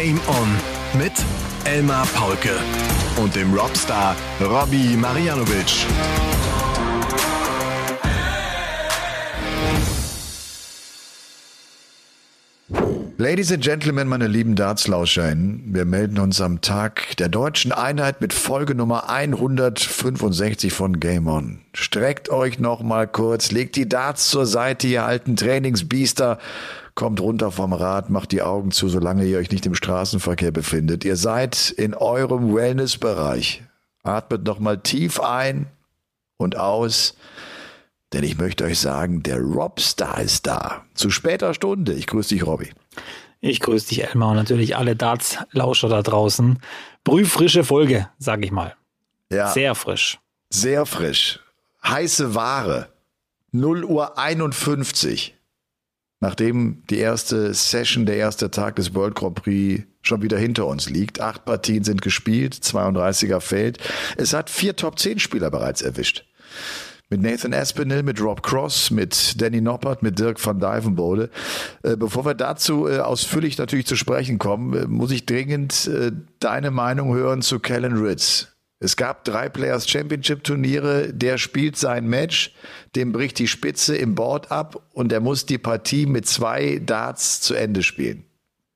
Game 0.00 0.20
On 0.28 0.48
mit 0.96 1.12
Elmar 1.64 2.06
Paulke 2.14 2.56
und 3.20 3.34
dem 3.34 3.52
Robstar 3.52 4.14
Robbie 4.40 4.96
Marianovic. 4.96 5.86
Ladies 13.16 13.50
and 13.50 13.64
Gentlemen, 13.64 14.06
meine 14.06 14.28
lieben 14.28 14.54
DartslauscherInnen, 14.54 15.74
wir 15.74 15.84
melden 15.84 16.20
uns 16.20 16.40
am 16.40 16.60
Tag 16.60 17.16
der 17.16 17.28
deutschen 17.28 17.72
Einheit 17.72 18.20
mit 18.20 18.32
Folge 18.32 18.76
Nummer 18.76 19.10
165 19.10 20.72
von 20.72 21.00
Game 21.00 21.26
On. 21.26 21.58
Streckt 21.74 22.30
euch 22.30 22.60
noch 22.60 22.84
mal 22.84 23.08
kurz, 23.08 23.50
legt 23.50 23.74
die 23.74 23.88
Darts 23.88 24.30
zur 24.30 24.46
Seite, 24.46 24.86
ihr 24.86 25.04
alten 25.04 25.34
Trainingsbiester, 25.34 26.38
kommt 26.98 27.20
runter 27.20 27.52
vom 27.52 27.72
Rad, 27.72 28.10
macht 28.10 28.32
die 28.32 28.42
Augen 28.42 28.72
zu, 28.72 28.88
solange 28.88 29.24
ihr 29.24 29.38
euch 29.38 29.52
nicht 29.52 29.64
im 29.66 29.76
Straßenverkehr 29.76 30.50
befindet. 30.50 31.04
Ihr 31.04 31.14
seid 31.14 31.70
in 31.70 31.94
eurem 31.94 32.52
Wellnessbereich. 32.52 33.62
Atmet 34.02 34.42
noch 34.44 34.58
mal 34.58 34.78
tief 34.78 35.20
ein 35.20 35.68
und 36.38 36.56
aus. 36.56 37.16
Denn 38.12 38.24
ich 38.24 38.36
möchte 38.36 38.64
euch 38.64 38.80
sagen, 38.80 39.22
der 39.22 39.38
Robstar 39.38 40.20
ist 40.20 40.48
da. 40.48 40.86
Zu 40.94 41.10
später 41.10 41.54
Stunde. 41.54 41.92
Ich 41.92 42.08
grüße 42.08 42.30
dich, 42.30 42.44
Robby. 42.44 42.72
Ich 43.40 43.60
grüße 43.60 43.90
dich, 43.90 44.02
Elmar, 44.02 44.30
und 44.30 44.36
natürlich 44.36 44.76
alle 44.76 44.96
Darts-Lauscher 44.96 45.88
da 45.88 46.02
draußen. 46.02 46.58
Brühfrische 47.04 47.62
Folge, 47.62 48.08
sag 48.18 48.44
ich 48.44 48.50
mal. 48.50 48.74
Ja. 49.30 49.46
Sehr 49.46 49.76
frisch. 49.76 50.18
Sehr 50.50 50.84
frisch. 50.84 51.38
Heiße 51.86 52.34
Ware. 52.34 52.88
0 53.52 53.84
Uhr 53.84 54.18
51. 54.18 55.37
Nachdem 56.20 56.82
die 56.90 56.98
erste 56.98 57.54
Session, 57.54 58.06
der 58.06 58.16
erste 58.16 58.50
Tag 58.50 58.76
des 58.76 58.94
World 58.94 59.14
Grand 59.14 59.36
Prix 59.36 59.84
schon 60.02 60.22
wieder 60.22 60.38
hinter 60.38 60.66
uns 60.66 60.90
liegt. 60.90 61.20
Acht 61.20 61.44
Partien 61.44 61.84
sind 61.84 62.02
gespielt, 62.02 62.54
32er 62.54 63.40
Feld. 63.40 63.78
Es 64.16 64.32
hat 64.32 64.50
vier 64.50 64.74
Top 64.74 64.98
10 64.98 65.18
Spieler 65.18 65.50
bereits 65.50 65.82
erwischt 65.82 66.24
mit 67.10 67.22
Nathan 67.22 67.54
Aspinall, 67.54 68.02
mit 68.02 68.20
Rob 68.20 68.42
Cross, 68.42 68.90
mit 68.90 69.40
Danny 69.40 69.60
Noppert, 69.60 70.02
mit 70.02 70.18
Dirk 70.18 70.44
van 70.44 70.60
Dijvenbode. 70.60 71.30
Äh, 71.82 71.96
bevor 71.96 72.26
wir 72.26 72.34
dazu 72.34 72.86
äh, 72.86 72.98
ausführlich 72.98 73.56
natürlich 73.56 73.86
zu 73.86 73.96
sprechen 73.96 74.38
kommen, 74.38 74.74
äh, 74.74 74.86
muss 74.86 75.10
ich 75.10 75.24
dringend 75.24 75.90
deine 76.40 76.70
Meinung 76.70 77.14
hören 77.14 77.42
zu 77.42 77.60
Kellen 77.60 77.96
Ritz. 77.96 78.57
Es 78.80 78.96
gab 78.96 79.24
drei 79.24 79.48
Players 79.48 79.88
Championship 79.88 80.44
Turniere, 80.44 81.12
der 81.12 81.38
spielt 81.38 81.76
sein 81.76 82.06
Match, 82.06 82.54
dem 82.94 83.12
bricht 83.12 83.38
die 83.38 83.48
Spitze 83.48 83.96
im 83.96 84.14
Board 84.14 84.52
ab 84.52 84.80
und 84.92 85.12
er 85.12 85.20
muss 85.20 85.46
die 85.46 85.58
Partie 85.58 86.06
mit 86.06 86.26
zwei 86.26 86.80
Darts 86.84 87.40
zu 87.40 87.54
Ende 87.54 87.82
spielen. 87.82 88.24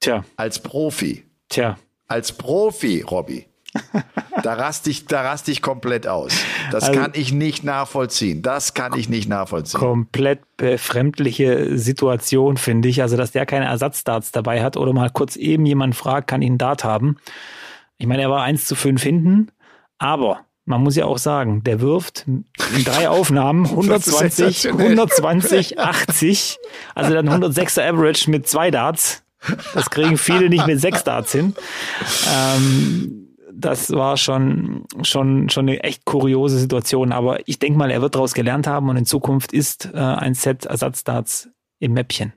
Tja. 0.00 0.24
Als 0.36 0.58
Profi. 0.58 1.24
Tja. 1.48 1.78
Als 2.08 2.32
Profi, 2.32 3.02
Robby 3.02 3.46
da 4.42 4.54
raste 4.54 4.90
ich, 4.90 5.06
da 5.06 5.22
raste 5.22 5.50
ich 5.50 5.62
komplett 5.62 6.06
aus. 6.06 6.34
Das 6.70 6.84
also, 6.84 7.00
kann 7.00 7.12
ich 7.14 7.32
nicht 7.32 7.64
nachvollziehen. 7.64 8.42
Das 8.42 8.74
kann 8.74 8.98
ich 8.98 9.08
nicht 9.08 9.28
nachvollziehen. 9.28 9.80
Komplett 9.80 10.40
befremdliche 10.56 11.78
Situation, 11.78 12.56
finde 12.56 12.88
ich. 12.88 13.02
Also, 13.02 13.16
dass 13.16 13.32
der 13.32 13.46
keine 13.46 13.66
Ersatzdarts 13.66 14.32
dabei 14.32 14.62
hat 14.62 14.76
oder 14.76 14.92
mal 14.92 15.10
kurz 15.10 15.36
eben 15.36 15.64
jemand 15.64 15.94
fragt, 15.94 16.28
kann 16.28 16.42
ich 16.42 16.48
einen 16.48 16.58
Dart 16.58 16.84
haben? 16.84 17.16
Ich 17.98 18.06
meine, 18.06 18.22
er 18.22 18.30
war 18.30 18.42
1 18.42 18.66
zu 18.66 18.74
5 18.74 19.02
hinten, 19.02 19.48
aber 20.02 20.40
man 20.64 20.82
muss 20.82 20.96
ja 20.96 21.04
auch 21.04 21.18
sagen, 21.18 21.62
der 21.62 21.80
wirft 21.80 22.24
in 22.26 22.44
drei 22.84 23.08
Aufnahmen 23.08 23.66
120, 23.66 24.68
120, 24.68 25.78
80, 25.78 26.58
also 26.96 27.14
dann 27.14 27.28
106er 27.28 27.88
Average 27.88 28.28
mit 28.30 28.48
zwei 28.48 28.70
Darts. 28.72 29.22
Das 29.74 29.90
kriegen 29.90 30.18
viele 30.18 30.48
nicht 30.48 30.66
mit 30.66 30.80
sechs 30.80 31.04
Darts 31.04 31.32
hin. 31.32 31.54
Ähm, 32.32 33.28
das 33.52 33.92
war 33.92 34.16
schon, 34.16 34.84
schon, 35.02 35.48
schon 35.50 35.68
eine 35.68 35.82
echt 35.84 36.04
kuriose 36.04 36.58
Situation. 36.58 37.12
Aber 37.12 37.46
ich 37.46 37.60
denke 37.60 37.78
mal, 37.78 37.90
er 37.90 38.02
wird 38.02 38.16
daraus 38.16 38.34
gelernt 38.34 38.66
haben 38.66 38.88
und 38.88 38.96
in 38.96 39.06
Zukunft 39.06 39.52
ist 39.52 39.88
äh, 39.92 39.98
ein 39.98 40.34
Set 40.34 40.64
Ersatzdarts 40.64 41.48
im 41.78 41.92
Mäppchen. 41.92 42.32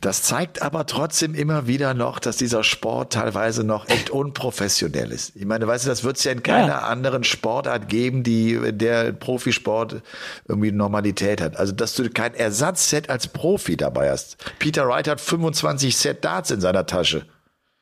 Das 0.00 0.22
zeigt 0.22 0.62
aber 0.62 0.86
trotzdem 0.86 1.34
immer 1.34 1.66
wieder 1.66 1.94
noch, 1.94 2.18
dass 2.18 2.36
dieser 2.36 2.64
Sport 2.64 3.12
teilweise 3.12 3.64
noch 3.64 3.88
echt 3.88 4.10
unprofessionell 4.10 5.12
ist. 5.12 5.34
Ich 5.36 5.44
meine, 5.44 5.66
weißt 5.66 5.84
du, 5.84 5.88
das 5.88 6.04
wird 6.04 6.16
es 6.16 6.24
ja 6.24 6.32
in 6.32 6.42
keiner 6.42 6.68
ja. 6.68 6.78
anderen 6.80 7.24
Sportart 7.24 7.88
geben, 7.88 8.22
die 8.22 8.58
der 8.72 9.12
Profisport 9.12 10.02
irgendwie 10.48 10.72
Normalität 10.72 11.40
hat. 11.40 11.56
Also, 11.56 11.72
dass 11.72 11.94
du 11.94 12.08
kein 12.10 12.34
Ersatzset 12.34 13.10
als 13.10 13.28
Profi 13.28 13.76
dabei 13.76 14.10
hast. 14.10 14.36
Peter 14.58 14.88
Wright 14.88 15.08
hat 15.08 15.20
25 15.20 15.96
Set 15.96 16.24
Darts 16.24 16.50
in 16.50 16.60
seiner 16.60 16.86
Tasche. 16.86 17.26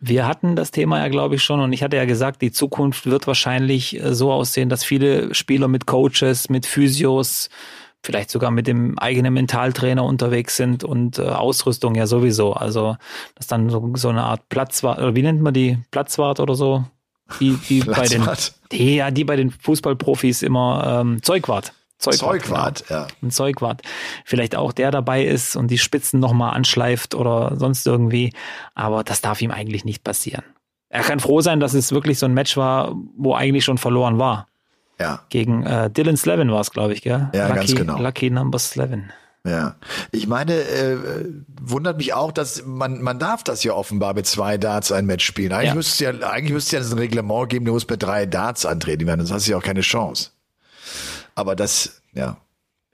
Wir 0.06 0.26
hatten 0.26 0.54
das 0.54 0.70
Thema 0.70 0.98
ja, 0.98 1.08
glaube 1.08 1.36
ich, 1.36 1.42
schon 1.42 1.60
und 1.60 1.72
ich 1.72 1.82
hatte 1.82 1.96
ja 1.96 2.04
gesagt, 2.04 2.42
die 2.42 2.52
Zukunft 2.52 3.06
wird 3.06 3.26
wahrscheinlich 3.26 3.98
äh, 3.98 4.14
so 4.14 4.32
aussehen, 4.32 4.68
dass 4.68 4.84
viele 4.84 5.34
Spieler 5.34 5.66
mit 5.66 5.86
Coaches, 5.86 6.50
mit 6.50 6.66
Physios, 6.66 7.48
vielleicht 8.04 8.30
sogar 8.30 8.50
mit 8.50 8.66
dem 8.66 8.98
eigenen 8.98 9.34
Mentaltrainer 9.34 10.04
unterwegs 10.04 10.56
sind 10.56 10.84
und 10.84 11.18
äh, 11.18 11.22
Ausrüstung 11.22 11.94
ja 11.94 12.06
sowieso. 12.06 12.52
Also, 12.52 12.96
dass 13.34 13.46
dann 13.46 13.70
so, 13.70 13.92
so 13.94 14.08
eine 14.08 14.22
Art 14.22 14.48
Platzwart, 14.48 14.98
oder 14.98 15.14
wie 15.14 15.22
nennt 15.22 15.40
man 15.40 15.54
die? 15.54 15.78
Platzwart 15.90 16.40
oder 16.40 16.54
so? 16.54 16.84
Die, 17.40 17.56
die 17.68 17.80
bei 17.80 18.06
den, 18.06 18.28
die, 18.70 18.96
ja, 18.96 19.10
die 19.10 19.24
bei 19.24 19.36
den 19.36 19.50
Fußballprofis 19.50 20.42
immer 20.42 21.00
ähm, 21.00 21.22
Zeugwart. 21.22 21.72
Zeugwart, 21.98 22.42
Zeugwart 22.42 22.86
genau. 22.86 23.00
ja. 23.00 23.06
Ein 23.22 23.30
Zeugwart. 23.30 23.82
Vielleicht 24.24 24.56
auch 24.56 24.72
der 24.72 24.90
dabei 24.90 25.24
ist 25.24 25.56
und 25.56 25.70
die 25.70 25.78
Spitzen 25.78 26.20
nochmal 26.20 26.54
anschleift 26.54 27.14
oder 27.14 27.56
sonst 27.56 27.86
irgendwie. 27.86 28.32
Aber 28.74 29.04
das 29.04 29.22
darf 29.22 29.40
ihm 29.40 29.50
eigentlich 29.50 29.84
nicht 29.84 30.04
passieren. 30.04 30.44
Er 30.90 31.02
kann 31.02 31.18
froh 31.18 31.40
sein, 31.40 31.60
dass 31.60 31.72
es 31.74 31.92
wirklich 31.92 32.18
so 32.18 32.26
ein 32.26 32.34
Match 32.34 32.56
war, 32.56 32.94
wo 33.16 33.34
eigentlich 33.34 33.64
schon 33.64 33.78
verloren 33.78 34.18
war. 34.18 34.48
Ja. 35.00 35.20
Gegen 35.28 35.64
äh, 35.64 35.90
Dylan 35.90 36.16
Slevin 36.16 36.50
war 36.50 36.60
es, 36.60 36.70
glaube 36.70 36.92
ich, 36.92 37.02
gell? 37.02 37.30
Ja, 37.34 37.48
Lucky, 37.48 37.58
ganz 37.58 37.74
genau. 37.74 37.98
Lucky 37.98 38.30
Number 38.30 38.58
Slevin. 38.58 39.10
Ja, 39.46 39.76
ich 40.10 40.26
meine, 40.26 40.54
äh, 40.54 40.96
wundert 41.60 41.98
mich 41.98 42.14
auch, 42.14 42.32
dass 42.32 42.64
man 42.64 43.02
man 43.02 43.18
darf 43.18 43.44
das 43.44 43.62
ja 43.62 43.74
offenbar 43.74 44.14
mit 44.14 44.26
zwei 44.26 44.56
Darts 44.56 44.90
ein 44.90 45.04
Match 45.04 45.24
spielen. 45.24 45.52
Eigentlich 45.52 45.68
ja. 45.68 45.74
müsste 45.74 46.04
ja 46.04 46.30
eigentlich 46.30 46.52
müsste 46.54 46.78
ja 46.78 46.82
ein 46.82 46.92
Reglement 46.94 47.50
geben, 47.50 47.66
du 47.66 47.72
musst 47.72 47.90
mit 47.90 48.02
drei 48.02 48.24
Darts 48.24 48.64
antreten 48.64 49.06
sonst 49.06 49.32
hast 49.32 49.46
du 49.46 49.50
ja 49.50 49.58
auch 49.58 49.62
keine 49.62 49.82
Chance. 49.82 50.30
Aber 51.34 51.56
das, 51.56 52.00
ja. 52.14 52.38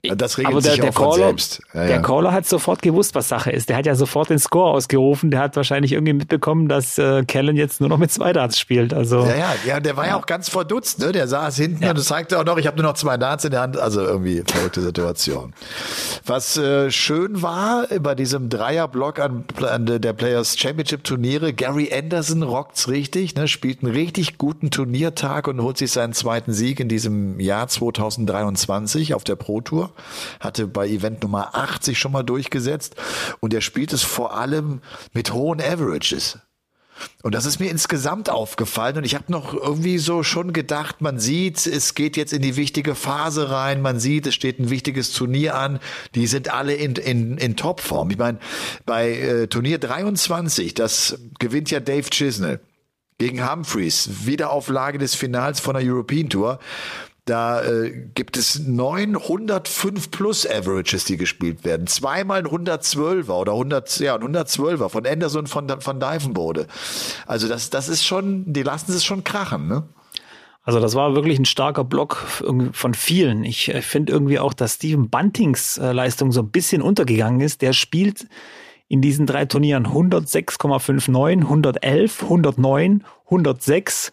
Das 0.03 0.39
regelt 0.39 0.53
Aber 0.53 0.61
der, 0.61 0.71
sich 0.71 0.81
der 0.81 0.89
auch 0.89 0.95
Caller, 0.95 1.27
selbst. 1.27 1.61
Ja, 1.73 1.81
der 1.81 1.95
ja. 1.97 2.01
Caller 2.01 2.31
hat 2.31 2.47
sofort 2.47 2.81
gewusst, 2.81 3.13
was 3.13 3.29
Sache 3.29 3.51
ist. 3.51 3.69
Der 3.69 3.77
hat 3.77 3.85
ja 3.85 3.93
sofort 3.93 4.31
den 4.31 4.39
Score 4.39 4.71
ausgerufen. 4.71 5.29
Der 5.29 5.39
hat 5.39 5.55
wahrscheinlich 5.55 5.91
irgendwie 5.91 6.13
mitbekommen, 6.13 6.67
dass 6.67 6.97
äh, 6.97 7.23
Kellen 7.23 7.55
jetzt 7.55 7.81
nur 7.81 7.89
noch 7.89 7.99
mit 7.99 8.11
zwei 8.11 8.33
Darts 8.33 8.59
spielt. 8.59 8.95
Also 8.95 9.19
ja, 9.19 9.35
ja, 9.35 9.55
ja 9.65 9.79
der 9.79 9.97
war 9.97 10.07
ja, 10.07 10.15
auch 10.15 10.25
ganz 10.25 10.49
verdutzt. 10.49 10.99
Ne? 10.99 11.11
Der 11.11 11.27
saß 11.27 11.55
hinten 11.55 11.87
und 11.87 11.99
zeigte 11.99 12.39
auch 12.39 12.45
noch, 12.45 12.57
ich 12.57 12.65
habe 12.65 12.77
nur 12.77 12.87
noch 12.87 12.97
zwei 12.97 13.17
Darts 13.17 13.45
in 13.45 13.51
der 13.51 13.61
Hand. 13.61 13.77
Also 13.77 14.01
irgendwie 14.01 14.43
verrückte 14.43 14.81
Situation. 14.81 15.53
Was 16.25 16.57
äh, 16.57 16.89
schön 16.89 17.43
war 17.43 17.85
bei 17.99 18.15
diesem 18.15 18.49
Dreierblock 18.49 19.19
an, 19.19 19.45
an 19.61 19.85
der 19.85 20.13
Players 20.13 20.57
Championship 20.57 21.03
Turniere, 21.03 21.53
Gary 21.53 21.91
Anderson 21.93 22.41
rockt's 22.41 22.87
richtig, 22.87 23.35
ne? 23.35 23.47
spielt 23.47 23.83
einen 23.83 23.93
richtig 23.93 24.39
guten 24.39 24.71
Turniertag 24.71 25.47
und 25.47 25.61
holt 25.61 25.77
sich 25.77 25.91
seinen 25.91 26.13
zweiten 26.13 26.53
Sieg 26.53 26.79
in 26.79 26.89
diesem 26.89 27.39
Jahr 27.39 27.67
2023 27.67 29.13
auf 29.13 29.23
der 29.23 29.35
Pro 29.35 29.61
Tour 29.61 29.90
hatte 30.39 30.67
bei 30.67 30.87
Event 30.87 31.23
Nummer 31.23 31.55
80 31.55 31.97
schon 31.97 32.11
mal 32.11 32.23
durchgesetzt 32.23 32.95
und 33.39 33.53
er 33.53 33.61
spielt 33.61 33.93
es 33.93 34.03
vor 34.03 34.35
allem 34.35 34.81
mit 35.13 35.33
hohen 35.33 35.61
Averages. 35.61 36.39
Und 37.23 37.35
das 37.35 37.45
ist 37.45 37.59
mir 37.59 37.69
insgesamt 37.69 38.29
aufgefallen 38.29 38.97
und 38.97 39.05
ich 39.05 39.15
habe 39.15 39.31
noch 39.31 39.53
irgendwie 39.53 39.97
so 39.97 40.23
schon 40.23 40.53
gedacht, 40.53 41.01
man 41.01 41.19
sieht, 41.19 41.65
es 41.65 41.95
geht 41.95 42.17
jetzt 42.17 42.33
in 42.33 42.41
die 42.41 42.55
wichtige 42.55 42.95
Phase 42.95 43.49
rein, 43.49 43.81
man 43.81 43.99
sieht, 43.99 44.27
es 44.27 44.35
steht 44.35 44.59
ein 44.59 44.69
wichtiges 44.69 45.13
Turnier 45.13 45.55
an, 45.55 45.79
die 46.15 46.27
sind 46.27 46.53
alle 46.53 46.73
in, 46.73 46.95
in, 46.95 47.37
in 47.37 47.55
Topform. 47.55 48.11
Ich 48.11 48.17
meine, 48.17 48.39
bei 48.85 49.11
äh, 49.11 49.47
Turnier 49.47 49.79
23, 49.79 50.73
das 50.73 51.17
gewinnt 51.39 51.71
ja 51.71 51.79
Dave 51.79 52.09
Chisnell 52.09 52.59
gegen 53.17 53.47
Humphreys, 53.47 54.25
Wiederauflage 54.25 54.97
des 54.97 55.13
Finals 55.13 55.59
von 55.59 55.75
der 55.75 55.83
European 55.85 56.29
Tour. 56.29 56.59
Da 57.25 57.63
äh, 57.63 57.91
gibt 58.15 58.35
es 58.35 58.59
905 58.59 60.09
plus 60.09 60.47
Averages, 60.47 61.05
die 61.05 61.17
gespielt 61.17 61.63
werden. 61.63 61.85
Zweimal 61.85 62.39
ein 62.39 62.47
112er 62.47 63.31
oder 63.33 63.51
100, 63.51 63.99
ja, 63.99 64.15
ein 64.15 64.35
112er 64.35 64.89
von 64.89 65.05
Anderson 65.05 65.45
von, 65.45 65.69
von 65.81 65.99
Divenbode. 65.99 66.65
Also 67.27 67.47
das, 67.47 67.69
das 67.69 67.89
ist 67.89 68.03
schon, 68.03 68.51
die 68.51 68.63
lassen 68.63 68.91
es 68.91 69.05
schon 69.05 69.23
krachen, 69.23 69.67
ne? 69.67 69.83
Also 70.63 70.79
das 70.79 70.93
war 70.93 71.15
wirklich 71.15 71.39
ein 71.39 71.45
starker 71.45 71.83
Block 71.83 72.17
von 72.71 72.93
vielen. 72.93 73.43
Ich 73.43 73.73
äh, 73.73 73.81
finde 73.81 74.13
irgendwie 74.13 74.39
auch, 74.39 74.53
dass 74.53 74.75
Steven 74.75 75.09
Buntings 75.09 75.77
äh, 75.77 75.91
Leistung 75.91 76.31
so 76.31 76.41
ein 76.41 76.51
bisschen 76.51 76.81
untergegangen 76.81 77.41
ist. 77.41 77.61
Der 77.61 77.73
spielt 77.73 78.27
in 78.87 79.01
diesen 79.01 79.25
drei 79.25 79.45
Turnieren 79.45 79.87
106,59, 79.87 81.41
111, 81.41 82.23
109, 82.23 83.03
106 83.25 84.11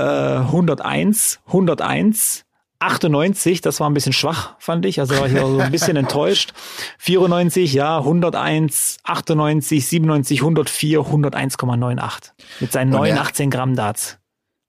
101, 0.00 1.40
101, 1.46 2.44
98, 2.78 3.60
das 3.62 3.80
war 3.80 3.88
ein 3.88 3.94
bisschen 3.94 4.12
schwach, 4.12 4.54
fand 4.58 4.84
ich. 4.84 5.00
Also 5.00 5.16
war 5.18 5.26
ich 5.26 5.38
so 5.38 5.58
ein 5.58 5.70
bisschen 5.70 5.96
enttäuscht. 5.96 6.52
94, 6.98 7.72
ja, 7.72 7.98
101, 7.98 8.98
98, 9.04 9.86
97, 9.86 10.40
104, 10.40 11.00
101,98. 11.00 12.32
Mit 12.60 12.72
seinen 12.72 12.90
neuen 12.90 13.16
18 13.18 13.50
Gramm 13.50 13.74
Darts. 13.76 14.18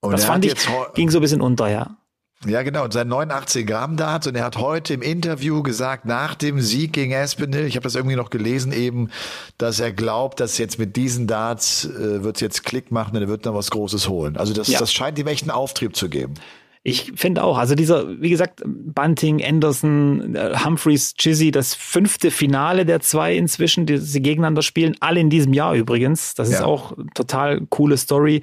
das 0.02 0.26
fand 0.26 0.46
ich, 0.46 0.54
ging 0.96 1.10
so 1.10 1.20
ein 1.20 1.22
bisschen 1.22 1.42
unter, 1.42 1.70
ja. 1.70 1.98
Ja, 2.46 2.62
genau. 2.62 2.84
Und 2.84 2.94
sein 2.94 3.08
89 3.08 3.66
Gramm 3.66 3.98
Darts. 3.98 4.28
Und 4.28 4.36
er 4.36 4.44
hat 4.44 4.58
heute 4.58 4.94
im 4.94 5.02
Interview 5.02 5.64
gesagt, 5.64 6.06
nach 6.06 6.36
dem 6.36 6.62
Sieg 6.62 6.94
gegen 6.94 7.12
Espinel, 7.12 7.66
ich 7.66 7.76
habe 7.76 7.84
das 7.84 7.96
irgendwie 7.96 8.16
noch 8.16 8.30
gelesen 8.30 8.72
eben, 8.72 9.10
dass 9.58 9.80
er 9.80 9.92
glaubt, 9.92 10.40
dass 10.40 10.58
jetzt 10.58 10.78
mit 10.78 10.96
diesen 10.96 11.26
Darts 11.26 11.86
äh, 11.86 12.24
wird 12.24 12.36
es 12.36 12.42
jetzt 12.42 12.64
Klick 12.64 12.92
machen 12.92 13.16
und 13.16 13.24
er 13.24 13.28
wird 13.28 13.46
dann 13.46 13.56
was 13.56 13.72
Großes 13.72 14.08
holen. 14.08 14.38
Also 14.38 14.54
das, 14.54 14.68
ja. 14.68 14.78
das 14.78 14.94
scheint 14.94 15.18
ihm 15.18 15.28
echt 15.28 15.44
einen 15.44 15.52
Auftrieb 15.52 15.96
zu 15.96 16.10
geben. 16.10 16.36
Ich 16.84 17.12
finde 17.16 17.44
auch, 17.44 17.58
also 17.58 17.76
dieser, 17.76 18.22
wie 18.22 18.30
gesagt, 18.30 18.62
Bunting, 18.66 19.44
Anderson, 19.44 20.36
äh, 20.36 20.56
Humphreys, 20.64 21.16
Chizzy, 21.16 21.52
das 21.52 21.74
fünfte 21.74 22.32
Finale 22.32 22.86
der 22.86 23.02
zwei 23.02 23.36
inzwischen, 23.36 23.86
die 23.86 23.98
sie 23.98 24.22
gegeneinander 24.22 24.62
spielen, 24.62 24.96
alle 25.02 25.20
in 25.20 25.30
diesem 25.30 25.54
Jahr 25.54 25.74
übrigens. 25.74 26.34
Das 26.36 26.50
ja. 26.50 26.60
ist 26.60 26.64
auch 26.64 26.94
total 27.14 27.66
coole 27.70 27.98
Story. 27.98 28.42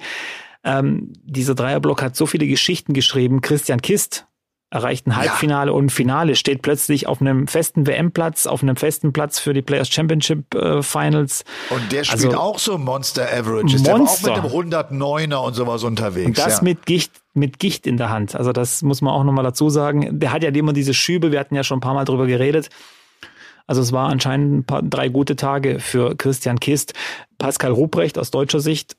Ähm, 0.65 1.13
dieser 1.23 1.55
Dreierblock 1.55 2.01
hat 2.01 2.15
so 2.15 2.25
viele 2.25 2.47
Geschichten 2.47 2.93
geschrieben. 2.93 3.41
Christian 3.41 3.81
Kist 3.81 4.25
erreicht 4.71 5.07
ein 5.07 5.15
Halbfinale 5.15 5.71
ja. 5.71 5.77
und 5.77 5.85
ein 5.85 5.89
Finale, 5.89 6.35
steht 6.35 6.61
plötzlich 6.61 7.07
auf 7.07 7.21
einem 7.21 7.47
festen 7.47 7.87
WM-Platz, 7.87 8.47
auf 8.47 8.63
einem 8.63 8.75
festen 8.75 9.13
Platz 9.13 9.39
für 9.39 9.53
die 9.53 9.61
Players 9.61 9.89
Championship 9.89 10.53
äh, 10.55 10.81
Finals. 10.81 11.45
Und 11.69 11.91
der 11.91 12.03
spielt 12.03 12.25
also, 12.25 12.37
auch 12.37 12.59
so 12.59 12.77
Monster 12.77 13.23
Averages. 13.31 13.83
Monster. 13.83 14.33
Der 14.33 14.43
auch 14.43 14.63
mit 14.63 14.73
dem 14.73 14.99
109er 14.99 15.45
und 15.45 15.53
sowas 15.53 15.83
unterwegs. 15.83 16.27
Und 16.27 16.37
das 16.37 16.57
ja. 16.57 16.63
mit 16.63 16.85
Gicht, 16.85 17.13
mit 17.33 17.59
Gicht 17.59 17.85
in 17.85 17.97
der 17.97 18.09
Hand. 18.09 18.35
Also 18.35 18.51
das 18.51 18.81
muss 18.81 19.01
man 19.01 19.13
auch 19.13 19.23
nochmal 19.23 19.43
dazu 19.43 19.69
sagen. 19.69 20.19
Der 20.19 20.33
hat 20.33 20.43
ja 20.43 20.49
immer 20.49 20.73
diese 20.73 20.93
Schübe, 20.93 21.31
wir 21.31 21.39
hatten 21.39 21.55
ja 21.55 21.63
schon 21.63 21.77
ein 21.77 21.81
paar 21.81 21.93
Mal 21.93 22.05
drüber 22.05 22.25
geredet. 22.25 22.69
Also 23.67 23.81
es 23.81 23.91
war 23.91 24.09
anscheinend 24.09 24.53
ein 24.53 24.63
paar, 24.65 24.81
drei 24.81 25.09
gute 25.09 25.35
Tage 25.35 25.79
für 25.79 26.15
Christian 26.15 26.59
Kist. 26.59 26.93
Pascal 27.37 27.71
Ruprecht 27.71 28.17
aus 28.17 28.31
deutscher 28.31 28.59
Sicht 28.59 28.97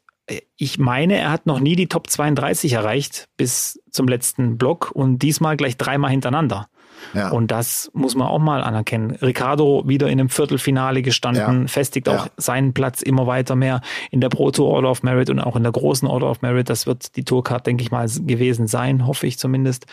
ich 0.56 0.78
meine, 0.78 1.17
er 1.19 1.31
hat 1.31 1.46
noch 1.46 1.61
nie 1.61 1.76
die 1.76 1.88
Top 1.88 2.11
32 2.11 2.73
erreicht 2.73 3.28
bis 3.37 3.81
zum 3.90 4.08
letzten 4.08 4.58
Block 4.58 4.90
und 4.93 5.19
diesmal 5.20 5.56
gleich 5.56 5.76
dreimal 5.76 6.11
hintereinander. 6.11 6.69
Ja. 7.14 7.31
Und 7.31 7.50
das 7.50 7.90
muss 7.93 8.14
man 8.14 8.26
auch 8.26 8.38
mal 8.38 8.62
anerkennen. 8.62 9.12
Ricardo 9.23 9.84
wieder 9.87 10.08
in 10.08 10.19
einem 10.19 10.28
Viertelfinale 10.28 11.02
gestanden, 11.02 11.62
ja. 11.62 11.69
festigt 11.69 12.08
auch 12.08 12.26
ja. 12.26 12.32
seinen 12.37 12.73
Platz 12.73 13.02
immer 13.02 13.26
weiter 13.26 13.55
mehr 13.55 13.81
in 14.11 14.20
der 14.20 14.28
Pro 14.28 14.50
Tour 14.50 14.69
Order 14.69 14.90
of 14.90 15.02
Merit 15.02 15.31
und 15.31 15.38
auch 15.38 15.56
in 15.56 15.62
der 15.62 15.73
großen 15.73 16.08
Order 16.08 16.31
of 16.31 16.43
Merit. 16.43 16.70
Das 16.70 16.87
wird 16.87 17.17
die 17.17 17.25
Tourcard, 17.25 17.67
denke 17.67 17.82
ich 17.82 17.90
mal, 17.90 18.08
gewesen 18.08 18.67
sein, 18.67 19.06
hoffe 19.06 19.26
ich 19.26 19.38
zumindest. 19.38 19.87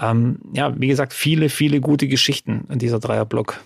Ähm, 0.00 0.38
ja, 0.52 0.72
wie 0.80 0.88
gesagt, 0.88 1.12
viele, 1.12 1.48
viele 1.48 1.80
gute 1.80 2.08
Geschichten 2.08 2.66
in 2.70 2.78
dieser 2.78 3.00
Dreierblock. 3.00 3.60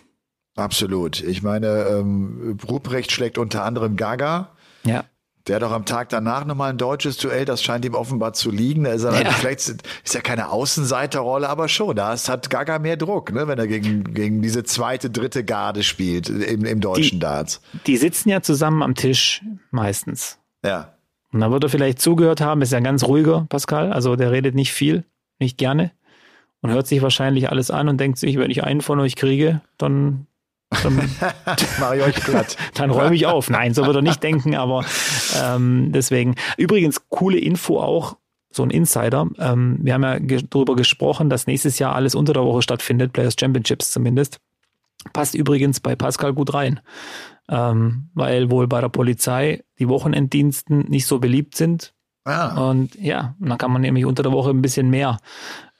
Absolut. 0.57 1.23
Ich 1.23 1.43
meine, 1.43 1.87
ähm, 1.91 2.59
Ruprecht 2.69 3.13
schlägt 3.13 3.39
unter 3.39 3.65
anderem 3.65 3.97
Gaga. 3.97 4.51
Ja. 4.85 5.05
Der 5.49 5.57
hat 5.57 5.63
auch 5.63 5.73
am 5.73 5.85
Tag 5.85 6.11
danach 6.11 6.45
nochmal 6.45 6.71
ein 6.71 6.79
deutsches 6.79 7.17
Duell, 7.17 7.45
das 7.45 7.63
scheint 7.63 7.85
ihm 7.85 7.95
offenbar 7.95 8.35
zu 8.35 8.51
liegen. 8.51 8.85
Da 8.85 8.93
ist 8.93 9.05
er 9.05 9.23
ja. 9.23 9.31
vielleicht 9.31 9.61
ist 9.61 10.15
ja 10.15 10.21
keine 10.21 10.51
Außenseiterrolle, 10.51 11.49
aber 11.49 11.69
schon. 11.69 11.97
Da 11.97 12.17
hat 12.17 12.51
Gaga 12.51 12.79
mehr 12.79 12.97
Druck, 12.97 13.33
ne, 13.33 13.49
wenn 13.49 13.59
er 13.59 13.67
gegen, 13.67 14.15
gegen 14.15 14.43
diese 14.43 14.63
zweite, 14.65 15.11
dritte 15.11 15.45
Garde 15.45 15.83
spielt 15.83 16.29
im, 16.29 16.65
im 16.65 16.81
deutschen 16.81 17.19
die, 17.19 17.19
Darts. 17.19 17.61
Die 17.87 17.97
sitzen 17.97 18.29
ja 18.29 18.43
zusammen 18.43 18.83
am 18.83 18.95
Tisch 18.95 19.43
meistens. 19.71 20.39
Ja. 20.65 20.95
Und 21.33 21.41
da 21.41 21.51
wird 21.51 21.65
er 21.65 21.71
vielleicht 21.71 22.01
zugehört 22.01 22.41
haben, 22.41 22.63
ist 22.63 22.73
ja 22.73 22.81
ganz 22.81 23.05
ruhiger, 23.05 23.47
Pascal. 23.49 23.93
Also 23.93 24.17
der 24.17 24.31
redet 24.31 24.55
nicht 24.55 24.73
viel, 24.73 25.05
nicht 25.39 25.59
gerne. 25.59 25.93
Und 26.61 26.71
hört 26.71 26.87
sich 26.87 27.03
wahrscheinlich 27.03 27.51
alles 27.51 27.71
an 27.71 27.89
und 27.89 27.99
denkt 27.99 28.19
sich, 28.19 28.39
wenn 28.39 28.51
ich 28.51 28.65
einen 28.65 28.81
von 28.81 28.99
euch 29.01 29.17
kriege, 29.17 29.61
dann 29.77 30.27
dann 30.71 30.97
mache 31.81 31.97
ich 31.97 32.03
euch 32.03 32.15
platt. 32.17 32.57
Dann 32.75 32.91
räume 32.91 33.15
ich 33.15 33.27
auf. 33.27 33.49
Nein, 33.49 33.75
so 33.75 33.87
wird 33.87 33.97
er 33.97 34.03
nicht 34.03 34.23
denken, 34.23 34.55
aber 34.55 34.85
ähm, 35.43 35.93
deswegen. 35.93 36.35
Übrigens, 36.57 37.09
coole 37.09 37.39
Info 37.39 37.81
auch, 37.81 38.17
so 38.51 38.63
ein 38.63 38.71
Insider. 38.71 39.29
Ähm, 39.39 39.79
wir 39.81 39.95
haben 39.95 40.03
ja 40.03 40.19
ge 40.19 40.43
darüber 40.49 40.77
gesprochen, 40.77 41.31
dass 41.31 41.47
nächstes 41.47 41.79
Jahr 41.79 41.95
alles 41.95 42.15
unter 42.15 42.33
der 42.33 42.45
Woche 42.45 42.63
stattfindet, 42.63 43.13
Players 43.13 43.37
Championships 43.39 43.91
zumindest. 43.91 44.39
Passt 45.13 45.35
übrigens 45.35 45.81
bei 45.81 45.97
Pascal 45.97 46.35
gut 46.35 46.53
rein, 46.55 46.81
ähm, 47.49 48.11
weil 48.15 48.51
wohl 48.51 48.67
bei 48.67 48.81
der 48.81 48.89
Polizei 48.89 49.65
die 49.79 49.89
Wochenenddiensten 49.89 50.81
nicht 50.89 51.07
so 51.07 51.19
beliebt 51.19 51.57
sind. 51.57 51.95
Ah. 52.25 52.69
Und 52.69 52.95
ja, 52.97 53.35
dann 53.39 53.57
kann 53.57 53.71
man 53.71 53.81
nämlich 53.81 54.05
unter 54.05 54.23
der 54.23 54.33
Woche 54.33 54.51
ein 54.51 54.61
bisschen 54.61 54.91
mehr 54.91 55.19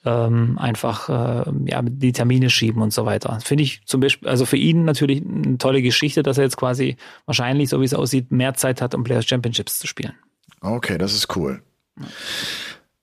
ähm, 0.09 0.57
einfach 0.57 1.09
äh, 1.09 1.51
ja, 1.65 1.81
die 1.83 2.11
Termine 2.11 2.49
schieben 2.49 2.81
und 2.81 2.91
so 2.93 3.05
weiter. 3.05 3.39
Finde 3.43 3.63
ich 3.63 3.81
zum 3.85 4.01
Beispiel, 4.01 4.27
also 4.27 4.45
für 4.45 4.57
ihn 4.57 4.85
natürlich 4.85 5.23
eine 5.23 5.57
tolle 5.57 5.81
Geschichte, 5.81 6.23
dass 6.23 6.37
er 6.37 6.45
jetzt 6.45 6.57
quasi 6.57 6.97
wahrscheinlich, 7.25 7.69
so 7.69 7.79
wie 7.81 7.85
es 7.85 7.93
aussieht, 7.93 8.31
mehr 8.31 8.55
Zeit 8.55 8.81
hat, 8.81 8.95
um 8.95 9.03
Players 9.03 9.25
Championships 9.25 9.79
zu 9.79 9.87
spielen. 9.87 10.13
Okay, 10.61 10.97
das 10.97 11.13
ist 11.13 11.35
cool. 11.35 11.61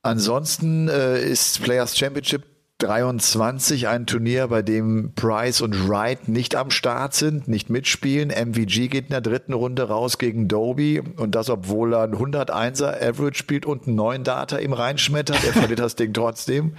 Ansonsten 0.02 0.88
äh, 0.88 1.22
ist 1.22 1.62
Players 1.62 1.96
Championship 1.96 2.44
23 2.78 3.88
ein 3.88 4.04
Turnier, 4.04 4.48
bei 4.48 4.60
dem 4.60 5.12
Price 5.14 5.62
und 5.62 5.88
Wright 5.88 6.28
nicht 6.28 6.54
am 6.54 6.70
Start 6.70 7.14
sind, 7.14 7.48
nicht 7.48 7.70
mitspielen. 7.70 8.28
MVG 8.28 8.88
geht 8.88 9.06
in 9.06 9.10
der 9.10 9.22
dritten 9.22 9.54
Runde 9.54 9.84
raus 9.84 10.18
gegen 10.18 10.46
Doby 10.46 11.00
und 11.16 11.34
das, 11.34 11.48
obwohl 11.48 11.94
er 11.94 12.02
ein 12.02 12.14
101er 12.14 13.02
Average 13.02 13.38
spielt 13.38 13.64
und 13.64 13.86
einen 13.86 13.96
neuen 13.96 14.24
Data 14.24 14.58
im 14.58 14.74
reinschmettert. 14.74 15.42
Er 15.42 15.54
verliert 15.54 15.78
das 15.78 15.96
Ding 15.96 16.12
trotzdem. 16.12 16.74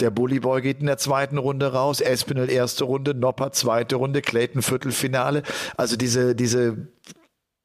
Der 0.00 0.10
Bully 0.10 0.40
Boy 0.40 0.62
geht 0.62 0.80
in 0.80 0.86
der 0.86 0.96
zweiten 0.96 1.36
Runde 1.36 1.74
raus, 1.74 2.00
Espinel 2.00 2.48
erste 2.48 2.84
Runde, 2.84 3.12
Nopper 3.12 3.52
zweite 3.52 3.96
Runde, 3.96 4.22
Clayton 4.22 4.62
Viertelfinale. 4.62 5.42
Also 5.76 5.96
diese, 5.96 6.34
diese 6.34 6.88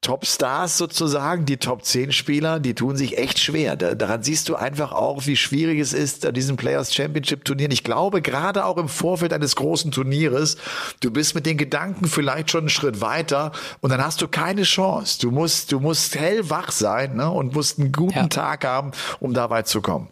Top-Stars 0.04 0.76
sozusagen, 0.76 1.46
die 1.46 1.56
Top 1.56 1.82
10 1.82 2.12
Spieler, 2.12 2.60
die 2.60 2.74
tun 2.74 2.94
sich 2.96 3.16
echt 3.16 3.38
schwer. 3.38 3.74
Da, 3.74 3.94
daran 3.94 4.22
siehst 4.22 4.50
du 4.50 4.54
einfach 4.54 4.92
auch, 4.92 5.26
wie 5.26 5.34
schwierig 5.34 5.80
es 5.80 5.94
ist, 5.94 6.26
an 6.26 6.34
diesen 6.34 6.56
Players 6.56 6.94
Championship 6.94 7.44
Turnieren. 7.46 7.72
Ich 7.72 7.84
glaube, 7.84 8.20
gerade 8.20 8.66
auch 8.66 8.76
im 8.76 8.88
Vorfeld 8.88 9.32
eines 9.32 9.56
großen 9.56 9.90
Turnieres, 9.92 10.58
du 11.00 11.10
bist 11.10 11.34
mit 11.34 11.46
den 11.46 11.56
Gedanken 11.56 12.06
vielleicht 12.06 12.50
schon 12.50 12.60
einen 12.60 12.68
Schritt 12.68 13.00
weiter 13.00 13.52
und 13.80 13.90
dann 13.90 14.04
hast 14.04 14.20
du 14.20 14.28
keine 14.28 14.62
Chance. 14.62 15.18
Du 15.22 15.30
musst, 15.30 15.72
du 15.72 15.80
musst 15.80 16.14
hellwach 16.16 16.70
sein 16.70 17.16
ne, 17.16 17.30
und 17.30 17.54
musst 17.54 17.78
einen 17.78 17.90
guten 17.90 18.12
ja. 18.14 18.28
Tag 18.28 18.66
haben, 18.66 18.90
um 19.20 19.32
da 19.32 19.48
weit 19.48 19.68
zu 19.68 19.80
kommen. 19.80 20.08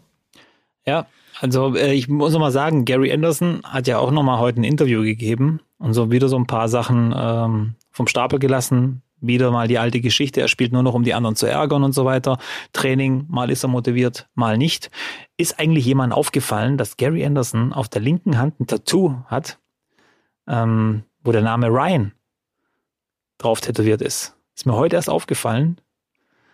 Ja, 0.87 1.05
also 1.39 1.75
äh, 1.75 1.93
ich 1.93 2.07
muss 2.07 2.33
noch 2.33 2.39
mal 2.39 2.51
sagen, 2.51 2.85
Gary 2.85 3.13
Anderson 3.13 3.61
hat 3.63 3.85
ja 3.85 3.99
auch 3.99 4.09
noch 4.09 4.23
mal 4.23 4.39
heute 4.39 4.59
ein 4.59 4.63
Interview 4.63 5.03
gegeben 5.03 5.59
und 5.77 5.93
so 5.93 6.09
wieder 6.09 6.29
so 6.29 6.37
ein 6.37 6.47
paar 6.47 6.67
Sachen 6.67 7.13
ähm, 7.15 7.75
vom 7.91 8.07
Stapel 8.07 8.39
gelassen, 8.39 9.02
wieder 9.25 9.51
mal 9.51 9.67
die 9.67 9.79
alte 9.79 10.01
Geschichte, 10.01 10.41
er 10.41 10.47
spielt 10.47 10.73
nur 10.73 10.83
noch, 10.83 10.93
um 10.93 11.03
die 11.03 11.13
anderen 11.13 11.35
zu 11.35 11.47
ärgern 11.47 11.83
und 11.83 11.93
so 11.93 12.05
weiter. 12.05 12.37
Training, 12.73 13.25
mal 13.29 13.49
ist 13.49 13.63
er 13.63 13.69
motiviert, 13.69 14.27
mal 14.35 14.57
nicht. 14.57 14.91
Ist 15.37 15.59
eigentlich 15.59 15.85
jemand 15.85 16.13
aufgefallen, 16.13 16.77
dass 16.77 16.97
Gary 16.97 17.25
Anderson 17.25 17.73
auf 17.73 17.89
der 17.89 18.01
linken 18.01 18.37
Hand 18.37 18.59
ein 18.59 18.67
Tattoo 18.67 19.23
hat, 19.27 19.59
ähm, 20.47 21.03
wo 21.23 21.31
der 21.31 21.41
Name 21.41 21.67
Ryan 21.69 22.11
drauf 23.37 23.61
tätowiert 23.61 24.01
ist. 24.01 24.35
Ist 24.55 24.65
mir 24.65 24.75
heute 24.75 24.97
erst 24.97 25.09
aufgefallen. 25.09 25.79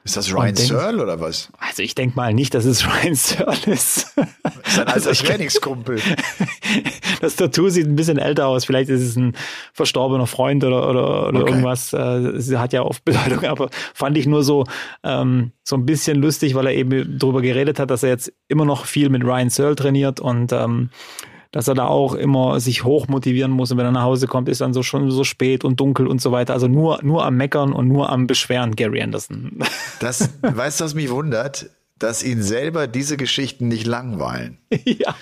Ist 0.09 0.17
das 0.17 0.33
Ryan 0.33 0.55
denk, 0.55 0.67
Searle 0.67 1.03
oder 1.03 1.19
was? 1.19 1.51
Also 1.59 1.83
ich 1.83 1.93
denke 1.93 2.15
mal 2.15 2.33
nicht, 2.33 2.55
dass 2.55 2.65
es 2.65 2.83
Ryan 3.03 3.13
Searle 3.13 3.59
ist. 3.67 4.15
Sein 4.65 4.87
alter 4.87 5.09
also 5.09 5.23
Trainingskumpel. 5.23 6.01
das 7.21 7.35
Tattoo 7.35 7.69
sieht 7.69 7.85
ein 7.85 7.95
bisschen 7.95 8.17
älter 8.17 8.47
aus. 8.47 8.65
Vielleicht 8.65 8.89
ist 8.89 9.03
es 9.03 9.15
ein 9.15 9.35
verstorbener 9.71 10.25
Freund 10.25 10.63
oder, 10.63 10.89
oder, 10.89 11.27
oder 11.27 11.41
okay. 11.41 11.51
irgendwas. 11.51 11.93
Äh, 11.93 12.41
sie 12.41 12.57
hat 12.57 12.73
ja 12.73 12.81
oft 12.81 13.05
Bedeutung, 13.05 13.45
aber 13.45 13.69
fand 13.93 14.17
ich 14.17 14.25
nur 14.25 14.43
so, 14.43 14.65
ähm, 15.03 15.51
so 15.63 15.75
ein 15.75 15.85
bisschen 15.85 16.17
lustig, 16.17 16.55
weil 16.55 16.65
er 16.65 16.73
eben 16.73 17.19
darüber 17.19 17.43
geredet 17.43 17.77
hat, 17.77 17.91
dass 17.91 18.01
er 18.01 18.09
jetzt 18.09 18.33
immer 18.47 18.65
noch 18.65 18.85
viel 18.85 19.09
mit 19.09 19.23
Ryan 19.23 19.51
Searle 19.51 19.75
trainiert 19.75 20.19
und 20.19 20.51
ähm, 20.53 20.89
dass 21.51 21.67
er 21.67 21.73
da 21.73 21.87
auch 21.87 22.13
immer 22.13 22.59
sich 22.59 22.83
hoch 22.83 23.07
motivieren 23.07 23.51
muss 23.51 23.71
und 23.71 23.77
wenn 23.77 23.85
er 23.85 23.91
nach 23.91 24.03
Hause 24.03 24.27
kommt, 24.27 24.49
ist 24.49 24.61
dann 24.61 24.73
so 24.73 24.83
schon 24.83 25.09
so 25.09 25.23
spät 25.23 25.63
und 25.63 25.79
dunkel 25.79 26.07
und 26.07 26.21
so 26.21 26.31
weiter. 26.31 26.53
Also 26.53 26.67
nur, 26.67 26.99
nur 27.01 27.25
am 27.25 27.37
Meckern 27.37 27.73
und 27.73 27.87
nur 27.87 28.09
am 28.09 28.27
Beschweren, 28.27 28.75
Gary 28.75 29.01
Anderson. 29.01 29.59
Das, 29.99 30.29
weißt 30.41 30.79
du, 30.79 30.85
was 30.85 30.93
mich 30.93 31.09
wundert? 31.09 31.71
Dass 31.97 32.23
ihn 32.23 32.41
selber 32.41 32.87
diese 32.87 33.17
Geschichten 33.17 33.67
nicht 33.67 33.85
langweilen. 33.85 34.57
Ja. 34.85 35.15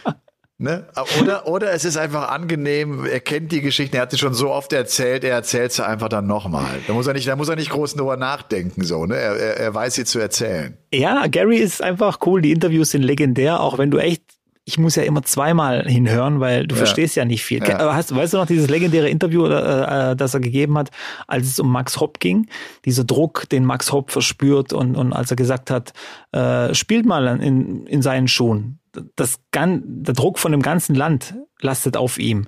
Ne? 0.59 0.87
Oder, 1.21 1.47
oder 1.47 1.71
es 1.71 1.85
ist 1.85 1.97
einfach 1.97 2.29
angenehm, 2.29 3.05
er 3.05 3.19
kennt 3.19 3.51
die 3.51 3.61
Geschichten, 3.61 3.95
er 3.95 4.01
hat 4.01 4.11
sie 4.11 4.17
schon 4.17 4.33
so 4.33 4.49
oft 4.49 4.73
erzählt, 4.73 5.23
er 5.23 5.35
erzählt 5.35 5.71
sie 5.71 5.85
einfach 5.85 6.09
dann 6.09 6.25
nochmal. 6.25 6.79
Da 6.87 6.93
muss 6.93 7.05
er 7.05 7.13
nicht, 7.13 7.27
da 7.27 7.35
muss 7.35 7.47
er 7.47 7.55
nicht 7.55 7.69
groß 7.69 7.93
drüber 7.93 8.17
nachdenken, 8.17 8.83
so, 8.83 9.05
ne? 9.05 9.15
Er, 9.15 9.35
er, 9.35 9.57
er 9.57 9.73
weiß 9.75 9.93
sie 9.93 10.05
zu 10.05 10.17
erzählen. 10.17 10.75
Ja, 10.91 11.27
Gary 11.27 11.57
ist 11.57 11.83
einfach 11.83 12.17
cool, 12.25 12.41
die 12.41 12.51
Interviews 12.51 12.89
sind 12.89 13.03
legendär, 13.03 13.59
auch 13.59 13.77
wenn 13.77 13.91
du 13.91 13.99
echt 13.99 14.23
ich 14.67 14.77
muss 14.77 14.97
ja 14.97 15.03
immer 15.03 15.23
zweimal 15.23 15.87
hinhören, 15.87 16.41
weil 16.41 16.67
du 16.67 16.75
ja. 16.75 16.79
verstehst 16.79 17.15
ja 17.15 17.23
nicht 17.23 17.45
viel. 17.45 17.63
Ja. 17.63 17.95
Hast, 17.95 18.13
weißt 18.13 18.33
du 18.33 18.37
noch 18.37 18.45
dieses 18.45 18.69
legendäre 18.69 19.07
Interview, 19.07 19.45
äh, 19.45 20.13
das 20.13 20.33
er 20.33 20.41
gegeben 20.41 20.77
hat, 20.77 20.89
als 21.25 21.47
es 21.47 21.59
um 21.61 21.71
Max 21.71 22.01
Hopp 22.01 22.19
ging? 22.19 22.47
Dieser 22.83 23.05
Druck, 23.05 23.47
den 23.47 23.63
Max 23.63 23.93
Hopp 23.93 24.11
verspürt 24.11 24.73
und, 24.73 24.97
und 24.97 25.13
als 25.13 25.31
er 25.31 25.37
gesagt 25.37 25.71
hat, 25.71 25.93
äh, 26.33 26.73
spielt 26.73 27.05
mal 27.05 27.41
in, 27.41 27.87
in 27.87 28.01
seinen 28.01 28.27
Schuhen. 28.27 28.79
Das, 29.15 29.39
der 29.53 30.13
Druck 30.13 30.37
von 30.37 30.51
dem 30.51 30.61
ganzen 30.61 30.95
Land 30.95 31.35
lastet 31.61 31.95
auf 31.95 32.17
ihm 32.17 32.47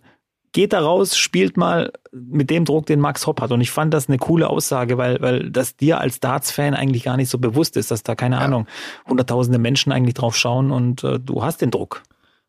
geht 0.51 0.73
da 0.73 0.81
raus, 0.81 1.17
spielt 1.17 1.57
mal 1.57 1.91
mit 2.11 2.49
dem 2.49 2.65
Druck, 2.65 2.85
den 2.85 2.99
Max 2.99 3.27
Hopp 3.27 3.41
hat. 3.41 3.51
Und 3.51 3.61
ich 3.61 3.71
fand 3.71 3.93
das 3.93 4.07
eine 4.07 4.17
coole 4.17 4.49
Aussage, 4.49 4.97
weil, 4.97 5.21
weil 5.21 5.49
das 5.49 5.75
dir 5.75 5.99
als 5.99 6.19
Darts-Fan 6.19 6.73
eigentlich 6.73 7.03
gar 7.03 7.17
nicht 7.17 7.29
so 7.29 7.37
bewusst 7.37 7.77
ist, 7.77 7.91
dass 7.91 8.03
da, 8.03 8.15
keine 8.15 8.37
ja. 8.37 8.41
Ahnung, 8.41 8.67
hunderttausende 9.07 9.59
Menschen 9.59 9.91
eigentlich 9.91 10.15
drauf 10.15 10.35
schauen 10.35 10.71
und 10.71 11.03
äh, 11.03 11.19
du 11.19 11.43
hast 11.43 11.61
den 11.61 11.71
Druck. 11.71 12.03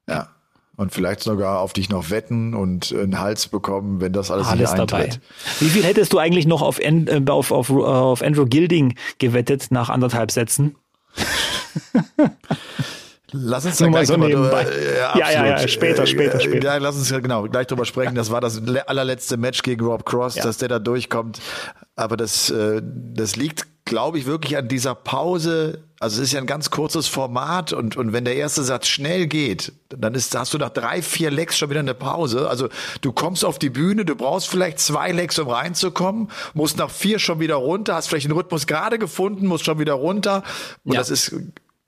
Ja. 0.08 0.28
Und 0.76 0.94
vielleicht 0.94 1.20
sogar 1.20 1.60
auf 1.60 1.74
dich 1.74 1.90
noch 1.90 2.08
wetten 2.08 2.54
und 2.54 2.90
einen 2.94 3.20
Hals 3.20 3.48
bekommen, 3.48 4.00
wenn 4.00 4.14
das 4.14 4.30
alles, 4.30 4.46
alles 4.46 4.70
nicht 4.70 4.80
eintritt. 4.80 5.14
Dabei. 5.14 5.20
Wie 5.58 5.68
viel 5.68 5.84
hättest 5.84 6.14
du 6.14 6.18
eigentlich 6.18 6.46
noch 6.46 6.62
auf, 6.62 6.78
äh, 6.78 7.22
auf, 7.28 7.52
auf, 7.52 7.70
auf 7.70 8.22
Andrew 8.22 8.46
Gilding 8.46 8.94
gewettet 9.18 9.66
nach 9.70 9.90
anderthalb 9.90 10.30
Sätzen? 10.30 10.76
Lass 13.32 13.64
uns 13.64 13.78
da 13.78 13.88
gleich 13.88 14.08
so 14.08 14.16
nebenbei. 14.16 14.62
Äh, 14.64 14.98
ja, 14.98 15.18
ja, 15.18 15.46
ja, 15.46 15.68
später, 15.68 16.06
später, 16.06 16.36
äh, 16.36 16.40
später. 16.40 16.68
Ja, 16.68 16.76
lass 16.78 16.96
uns 16.96 17.08
genau 17.08 17.44
gleich 17.44 17.66
drüber 17.66 17.84
sprechen. 17.84 18.14
Das 18.14 18.30
war 18.30 18.40
das 18.40 18.60
allerletzte 18.86 19.36
Match 19.36 19.62
gegen 19.62 19.84
Rob 19.84 20.04
Cross, 20.04 20.36
ja. 20.36 20.42
dass 20.42 20.58
der 20.58 20.68
da 20.68 20.78
durchkommt. 20.78 21.40
Aber 21.96 22.16
das, 22.16 22.50
äh, 22.50 22.80
das 22.82 23.36
liegt, 23.36 23.66
glaube 23.84 24.18
ich, 24.18 24.26
wirklich 24.26 24.56
an 24.56 24.68
dieser 24.68 24.94
Pause. 24.94 25.84
Also 25.98 26.22
es 26.22 26.28
ist 26.28 26.32
ja 26.32 26.40
ein 26.40 26.46
ganz 26.46 26.70
kurzes 26.70 27.08
Format 27.08 27.74
und, 27.74 27.96
und 27.96 28.12
wenn 28.14 28.24
der 28.24 28.36
erste 28.36 28.62
Satz 28.62 28.86
schnell 28.86 29.26
geht, 29.26 29.72
dann 29.90 30.14
ist, 30.14 30.34
hast 30.34 30.54
du 30.54 30.58
nach 30.58 30.70
drei, 30.70 31.02
vier 31.02 31.30
Lecks 31.30 31.58
schon 31.58 31.68
wieder 31.68 31.80
eine 31.80 31.92
Pause. 31.92 32.48
Also 32.48 32.68
du 33.02 33.12
kommst 33.12 33.44
auf 33.44 33.58
die 33.58 33.68
Bühne, 33.68 34.06
du 34.06 34.16
brauchst 34.16 34.48
vielleicht 34.48 34.78
zwei 34.78 35.12
Lecks, 35.12 35.38
um 35.38 35.48
reinzukommen, 35.48 36.30
musst 36.54 36.78
nach 36.78 36.90
vier 36.90 37.18
schon 37.18 37.38
wieder 37.38 37.56
runter, 37.56 37.96
hast 37.96 38.08
vielleicht 38.08 38.26
den 38.26 38.32
Rhythmus 38.32 38.66
gerade 38.66 38.98
gefunden, 38.98 39.46
musst 39.46 39.66
schon 39.66 39.78
wieder 39.78 39.92
runter. 39.92 40.42
Und 40.84 40.94
ja. 40.94 41.00
das 41.00 41.10
ist 41.10 41.34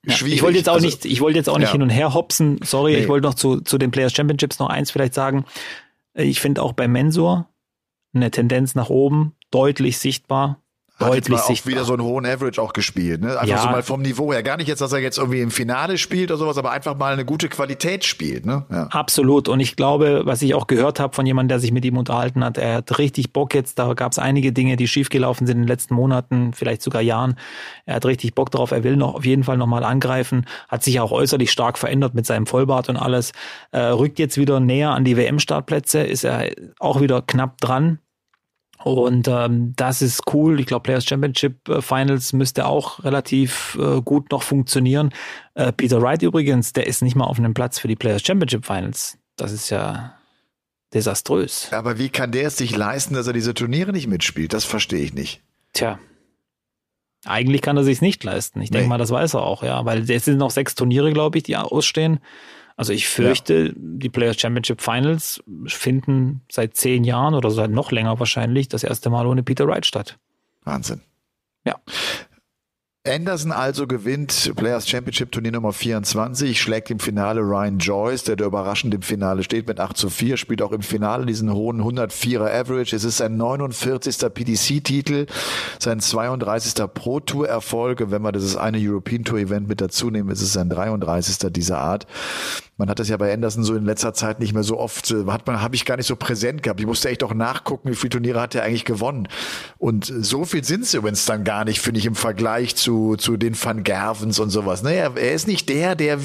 ja. 0.05 0.15
Ich 0.27 0.43
wollte 0.43 0.59
jetzt 0.59 0.69
auch 0.69 0.75
also, 0.75 0.87
nicht, 0.87 1.05
ich 1.05 1.21
wollte 1.21 1.39
jetzt 1.39 1.49
auch 1.49 1.59
nicht 1.59 1.69
ja. 1.69 1.73
hin 1.73 1.83
und 1.83 1.91
her 1.91 2.15
hopsen. 2.15 2.59
Sorry, 2.63 2.93
nee. 2.93 2.99
ich 2.99 3.09
wollte 3.09 3.27
noch 3.27 3.35
zu, 3.35 3.61
zu 3.61 3.79
den 3.79 3.91
Players 3.91 4.13
Championships 4.13 4.59
noch 4.59 4.69
eins 4.69 4.91
vielleicht 4.91 5.15
sagen. 5.15 5.45
Ich 6.15 6.41
finde 6.41 6.63
auch 6.63 6.73
bei 6.73 6.89
Mensur 6.89 7.49
eine 8.15 8.31
Tendenz 8.31 8.75
nach 8.75 8.91
oben 8.91 9.35
deutlich 9.51 9.99
sichtbar 9.99 10.63
deutlich 10.99 11.39
hat 11.39 11.51
auch 11.51 11.67
wieder 11.67 11.85
so 11.85 11.93
einen 11.95 12.03
hohen 12.03 12.27
Average 12.27 12.61
auch 12.61 12.73
gespielt. 12.73 13.21
Ne? 13.23 13.31
Einfach 13.31 13.47
ja. 13.47 13.63
so 13.63 13.69
mal 13.69 13.83
vom 13.83 14.03
Niveau 14.03 14.33
her. 14.33 14.43
Gar 14.43 14.57
nicht 14.59 14.69
jetzt, 14.69 14.81
dass 14.81 14.93
er 14.93 15.01
jetzt 15.01 15.19
irgendwie 15.19 15.41
im 15.41 15.51
Finale 15.51 15.99
spielt 15.99 16.31
oder 16.31 16.39
sowas, 16.39 16.59
aber 16.59 16.71
einfach 16.71 16.97
mal 16.97 17.13
eine 17.13 17.25
gute 17.25 17.49
Qualität 17.49 18.05
spielt. 18.05 18.47
Ne? 18.47 18.65
Ja. 18.71 18.87
Absolut. 18.89 19.49
Und 19.49 19.61
ich 19.61 19.77
glaube, 19.77 20.23
was 20.25 20.43
ich 20.43 20.55
auch 20.55 20.67
gehört 20.67 21.01
habe 21.01 21.15
von 21.15 21.27
jemandem, 21.27 21.49
der 21.49 21.61
sich 21.61 21.73
mit 21.73 21.85
ihm 21.85 21.97
unterhalten 21.97 22.45
hat, 22.45 22.59
er 22.59 22.77
hat 22.77 22.99
richtig 22.99 23.33
Bock 23.33 23.55
jetzt. 23.55 23.79
Da 23.79 23.95
gab 23.95 24.13
es 24.13 24.19
einige 24.19 24.53
Dinge, 24.53 24.77
die 24.77 24.87
schiefgelaufen 24.87 25.47
sind 25.47 25.57
in 25.57 25.63
den 25.63 25.69
letzten 25.69 25.95
Monaten, 25.95 26.53
vielleicht 26.53 26.83
sogar 26.83 27.03
Jahren. 27.03 27.37
Er 27.87 27.97
hat 27.97 28.07
richtig 28.07 28.35
Bock 28.35 28.51
drauf. 28.51 28.71
Er 28.71 28.85
will 28.85 28.97
noch 28.97 29.15
auf 29.15 29.25
jeden 29.25 29.45
Fall 29.45 29.57
nochmal 29.57 29.85
angreifen. 29.85 30.47
Hat 30.69 30.83
sich 30.83 31.01
auch 31.01 31.11
äußerlich 31.11 31.51
stark 31.51 31.79
verändert 31.79 32.15
mit 32.15 32.27
seinem 32.27 32.47
Vollbart 32.47 32.89
und 32.89 32.97
alles. 32.97 33.33
Äh, 33.71 33.81
rückt 33.81 34.19
jetzt 34.19 34.37
wieder 34.37 34.61
näher 34.61 34.91
an 34.91 35.05
die 35.05 35.17
WM-Startplätze. 35.17 36.01
Ist 36.01 36.25
er 36.25 36.51
auch 36.79 37.01
wieder 37.01 37.23
knapp 37.23 37.61
dran. 37.61 37.99
Und 38.85 39.29
ähm, 39.29 39.75
das 39.77 40.03
ist 40.03 40.23
cool. 40.33 40.61
Ich 40.61 40.67
glaube, 40.67 40.83
Players 40.83 41.05
Championship 41.05 41.69
äh, 41.69 41.81
Finals 41.81 42.33
müsste 42.33 42.67
auch 42.67 43.03
relativ 43.05 43.79
äh, 43.81 44.01
gut 44.01 44.31
noch 44.31 44.43
funktionieren. 44.43 45.13
Äh, 45.55 45.73
Peter 45.73 46.01
Wright 46.03 46.23
übrigens, 46.23 46.73
der 46.73 46.87
ist 46.87 47.03
nicht 47.03 47.17
mal 47.17 47.25
auf 47.25 47.39
einem 47.39 47.55
Platz 47.55 47.79
für 47.79 47.89
die 47.89 47.97
Players 47.97 48.23
Championship 48.23 48.67
Finals. 48.67 49.19
Das 49.37 49.53
ist 49.53 49.71
ja 49.71 50.15
desaströs. 50.93 51.69
Aber 51.73 51.99
wie 51.99 52.09
kann 52.09 52.33
der 52.33 52.49
es 52.49 52.57
sich 52.57 52.77
leisten, 52.77 53.15
dass 53.15 53.27
er 53.27 53.33
diese 53.33 53.55
Turniere 53.55 53.93
nicht 53.93 54.07
mitspielt? 54.07 54.53
Das 54.53 54.65
verstehe 54.65 55.03
ich 55.03 55.15
nicht. 55.15 55.41
Tja. 55.73 55.99
Eigentlich 57.25 57.63
kann 57.63 57.77
er 57.77 57.85
sich 57.85 58.01
nicht 58.01 58.25
leisten. 58.25 58.61
Ich 58.61 58.71
denke 58.71 58.85
nee. 58.85 58.89
mal, 58.89 58.99
das 58.99 59.11
weiß 59.11 59.35
er 59.35 59.43
auch, 59.43 59.63
ja. 59.63 59.85
Weil 59.85 60.11
es 60.11 60.25
sind 60.25 60.39
noch 60.39 60.51
sechs 60.51 60.75
Turniere, 60.75 61.13
glaube 61.13 61.39
ich, 61.39 61.45
die 61.45 61.57
ausstehen. 61.57 62.19
Also 62.83 62.95
ich 62.95 63.07
fürchte, 63.07 63.67
ja. 63.67 63.73
die 63.77 64.09
Players 64.09 64.41
Championship 64.41 64.83
Finals 64.83 65.41
finden 65.69 66.41
seit 66.51 66.77
zehn 66.77 67.05
Jahren 67.05 67.35
oder 67.35 67.53
seit 67.53 67.71
noch 67.71 67.93
länger 67.93 68.19
wahrscheinlich 68.19 68.67
das 68.67 68.83
erste 68.83 69.09
Mal 69.09 69.25
ohne 69.29 69.45
Peter 69.45 69.69
Wright 69.69 69.87
statt. 69.87 70.19
Wahnsinn. 70.65 71.01
Ja. 71.65 71.77
Anderson 73.05 73.51
also 73.51 73.89
gewinnt 73.89 74.53
Players 74.55 74.89
Championship 74.89 75.33
Turnier 75.33 75.51
Nummer 75.51 75.73
24, 75.73 76.61
schlägt 76.61 76.89
im 76.89 77.01
Finale 77.01 77.41
Ryan 77.41 77.79
Joyce, 77.79 78.23
der 78.23 78.37
da 78.37 78.45
überraschend 78.45 78.95
im 78.95 79.03
Finale 79.03 79.43
steht 79.43 79.67
mit 79.67 79.81
8 79.81 79.97
zu 79.97 80.09
4, 80.09 80.37
spielt 80.37 80.63
auch 80.63 80.71
im 80.71 80.83
Finale 80.83 81.27
diesen 81.27 81.53
hohen 81.53 81.83
104er 81.83 82.49
Average. 82.49 82.95
Es 82.95 83.03
ist 83.03 83.17
sein 83.17 83.37
49. 83.37 84.33
PDC-Titel, 84.33 85.27
sein 85.81 85.99
32. 85.99 86.75
Pro 86.95 87.19
Tour 87.19 87.49
Erfolg. 87.49 88.09
wenn 88.13 88.23
wir 88.23 88.31
dieses 88.31 88.57
eine 88.57 88.79
European 88.79 89.25
Tour 89.25 89.41
Event 89.41 89.67
mit 89.67 89.81
dazu 89.81 90.09
nehmen, 90.09 90.31
ist 90.31 90.41
es 90.41 90.53
sein 90.53 90.69
33. 90.69 91.53
dieser 91.53 91.79
Art. 91.79 92.07
Man 92.79 92.89
hat 92.89 92.99
das 92.99 93.09
ja 93.09 93.17
bei 93.17 93.33
Anderson 93.33 93.65
so 93.65 93.75
in 93.75 93.85
letzter 93.85 94.15
Zeit 94.15 94.41
nicht 94.41 94.55
mehr 94.55 94.63
so 94.63 94.79
oft, 94.79 95.11
äh, 95.11 95.27
hat 95.27 95.47
man, 95.47 95.61
habe 95.61 95.75
ich 95.75 95.85
gar 95.85 95.97
nicht 95.97 96.07
so 96.07 96.17
präsent 96.17 96.63
gehabt. 96.63 96.81
Ich 96.81 96.87
musste 96.87 97.11
echt 97.11 97.23
auch 97.23 97.35
nachgucken, 97.35 97.91
wie 97.91 97.95
viele 97.95 98.11
Turniere 98.11 98.41
hat 98.41 98.55
er 98.55 98.63
eigentlich 98.65 98.85
gewonnen. 98.85 99.29
Und 99.79 100.07
so 100.07 100.45
viel 100.45 100.65
sind 100.65 100.83
es 100.83 100.95
übrigens 100.95 101.25
dann 101.25 101.45
gar 101.45 101.65
nicht, 101.65 101.81
finde 101.81 102.01
ich, 102.01 102.07
im 102.07 102.15
Vergleich 102.15 102.75
zu, 102.75 102.92
zu 103.17 103.37
den 103.37 103.55
Van 103.61 103.83
Gervens 103.85 104.39
und 104.39 104.51
sowas. 104.51 104.83
Ne, 104.83 104.95
er, 104.95 105.17
er 105.17 105.33
ist 105.33 105.47
nicht 105.47 105.69
der, 105.69 105.95
der, 105.95 106.19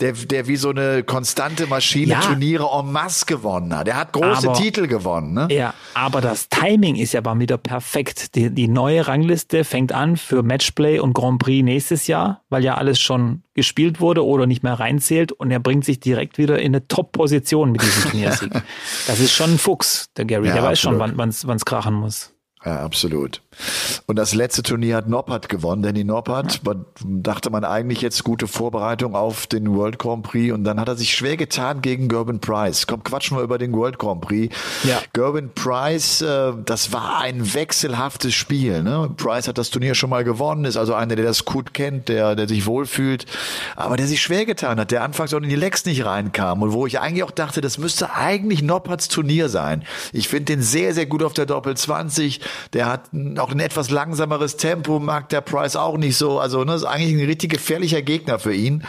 der, 0.00 0.12
der 0.12 0.46
wie 0.46 0.56
so 0.56 0.70
eine 0.70 1.02
konstante 1.02 1.66
Maschine 1.66 2.12
ja. 2.12 2.20
Turniere 2.20 2.68
en 2.78 2.92
masse 2.92 3.26
gewonnen 3.26 3.76
hat. 3.76 3.88
Er 3.88 3.96
hat 3.96 4.12
große 4.12 4.48
aber, 4.48 4.58
Titel 4.58 4.86
gewonnen. 4.86 5.34
Ne? 5.34 5.48
Ja, 5.50 5.74
aber 5.94 6.20
das 6.20 6.48
Timing 6.48 6.96
ist 6.96 7.12
ja 7.12 7.20
mal 7.20 7.38
wieder 7.38 7.58
perfekt. 7.58 8.34
Die, 8.34 8.50
die 8.50 8.68
neue 8.68 9.06
Rangliste 9.06 9.64
fängt 9.64 9.92
an 9.92 10.16
für 10.16 10.42
Matchplay 10.42 10.98
und 10.98 11.14
Grand 11.14 11.40
Prix 11.40 11.64
nächstes 11.64 12.06
Jahr, 12.06 12.42
weil 12.48 12.64
ja 12.64 12.74
alles 12.74 13.00
schon 13.00 13.42
gespielt 13.54 14.00
wurde 14.00 14.24
oder 14.24 14.46
nicht 14.46 14.62
mehr 14.62 14.74
reinzählt 14.74 15.32
und 15.32 15.50
er 15.50 15.60
bringt 15.60 15.84
sich 15.84 16.00
direkt 16.00 16.38
wieder 16.38 16.58
in 16.58 16.74
eine 16.74 16.86
Top-Position 16.88 17.72
mit 17.72 17.82
diesem 17.82 18.10
Turniersieg. 18.10 18.52
das 19.06 19.20
ist 19.20 19.32
schon 19.32 19.52
ein 19.52 19.58
Fuchs, 19.58 20.10
der 20.16 20.24
Gary. 20.24 20.48
Ja, 20.48 20.54
der 20.54 20.62
weiß 20.62 20.84
absolut. 20.84 21.08
schon, 21.08 21.18
wann 21.18 21.56
es 21.56 21.64
krachen 21.64 21.94
muss. 21.94 22.32
Ja, 22.64 22.80
absolut. 22.84 23.42
Und 24.06 24.16
das 24.16 24.34
letzte 24.34 24.62
Turnier 24.62 24.96
hat 24.96 25.08
Noppert 25.08 25.48
gewonnen. 25.48 25.82
Danny 25.82 26.04
Noppert, 26.04 26.60
ja. 26.66 26.74
dachte 27.04 27.50
man 27.50 27.64
eigentlich 27.64 28.00
jetzt 28.00 28.24
gute 28.24 28.46
Vorbereitung 28.46 29.14
auf 29.14 29.46
den 29.46 29.74
World 29.74 29.98
Grand 29.98 30.22
Prix 30.22 30.52
und 30.52 30.64
dann 30.64 30.80
hat 30.80 30.88
er 30.88 30.96
sich 30.96 31.14
schwer 31.14 31.36
getan 31.36 31.82
gegen 31.82 32.08
Gerben 32.08 32.40
Price. 32.40 32.86
Komm, 32.86 33.04
quatschen 33.04 33.36
wir 33.36 33.44
über 33.44 33.58
den 33.58 33.72
World 33.72 33.98
Grand 33.98 34.20
Prix. 34.20 34.54
Ja. 34.84 35.00
Gerben 35.12 35.50
Price, 35.54 36.22
äh, 36.22 36.52
das 36.64 36.92
war 36.92 37.20
ein 37.20 37.54
wechselhaftes 37.54 38.34
Spiel. 38.34 38.82
Ne? 38.82 39.10
Price 39.16 39.48
hat 39.48 39.58
das 39.58 39.70
Turnier 39.70 39.94
schon 39.94 40.10
mal 40.10 40.24
gewonnen, 40.24 40.64
ist 40.64 40.76
also 40.76 40.94
einer, 40.94 41.16
der 41.16 41.24
das 41.24 41.44
gut 41.44 41.74
kennt, 41.74 42.08
der, 42.08 42.34
der 42.34 42.48
sich 42.48 42.66
wohlfühlt, 42.66 43.26
aber 43.76 43.96
der 43.96 44.06
sich 44.06 44.20
schwer 44.20 44.46
getan 44.46 44.80
hat, 44.80 44.90
der 44.90 45.02
anfangs 45.02 45.32
auch 45.34 45.40
in 45.40 45.48
die 45.48 45.56
Lecks 45.56 45.84
nicht 45.84 46.04
reinkam 46.04 46.62
und 46.62 46.72
wo 46.72 46.86
ich 46.86 47.00
eigentlich 47.00 47.24
auch 47.24 47.30
dachte, 47.30 47.60
das 47.60 47.78
müsste 47.78 48.12
eigentlich 48.12 48.62
Nopperts 48.62 49.08
Turnier 49.08 49.48
sein. 49.48 49.84
Ich 50.12 50.28
finde 50.28 50.46
den 50.46 50.62
sehr, 50.62 50.94
sehr 50.94 51.06
gut 51.06 51.22
auf 51.22 51.32
der 51.32 51.46
Doppel 51.46 51.76
20 51.76 52.40
der 52.72 52.86
hat 52.86 53.10
auch 53.38 53.50
ein 53.50 53.60
etwas 53.60 53.90
langsameres 54.00 54.56
Tempo, 54.56 54.98
mag 54.98 55.28
der 55.28 55.42
Price 55.42 55.76
auch 55.76 55.98
nicht 55.98 56.16
so. 56.16 56.38
Also, 56.38 56.64
ne, 56.64 56.74
ist 56.74 56.84
eigentlich 56.84 57.12
ein 57.12 57.26
richtig 57.26 57.50
gefährlicher 57.50 58.00
Gegner 58.00 58.38
für 58.38 58.54
ihn. 58.54 58.82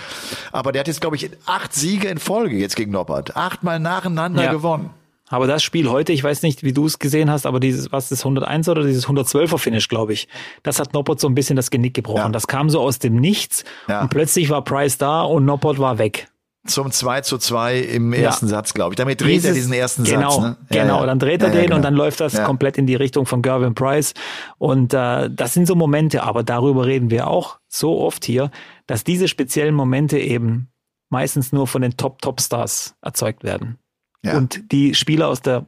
Aber 0.54 0.72
der 0.72 0.82
hat 0.82 0.88
jetzt, 0.88 1.02
glaube 1.02 1.18
ich, 1.18 1.30
acht 1.46 1.74
Siege 1.74 2.08
in 2.08 2.18
Folge 2.18 2.56
jetzt 2.56 2.78
gegen 2.78 2.92
Noppert. 2.92 3.36
Achtmal 3.36 3.80
nacheinander 3.80 4.44
ja. 4.44 4.52
gewonnen. 4.54 4.92
Aber 5.28 5.48
das 5.48 5.64
Spiel 5.64 5.90
heute, 5.90 6.12
ich 6.12 6.24
weiß 6.24 6.44
nicht, 6.44 6.64
wie 6.64 6.74
du 6.74 6.86
es 6.86 7.00
gesehen 7.00 7.30
hast, 7.30 7.46
aber 7.46 7.60
dieses, 7.60 7.92
was 7.92 8.10
das 8.10 8.20
101 8.20 8.68
oder 8.68 8.84
dieses 8.84 9.08
112er 9.08 9.58
Finish, 9.58 9.88
glaube 9.88 10.14
ich, 10.14 10.28
das 10.64 10.80
hat 10.80 10.94
Noppert 10.94 11.22
so 11.22 11.28
ein 11.28 11.36
bisschen 11.36 11.56
das 11.56 11.72
Genick 11.72 11.94
gebrochen. 11.94 12.18
Ja. 12.18 12.30
Das 12.30 12.48
kam 12.48 12.70
so 12.70 12.82
aus 12.82 13.00
dem 13.00 13.16
Nichts 13.16 13.64
ja. 13.88 14.02
und 14.02 14.10
plötzlich 14.10 14.50
war 14.50 14.62
Price 14.62 14.98
da 14.98 15.22
und 15.22 15.46
Noppert 15.46 15.80
war 15.80 15.98
weg 15.98 16.28
zum 16.66 16.92
2 16.92 17.22
zu 17.22 17.38
2 17.38 17.80
im 17.80 18.14
ersten 18.14 18.46
ja. 18.46 18.52
Satz, 18.52 18.74
glaube 18.74 18.94
ich. 18.94 18.98
Damit 18.98 19.20
dreht 19.20 19.32
Dieses, 19.32 19.50
er 19.50 19.54
diesen 19.54 19.74
ersten 19.74 20.04
genau, 20.04 20.30
Satz. 20.30 20.42
Ne? 20.44 20.58
Ja, 20.72 20.84
genau, 20.84 21.06
dann 21.06 21.18
dreht 21.18 21.42
er 21.42 21.50
den 21.50 21.64
genau. 21.64 21.78
und 21.78 21.82
dann 21.82 21.96
läuft 21.96 22.20
das 22.20 22.44
komplett 22.44 22.78
in 22.78 22.86
die 22.86 22.96
Richtung 22.96 23.26
von 23.26 23.42
Gervin 23.42 23.74
Price. 23.74 24.14
Und 24.58 24.94
äh, 24.94 25.30
das 25.32 25.54
sind 25.54 25.68
so 25.68 25.76
Momente, 25.76 26.24
aber 26.24 26.44
darüber 26.44 26.86
reden 26.86 27.10
wir 27.10 27.28
auch 27.28 27.60
so 27.68 28.00
oft 28.00 28.26
hier, 28.26 28.52
dass 28.86 29.04
diese 29.04 29.28
speziellen 29.28 29.74
Momente 29.74 30.20
eben 30.20 30.70
meistens 31.10 31.52
nur 31.52 31.68
von 31.68 31.82
den 31.82 31.98
Top-Top-Stars 31.98 32.96
erzeugt 33.02 33.44
werden. 33.44 33.78
Und 34.24 34.72
die 34.72 34.94
Spieler 34.94 35.30
aus 35.30 35.42
der 35.42 35.66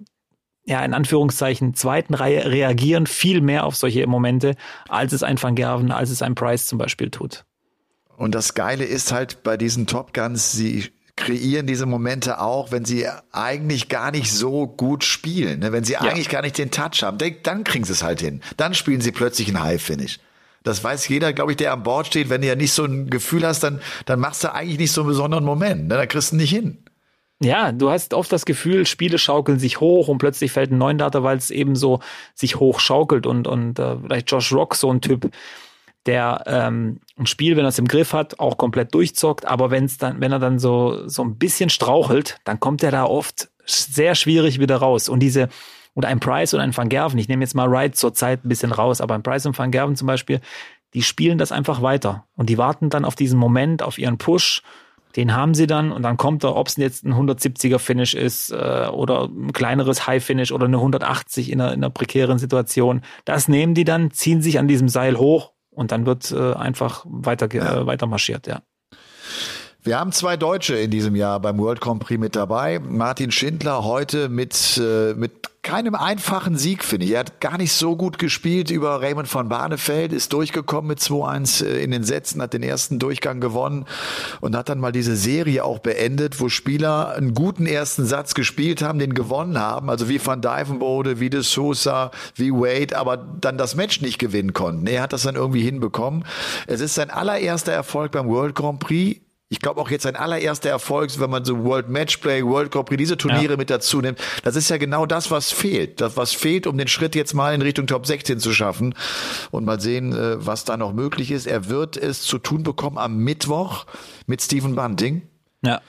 ja, 0.65 0.83
in 0.85 0.93
Anführungszeichen 0.93 1.73
zweiten 1.73 2.13
Reihe 2.13 2.49
reagieren 2.49 3.05
viel 3.05 3.41
mehr 3.41 3.65
auf 3.65 3.75
solche 3.75 4.07
Momente, 4.07 4.55
als 4.87 5.11
es 5.11 5.23
ein 5.23 5.41
Van 5.41 5.55
Gerven, 5.55 5.91
als 5.91 6.09
es 6.09 6.21
ein 6.21 6.35
Price 6.35 6.67
zum 6.67 6.77
Beispiel 6.77 7.09
tut. 7.09 7.43
Und 8.17 8.35
das 8.35 8.53
Geile 8.53 8.85
ist 8.85 9.11
halt 9.11 9.43
bei 9.43 9.57
diesen 9.57 9.87
Top 9.87 10.13
Guns, 10.13 10.51
sie 10.51 10.91
kreieren 11.15 11.67
diese 11.67 11.85
Momente 11.85 12.39
auch, 12.39 12.71
wenn 12.71 12.85
sie 12.85 13.07
eigentlich 13.31 13.87
gar 13.87 14.11
nicht 14.11 14.31
so 14.31 14.67
gut 14.67 15.03
spielen. 15.03 15.59
Ne? 15.59 15.71
Wenn 15.71 15.83
sie 15.83 15.93
ja. 15.93 16.01
eigentlich 16.01 16.29
gar 16.29 16.41
nicht 16.41 16.57
den 16.57 16.71
Touch 16.71 17.03
haben, 17.03 17.17
dann 17.43 17.63
kriegen 17.63 17.85
sie 17.85 17.93
es 17.93 18.03
halt 18.03 18.21
hin. 18.21 18.41
Dann 18.57 18.73
spielen 18.73 19.01
sie 19.01 19.11
plötzlich 19.11 19.47
ein 19.49 19.61
High-Finish. 19.61 20.19
Das 20.63 20.83
weiß 20.83 21.07
jeder, 21.09 21.33
glaube 21.33 21.51
ich, 21.51 21.57
der 21.57 21.73
an 21.73 21.83
Bord 21.83 22.07
steht. 22.07 22.29
Wenn 22.29 22.41
du 22.41 22.47
ja 22.47 22.55
nicht 22.55 22.71
so 22.71 22.85
ein 22.85 23.09
Gefühl 23.09 23.45
hast, 23.45 23.63
dann, 23.63 23.81
dann 24.05 24.19
machst 24.19 24.43
du 24.43 24.53
eigentlich 24.53 24.79
nicht 24.79 24.91
so 24.91 25.01
einen 25.01 25.09
besonderen 25.09 25.43
Moment. 25.43 25.87
Ne? 25.87 25.95
Da 25.95 26.05
kriegst 26.05 26.31
du 26.31 26.37
nicht 26.37 26.51
hin. 26.51 26.77
Ja, 27.41 27.73
du 27.73 27.89
hast 27.89 28.13
oft 28.13 28.31
das 28.31 28.45
Gefühl, 28.45 28.85
Spiele 28.85 29.17
schaukeln 29.17 29.59
sich 29.59 29.81
hoch 29.81 30.07
und 30.07 30.17
plötzlich 30.17 30.53
fällt 30.53 30.71
ein 30.71 30.77
neuen 30.77 30.97
Data, 30.97 31.23
weil 31.23 31.37
es 31.37 31.51
eben 31.51 31.75
so 31.75 31.99
sich 32.33 32.55
hoch 32.55 32.79
schaukelt 32.79 33.27
und, 33.27 33.47
und 33.47 33.79
äh, 33.79 33.97
vielleicht 33.97 34.31
Josh 34.31 34.53
Rock 34.53 34.75
so 34.75 34.89
ein 34.89 35.01
Typ, 35.01 35.29
der 36.05 36.43
ähm, 36.47 36.99
ein 37.17 37.25
Spiel, 37.25 37.55
wenn 37.55 37.65
er 37.65 37.69
es 37.69 37.79
im 37.79 37.87
Griff 37.87 38.13
hat, 38.13 38.39
auch 38.39 38.57
komplett 38.57 38.93
durchzockt, 38.93 39.45
aber 39.45 39.71
wenn 39.71 39.85
es 39.85 39.97
dann, 39.97 40.19
wenn 40.19 40.31
er 40.31 40.39
dann 40.39 40.59
so, 40.59 41.07
so 41.07 41.23
ein 41.23 41.37
bisschen 41.37 41.69
strauchelt, 41.69 42.37
dann 42.43 42.59
kommt 42.59 42.83
er 42.83 42.91
da 42.91 43.05
oft 43.05 43.49
sehr 43.65 44.15
schwierig 44.15 44.59
wieder 44.59 44.77
raus. 44.77 45.07
Und 45.07 45.21
diese, 45.21 45.49
oder 45.93 46.09
ein 46.09 46.19
Price 46.19 46.53
oder 46.53 46.63
ein 46.63 46.75
Van 46.75 46.89
Gerven, 46.89 47.19
ich 47.19 47.29
nehme 47.29 47.43
jetzt 47.43 47.55
mal 47.55 47.71
Wright 47.71 47.95
zur 47.95 48.13
Zeit 48.13 48.43
ein 48.43 48.49
bisschen 48.49 48.71
raus, 48.71 48.99
aber 48.99 49.15
ein 49.15 49.23
Price 49.23 49.45
und 49.45 49.57
Van 49.57 49.71
Gerven 49.71 49.95
zum 49.95 50.07
Beispiel, 50.07 50.41
die 50.93 51.03
spielen 51.03 51.37
das 51.37 51.51
einfach 51.51 51.81
weiter 51.81 52.25
und 52.35 52.49
die 52.49 52.57
warten 52.57 52.89
dann 52.89 53.05
auf 53.05 53.15
diesen 53.15 53.39
Moment, 53.39 53.81
auf 53.81 53.97
ihren 53.97 54.17
Push. 54.17 54.61
Den 55.15 55.35
haben 55.35 55.53
sie 55.53 55.67
dann 55.67 55.91
und 55.91 56.01
dann 56.01 56.17
kommt 56.17 56.43
er, 56.43 56.55
ob 56.55 56.67
es 56.67 56.75
jetzt 56.77 57.05
ein 57.05 57.13
170er 57.13 57.77
Finish 57.77 58.15
ist 58.15 58.51
äh, 58.51 58.87
oder 58.91 59.25
ein 59.25 59.53
kleineres 59.53 60.07
High 60.07 60.23
Finish 60.23 60.51
oder 60.51 60.65
eine 60.65 60.77
180 60.77 61.51
in 61.51 61.61
einer, 61.61 61.71
in 61.71 61.83
einer 61.83 61.91
prekären 61.91 62.39
Situation. 62.39 63.01
Das 63.23 63.47
nehmen 63.47 63.75
die 63.75 63.83
dann, 63.83 64.09
ziehen 64.09 64.41
sich 64.41 64.57
an 64.57 64.67
diesem 64.67 64.89
Seil 64.89 65.17
hoch 65.17 65.52
und 65.75 65.91
dann 65.91 66.05
wird 66.05 66.31
äh, 66.31 66.53
einfach 66.53 67.05
weiter, 67.07 67.53
äh, 67.53 67.85
weiter 67.85 68.07
marschiert, 68.07 68.47
ja. 68.47 68.61
Wir 69.85 69.99
haben 69.99 70.13
zwei 70.13 70.37
Deutsche 70.37 70.75
in 70.75 70.91
diesem 70.91 71.13
Jahr 71.13 71.41
beim 71.41 71.57
World 71.57 71.81
Grand 71.81 72.01
Prix 72.01 72.17
mit 72.17 72.37
dabei. 72.37 72.79
Martin 72.79 73.31
Schindler 73.31 73.83
heute 73.83 74.29
mit, 74.29 74.79
äh, 74.81 75.13
mit 75.13 75.31
keinem 75.61 75.93
einfachen 75.93 76.57
Sieg, 76.57 76.85
finde 76.85 77.05
ich. 77.05 77.11
Er 77.11 77.19
hat 77.19 77.41
gar 77.41 77.57
nicht 77.57 77.73
so 77.73 77.97
gut 77.97 78.17
gespielt 78.17 78.71
über 78.71 79.01
Raymond 79.01 79.27
von 79.27 79.49
Barnefeld, 79.49 80.13
ist 80.13 80.31
durchgekommen 80.31 80.87
mit 80.87 80.99
2-1 80.99 81.65
äh, 81.65 81.83
in 81.83 81.91
den 81.91 82.05
Sätzen, 82.05 82.41
hat 82.41 82.53
den 82.53 82.63
ersten 82.63 82.97
Durchgang 82.97 83.41
gewonnen 83.41 83.85
und 84.39 84.55
hat 84.55 84.69
dann 84.69 84.79
mal 84.79 84.93
diese 84.93 85.17
Serie 85.17 85.65
auch 85.65 85.79
beendet, 85.79 86.39
wo 86.39 86.47
Spieler 86.47 87.15
einen 87.17 87.33
guten 87.33 87.65
ersten 87.65 88.05
Satz 88.05 88.35
gespielt 88.35 88.81
haben, 88.81 88.99
den 88.99 89.13
gewonnen 89.13 89.59
haben, 89.59 89.89
also 89.89 90.07
wie 90.07 90.25
Van 90.25 90.41
Dijvenbode, 90.41 91.19
wie 91.19 91.29
De 91.29 91.41
Sousa, 91.41 92.11
wie 92.35 92.51
Wade, 92.51 92.97
aber 92.97 93.17
dann 93.17 93.57
das 93.57 93.75
Match 93.75 93.99
nicht 93.99 94.17
gewinnen 94.17 94.53
konnten. 94.53 94.87
Er 94.87 95.01
hat 95.01 95.11
das 95.11 95.23
dann 95.23 95.35
irgendwie 95.35 95.63
hinbekommen. 95.63 96.23
Es 96.67 96.79
ist 96.79 96.95
sein 96.95 97.09
allererster 97.09 97.73
Erfolg 97.73 98.13
beim 98.13 98.29
World 98.29 98.55
Grand 98.55 98.79
Prix 98.79 99.19
ich 99.53 99.59
glaube 99.59 99.79
auch 99.79 99.91
jetzt 99.91 100.01
sein 100.01 100.15
allererster 100.15 100.71
Erfolg, 100.71 101.11
wenn 101.19 101.29
man 101.29 101.45
so 101.45 101.63
World 101.63 101.87
Matchplay, 101.87 102.43
World 102.43 102.71
Cup, 102.71 102.89
diese 102.97 103.17
Turniere 103.17 103.51
ja. 103.51 103.57
mit 103.57 103.69
dazu 103.69 104.01
nimmt. 104.01 104.19
Das 104.43 104.55
ist 104.55 104.67
ja 104.69 104.77
genau 104.77 105.05
das, 105.05 105.29
was 105.29 105.51
fehlt. 105.51 106.01
Das, 106.01 106.17
was 106.17 106.33
fehlt, 106.33 106.65
um 106.65 106.75
den 106.75 106.87
Schritt 106.87 107.13
jetzt 107.13 107.35
mal 107.35 107.53
in 107.53 107.61
Richtung 107.61 107.85
Top 107.85 108.07
16 108.07 108.39
zu 108.39 108.51
schaffen. 108.51 108.95
Und 109.51 109.63
mal 109.63 109.79
sehen, 109.79 110.11
äh, 110.11 110.43
was 110.43 110.65
da 110.65 110.75
noch 110.75 110.93
möglich 110.93 111.29
ist. 111.29 111.45
Er 111.45 111.69
wird 111.69 111.97
es 111.97 112.23
zu 112.23 112.39
tun 112.39 112.63
bekommen 112.63 112.97
am 112.97 113.17
Mittwoch 113.17 113.85
mit 114.25 114.41
Stephen 114.41 114.73
Bunting. 114.73 115.21
Ja. 115.63 115.81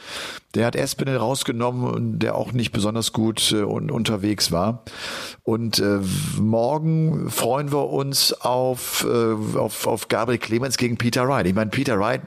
Der 0.55 0.67
hat 0.67 0.77
Espinel 0.77 1.17
rausgenommen 1.17 1.91
und 1.91 2.19
der 2.21 2.37
auch 2.37 2.53
nicht 2.53 2.71
besonders 2.71 3.13
gut 3.13 3.51
äh, 3.51 3.63
unterwegs 3.63 4.53
war. 4.53 4.85
Und 5.43 5.81
äh, 5.81 5.99
morgen 6.39 7.29
freuen 7.29 7.73
wir 7.73 7.89
uns 7.91 8.33
auf, 8.33 9.05
äh, 9.09 9.59
auf, 9.59 9.89
auf 9.89 10.07
Gabriel 10.09 10.39
Clemens 10.39 10.77
gegen 10.77 10.97
Peter 10.97 11.27
Wright. 11.29 11.47
Ich 11.47 11.55
meine, 11.55 11.71
Peter 11.71 11.99
Wright 11.99 12.23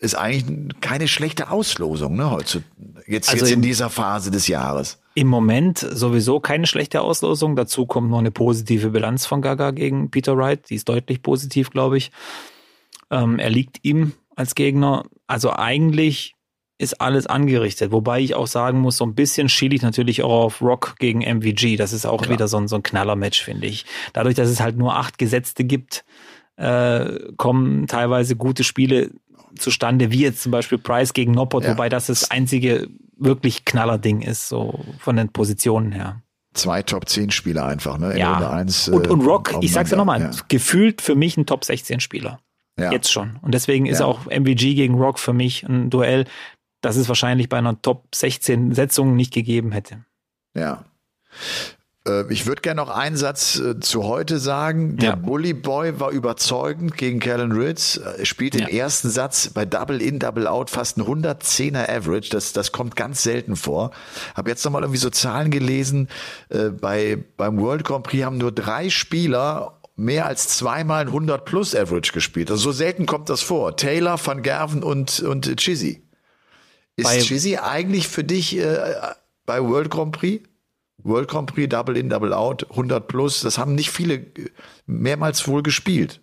ist 0.00 0.14
eigentlich 0.14 0.80
keine 0.80 1.08
schlechte 1.08 1.50
Auslosung, 1.50 2.16
ne, 2.16 2.30
heute, 2.30 2.62
jetzt, 3.06 3.28
also 3.28 3.44
jetzt 3.44 3.54
in 3.54 3.60
dieser 3.60 3.90
Phase 3.90 4.30
des 4.30 4.48
Jahres. 4.48 4.98
Im 5.14 5.26
Moment 5.26 5.78
sowieso 5.78 6.40
keine 6.40 6.66
schlechte 6.66 7.02
Auslosung. 7.02 7.54
Dazu 7.54 7.84
kommt 7.84 8.08
noch 8.08 8.20
eine 8.20 8.30
positive 8.30 8.90
Bilanz 8.90 9.26
von 9.26 9.42
Gaga 9.42 9.72
gegen 9.72 10.10
Peter 10.10 10.38
Wright. 10.38 10.70
Die 10.70 10.76
ist 10.76 10.88
deutlich 10.88 11.22
positiv, 11.22 11.70
glaube 11.70 11.98
ich. 11.98 12.12
Ähm, 13.10 13.38
er 13.38 13.50
liegt 13.50 13.80
ihm 13.82 14.12
als 14.36 14.54
Gegner. 14.54 15.04
Also 15.26 15.52
eigentlich 15.52 16.36
ist 16.78 17.00
alles 17.00 17.26
angerichtet. 17.26 17.90
Wobei 17.90 18.20
ich 18.20 18.34
auch 18.34 18.46
sagen 18.46 18.80
muss, 18.80 18.96
so 18.96 19.04
ein 19.04 19.14
bisschen 19.14 19.48
schiele 19.48 19.74
ich 19.74 19.82
natürlich 19.82 20.22
auch 20.22 20.44
auf 20.44 20.62
Rock 20.62 20.94
gegen 20.98 21.20
MVG. 21.20 21.76
Das 21.76 21.92
ist 21.92 22.06
auch 22.06 22.22
Klar. 22.22 22.34
wieder 22.34 22.48
so 22.48 22.56
ein, 22.56 22.68
so 22.68 22.76
ein 22.76 22.84
Knaller-Match, 22.84 23.42
finde 23.42 23.66
ich. 23.66 23.84
Dadurch, 24.12 24.36
dass 24.36 24.48
es 24.48 24.60
halt 24.60 24.76
nur 24.76 24.96
acht 24.96 25.18
Gesetzte 25.18 25.64
gibt, 25.64 26.04
äh, 26.56 27.32
kommen 27.36 27.88
teilweise 27.88 28.36
gute 28.36 28.62
Spiele 28.62 29.10
zustande, 29.56 30.12
wie 30.12 30.20
jetzt 30.20 30.42
zum 30.42 30.52
Beispiel 30.52 30.78
Price 30.78 31.12
gegen 31.12 31.32
Noppert, 31.32 31.64
ja. 31.64 31.70
wobei 31.70 31.88
das 31.88 32.06
das 32.06 32.30
einzige 32.30 32.88
wirklich 33.16 33.64
Knaller-Ding 33.64 34.20
ist, 34.22 34.48
so 34.48 34.84
von 35.00 35.16
den 35.16 35.30
Positionen 35.30 35.90
her. 35.90 36.22
Zwei 36.54 36.82
Top 36.82 37.08
10 37.08 37.30
Spieler 37.30 37.66
einfach, 37.66 37.98
ne? 37.98 38.18
ja. 38.18 38.50
Eins, 38.50 38.88
und, 38.88 39.08
und 39.08 39.20
Rock, 39.26 39.54
ich 39.60 39.72
sag's 39.72 39.90
ja 39.90 39.96
nochmal, 39.96 40.20
ja. 40.20 40.30
gefühlt 40.48 41.02
für 41.02 41.14
mich 41.14 41.36
ein 41.36 41.46
Top 41.46 41.64
16 41.64 42.00
Spieler. 42.00 42.40
Ja. 42.78 42.92
Jetzt 42.92 43.10
schon. 43.10 43.38
Und 43.42 43.54
deswegen 43.54 43.86
ist 43.86 44.00
ja. 44.00 44.06
auch 44.06 44.26
MVG 44.26 44.74
gegen 44.74 44.94
Rock 44.94 45.18
für 45.18 45.32
mich 45.32 45.64
ein 45.64 45.90
Duell, 45.90 46.26
das 46.80 46.96
es 46.96 47.08
wahrscheinlich 47.08 47.48
bei 47.48 47.58
einer 47.58 47.80
Top 47.80 48.14
16 48.14 48.74
Setzung 48.74 49.16
nicht 49.16 49.32
gegeben 49.32 49.72
hätte. 49.72 50.04
Ja. 50.54 50.84
Äh, 52.08 52.32
ich 52.32 52.46
würde 52.46 52.62
gerne 52.62 52.80
noch 52.80 52.90
einen 52.90 53.16
Satz 53.16 53.58
äh, 53.58 53.78
zu 53.80 54.04
heute 54.04 54.38
sagen. 54.38 54.96
Der 54.96 55.10
ja. 55.10 55.14
Bully 55.14 55.54
Boy 55.54 56.00
war 56.00 56.10
überzeugend 56.10 56.96
gegen 56.96 57.20
Kellen 57.20 57.52
Ritz. 57.52 57.96
Er 57.96 58.24
spielt 58.24 58.54
ja. 58.54 58.66
im 58.66 58.74
ersten 58.74 59.10
Satz 59.10 59.48
bei 59.48 59.64
Double 59.64 60.00
In, 60.00 60.18
Double 60.18 60.46
Out 60.46 60.70
fast 60.70 60.98
ein 60.98 61.02
110er 61.02 61.88
Average. 61.88 62.30
Das, 62.30 62.52
das 62.52 62.72
kommt 62.72 62.96
ganz 62.96 63.22
selten 63.22 63.56
vor. 63.56 63.90
Habe 64.34 64.50
jetzt 64.50 64.64
nochmal 64.64 64.82
irgendwie 64.82 65.00
so 65.00 65.10
Zahlen 65.10 65.50
gelesen. 65.50 66.08
Äh, 66.48 66.70
bei, 66.70 67.18
beim 67.36 67.60
World 67.60 67.84
Grand 67.84 68.04
Prix 68.04 68.24
haben 68.24 68.38
nur 68.38 68.52
drei 68.52 68.90
Spieler 68.90 69.74
mehr 69.96 70.26
als 70.26 70.48
zweimal 70.48 71.02
ein 71.02 71.08
100 71.08 71.44
plus 71.44 71.74
Average 71.74 72.12
gespielt. 72.12 72.50
Also 72.50 72.64
so 72.64 72.72
selten 72.72 73.04
kommt 73.06 73.28
das 73.28 73.42
vor. 73.42 73.76
Taylor, 73.76 74.18
Van 74.24 74.42
Gerven 74.42 74.84
und, 74.84 75.20
und 75.20 75.56
Chizzy. 75.56 76.07
Ist 76.98 77.26
Chizzy 77.26 77.56
eigentlich 77.56 78.08
für 78.08 78.24
dich 78.24 78.56
äh, 78.58 78.94
bei 79.46 79.62
World 79.62 79.90
Grand 79.90 80.12
Prix? 80.12 80.46
World 80.98 81.28
Grand 81.28 81.52
Prix, 81.52 81.68
Double 81.68 81.96
In, 81.96 82.10
Double 82.10 82.32
Out, 82.32 82.68
100 82.70 83.06
plus, 83.06 83.40
das 83.40 83.56
haben 83.56 83.74
nicht 83.74 83.90
viele 83.90 84.26
mehrmals 84.86 85.46
wohl 85.46 85.62
gespielt. 85.62 86.20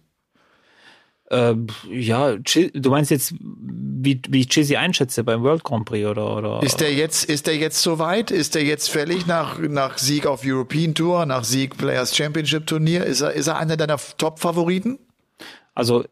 Äh, 1.31 1.55
ja, 1.89 2.35
du 2.35 2.89
meinst 2.89 3.09
jetzt, 3.09 3.33
wie, 3.39 4.21
wie 4.29 4.41
ich 4.41 4.49
Chizzy 4.49 4.75
einschätze 4.75 5.23
beim 5.23 5.41
World 5.41 5.63
Grand 5.63 5.85
Prix 5.85 6.05
oder, 6.05 6.38
oder? 6.38 6.61
Ist 6.61 6.81
der 6.81 6.93
jetzt, 6.93 7.25
ist 7.25 7.47
der 7.47 7.55
jetzt 7.55 7.81
soweit? 7.81 8.29
Ist 8.29 8.53
der 8.53 8.63
jetzt 8.63 8.89
fällig 8.89 9.25
nach, 9.25 9.57
nach 9.59 9.97
Sieg 9.97 10.27
auf 10.27 10.41
European 10.45 10.93
Tour, 10.93 11.25
nach 11.25 11.43
Sieg 11.43 11.77
Players 11.77 12.15
Championship 12.15 12.67
Turnier? 12.67 13.05
Ist 13.05 13.21
er, 13.21 13.31
ist 13.31 13.47
er 13.47 13.57
einer 13.57 13.77
deiner 13.77 13.97
Top-Favoriten? 14.17 14.99
Also, 15.73 16.05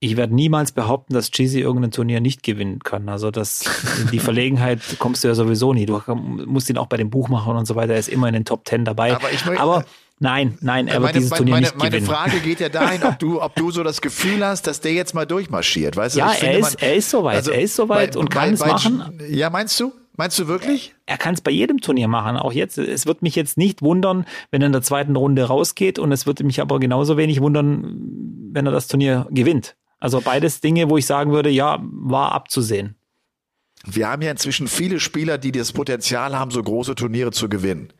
ich 0.00 0.16
werde 0.16 0.34
niemals 0.34 0.72
behaupten, 0.72 1.14
dass 1.14 1.30
Cheesy 1.30 1.60
irgendein 1.60 1.90
Turnier 1.90 2.20
nicht 2.20 2.42
gewinnen 2.42 2.78
kann. 2.80 3.08
Also 3.08 3.30
das, 3.30 3.64
die 4.12 4.20
Verlegenheit 4.20 4.80
kommst 4.98 5.24
du 5.24 5.28
ja 5.28 5.34
sowieso 5.34 5.72
nie. 5.72 5.86
Du 5.86 6.00
musst 6.14 6.70
ihn 6.70 6.78
auch 6.78 6.86
bei 6.86 6.96
den 6.96 7.10
Buchmachern 7.10 7.56
und 7.56 7.66
so 7.66 7.74
weiter, 7.74 7.94
er 7.94 7.98
ist 7.98 8.08
immer 8.08 8.28
in 8.28 8.34
den 8.34 8.44
Top 8.44 8.64
Ten 8.64 8.84
dabei. 8.84 9.16
Aber, 9.16 9.32
ich 9.32 9.44
möchte, 9.44 9.60
Aber 9.60 9.84
nein, 10.20 10.56
nein, 10.60 10.86
er 10.86 11.00
meine, 11.00 11.06
wird 11.06 11.16
dieses 11.16 11.30
Turnier 11.30 11.54
meine, 11.54 11.66
nicht 11.66 11.76
meine 11.76 11.90
gewinnen. 11.90 12.06
Meine 12.06 12.30
Frage 12.30 12.40
geht 12.40 12.60
ja 12.60 12.68
dahin, 12.68 13.02
ob 13.02 13.18
du, 13.18 13.42
ob 13.42 13.56
du 13.56 13.72
so 13.72 13.82
das 13.82 14.00
Gefühl 14.00 14.44
hast, 14.46 14.68
dass 14.68 14.80
der 14.80 14.92
jetzt 14.92 15.14
mal 15.14 15.26
durchmarschiert. 15.26 15.96
Weißt 15.96 16.14
du, 16.14 16.20
ja, 16.20 16.32
er, 16.32 16.58
ist, 16.58 16.80
man, 16.80 16.88
er 16.88 16.94
ist 16.94 17.10
soweit, 17.10 17.36
also 17.36 17.50
er 17.50 17.60
ist 17.62 17.74
soweit 17.74 18.14
und 18.14 18.30
kann 18.30 18.54
es 18.54 18.60
machen. 18.60 19.20
Ja, 19.28 19.50
meinst 19.50 19.78
du? 19.80 19.92
Meinst 20.16 20.38
du 20.38 20.48
wirklich? 20.48 20.94
Er 21.06 21.16
kann 21.16 21.34
es 21.34 21.40
bei 21.40 21.52
jedem 21.52 21.80
Turnier 21.80 22.08
machen, 22.08 22.36
auch 22.36 22.52
jetzt. 22.52 22.76
Es 22.76 23.06
wird 23.06 23.22
mich 23.22 23.36
jetzt 23.36 23.56
nicht 23.56 23.82
wundern, 23.82 24.26
wenn 24.50 24.62
er 24.62 24.66
in 24.66 24.72
der 24.72 24.82
zweiten 24.82 25.14
Runde 25.14 25.44
rausgeht 25.44 26.00
und 26.00 26.10
es 26.10 26.26
würde 26.26 26.42
mich 26.42 26.60
aber 26.60 26.80
genauso 26.80 27.16
wenig 27.16 27.40
wundern, 27.40 28.50
wenn 28.52 28.66
er 28.66 28.72
das 28.72 28.88
Turnier 28.88 29.28
gewinnt. 29.30 29.76
Also 30.00 30.20
beides 30.20 30.60
Dinge, 30.60 30.88
wo 30.90 30.96
ich 30.96 31.06
sagen 31.06 31.32
würde, 31.32 31.50
ja, 31.50 31.78
war 31.82 32.32
abzusehen. 32.32 32.96
Wir 33.84 34.08
haben 34.08 34.22
ja 34.22 34.30
inzwischen 34.30 34.68
viele 34.68 35.00
Spieler, 35.00 35.38
die 35.38 35.52
das 35.52 35.72
Potenzial 35.72 36.36
haben, 36.38 36.50
so 36.50 36.62
große 36.62 36.94
Turniere 36.94 37.30
zu 37.30 37.48
gewinnen. 37.48 37.92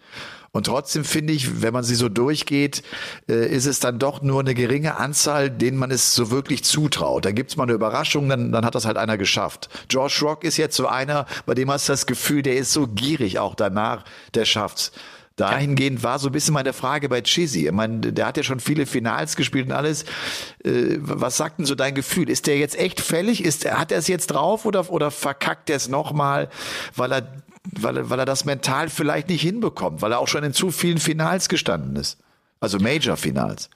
Und 0.51 0.65
trotzdem 0.65 1.05
finde 1.05 1.35
ich, 1.35 1.63
wenn 1.63 1.75
man 1.75 1.85
sie 1.85 1.95
so 1.95 2.09
durchgeht, 2.09 2.83
äh, 3.29 3.47
ist 3.55 3.67
es 3.67 3.81
dann 3.81 3.99
doch 3.99 4.23
nur 4.23 4.41
eine 4.41 4.55
geringe 4.55 4.97
Anzahl, 4.97 5.51
denen 5.51 5.77
man 5.77 5.91
es 5.91 6.15
so 6.15 6.31
wirklich 6.31 6.65
zutraut. 6.65 7.25
Da 7.27 7.33
gibt 7.33 7.51
es 7.51 7.57
mal 7.57 7.65
eine 7.65 7.75
Überraschung, 7.75 8.29
dann, 8.29 8.51
dann 8.51 8.65
hat 8.65 8.75
das 8.75 8.87
halt 8.87 8.97
einer 8.97 9.19
geschafft. 9.19 9.69
Josh 9.91 10.23
Rock 10.23 10.45
ist 10.45 10.57
jetzt 10.57 10.77
so 10.77 10.87
einer, 10.87 11.27
bei 11.45 11.55
dem 11.55 11.71
hast 11.71 11.89
du 11.89 11.93
das 11.93 12.07
Gefühl, 12.07 12.43
der 12.43 12.57
ist 12.57 12.73
so 12.73 12.87
gierig 12.87 13.39
auch 13.39 13.55
danach, 13.55 14.05
der 14.35 14.47
schafft's. 14.47 14.93
Dahingehend 15.39 16.03
war 16.03 16.19
so 16.19 16.29
ein 16.29 16.33
bisschen 16.33 16.53
meine 16.53 16.73
Frage 16.73 17.09
bei 17.09 17.23
Chizzy. 17.23 17.67
Ich 17.67 17.73
meine, 17.73 18.13
der 18.13 18.27
hat 18.27 18.37
ja 18.37 18.43
schon 18.43 18.61
viele 18.61 18.87
Finals 18.87 19.37
gespielt 19.37 19.67
und 19.67 19.73
alles. 19.73 20.03
Äh, 20.65 20.99
was 20.99 21.37
sagt 21.37 21.59
denn 21.59 21.65
so 21.65 21.75
dein 21.75 21.95
Gefühl? 21.95 22.29
Ist 22.29 22.47
der 22.47 22.59
jetzt 22.59 22.79
echt 22.79 23.01
fällig? 23.01 23.45
Ist, 23.45 23.71
hat 23.71 23.93
er 23.93 23.99
es 23.99 24.09
jetzt 24.09 24.29
drauf 24.29 24.67
oder, 24.67 24.91
oder 24.91 25.11
verkackt 25.11 25.71
er 25.71 25.77
es 25.77 25.89
nochmal, 25.89 26.49
weil 26.97 27.13
er, 27.13 27.43
weil, 27.73 27.99
er, 27.99 28.11
weil 28.11 28.19
er 28.19 28.27
das 28.27 28.45
mental 28.45 28.89
vielleicht 28.89 29.29
nicht 29.29 29.43
hinbekommt, 29.43 30.03
weil 30.03 30.13
er 30.13 30.19
auch 30.19 30.29
schon 30.29 30.43
in 30.43 30.53
zu 30.53 30.73
vielen 30.73 30.99
Finals 30.99 31.49
gestanden 31.49 31.95
ist? 31.97 32.19
Also 32.61 32.79
Major-Finals. 32.79 33.71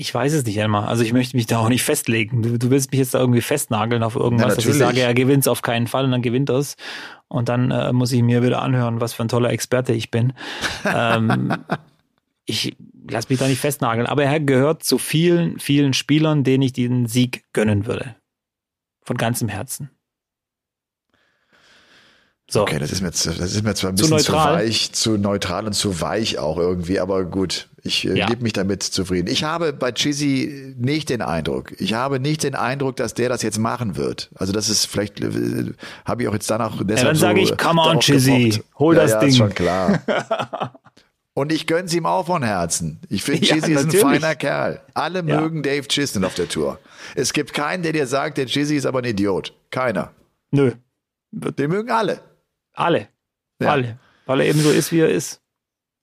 Ich 0.00 0.14
weiß 0.14 0.32
es 0.32 0.44
nicht 0.44 0.60
einmal. 0.60 0.86
Also 0.86 1.02
ich 1.02 1.12
möchte 1.12 1.36
mich 1.36 1.46
da 1.46 1.58
auch 1.58 1.68
nicht 1.68 1.82
festlegen. 1.82 2.40
Du, 2.40 2.56
du 2.56 2.70
willst 2.70 2.92
mich 2.92 3.00
jetzt 3.00 3.14
da 3.14 3.18
irgendwie 3.18 3.40
festnageln 3.40 4.04
auf 4.04 4.14
irgendwas, 4.14 4.50
ja, 4.50 4.54
dass 4.54 4.66
ich 4.66 4.74
sage, 4.74 5.00
er 5.00 5.12
gewinnt 5.12 5.40
es 5.42 5.48
auf 5.48 5.60
keinen 5.60 5.88
Fall 5.88 6.04
und 6.04 6.12
dann 6.12 6.22
gewinnt 6.22 6.50
er 6.50 6.58
es. 6.58 6.76
Und 7.26 7.48
dann 7.48 7.72
äh, 7.72 7.92
muss 7.92 8.12
ich 8.12 8.22
mir 8.22 8.44
wieder 8.44 8.62
anhören, 8.62 9.00
was 9.00 9.12
für 9.12 9.22
ein 9.22 9.28
toller 9.28 9.50
Experte 9.50 9.92
ich 9.92 10.12
bin. 10.12 10.34
ähm, 10.84 11.52
ich 12.46 12.76
lass 13.10 13.28
mich 13.28 13.40
da 13.40 13.48
nicht 13.48 13.58
festnageln, 13.58 14.06
aber 14.06 14.22
er 14.22 14.38
gehört 14.38 14.84
zu 14.84 14.98
vielen, 14.98 15.58
vielen 15.58 15.92
Spielern, 15.94 16.44
denen 16.44 16.62
ich 16.62 16.72
diesen 16.72 17.06
Sieg 17.06 17.42
gönnen 17.52 17.86
würde. 17.86 18.14
Von 19.02 19.16
ganzem 19.16 19.48
Herzen. 19.48 19.90
So. 22.50 22.62
Okay, 22.62 22.78
das 22.78 22.92
ist 22.92 23.02
mir, 23.02 23.10
das 23.10 23.26
ist 23.26 23.62
mir 23.62 23.74
zwar 23.74 23.90
ein 23.90 23.96
bisschen 23.96 24.18
zu, 24.18 24.24
zu, 24.24 24.32
weich, 24.32 24.92
zu 24.92 25.18
neutral 25.18 25.66
und 25.66 25.74
zu 25.74 26.00
weich 26.00 26.38
auch 26.38 26.56
irgendwie, 26.56 26.98
aber 26.98 27.24
gut, 27.24 27.68
ich 27.82 28.08
äh, 28.08 28.16
ja. 28.16 28.26
gebe 28.26 28.42
mich 28.42 28.54
damit 28.54 28.82
zufrieden. 28.82 29.28
Ich 29.28 29.44
habe 29.44 29.74
bei 29.74 29.92
Chizzy 29.92 30.74
nicht 30.78 31.10
den 31.10 31.20
Eindruck, 31.20 31.78
ich 31.78 31.92
habe 31.92 32.18
nicht 32.18 32.44
den 32.44 32.54
Eindruck, 32.54 32.96
dass 32.96 33.12
der 33.12 33.28
das 33.28 33.42
jetzt 33.42 33.58
machen 33.58 33.98
wird. 33.98 34.30
Also 34.34 34.54
das 34.54 34.70
ist 34.70 34.86
vielleicht, 34.86 35.20
äh, 35.20 35.74
habe 36.06 36.22
ich 36.22 36.28
auch 36.28 36.32
jetzt 36.32 36.48
danach 36.48 36.82
deshalb 36.82 36.98
ja, 36.98 37.04
Dann 37.04 37.16
sage 37.16 37.44
so 37.44 37.52
ich, 37.52 37.58
come 37.58 37.82
on 37.82 38.00
Chizzy, 38.00 38.62
hol 38.78 38.96
ja, 38.96 39.02
das 39.02 39.10
ja, 39.10 39.20
Ding. 39.20 39.28
Ist 39.28 39.36
schon 39.36 39.54
klar. 39.54 40.00
Und 41.34 41.52
ich 41.52 41.66
gönn's 41.66 41.92
ihm 41.94 42.06
auch 42.06 42.26
von 42.26 42.42
Herzen. 42.42 42.98
Ich 43.10 43.22
finde, 43.24 43.44
ja, 43.44 43.56
Chizzy 43.56 43.72
ist 43.72 43.84
ein 43.84 43.90
feiner 43.92 44.34
Kerl. 44.34 44.80
Alle 44.94 45.18
ja. 45.18 45.40
mögen 45.40 45.62
Dave 45.62 45.86
Chisholm 45.86 46.24
auf 46.24 46.34
der 46.34 46.48
Tour. 46.48 46.78
Es 47.14 47.34
gibt 47.34 47.52
keinen, 47.52 47.82
der 47.82 47.92
dir 47.92 48.06
sagt, 48.06 48.38
der 48.38 48.46
Chizzy 48.46 48.74
ist 48.74 48.86
aber 48.86 49.00
ein 49.00 49.04
Idiot. 49.04 49.52
Keiner. 49.70 50.12
Nö. 50.50 50.72
Den 51.30 51.70
mögen 51.70 51.90
alle. 51.90 52.20
Alle. 52.78 53.08
Ja. 53.60 53.72
Alle. 53.72 53.98
Weil 54.26 54.40
er 54.40 54.46
eben 54.46 54.60
so 54.60 54.70
ist, 54.70 54.92
wie 54.92 55.00
er 55.00 55.08
ist. 55.08 55.40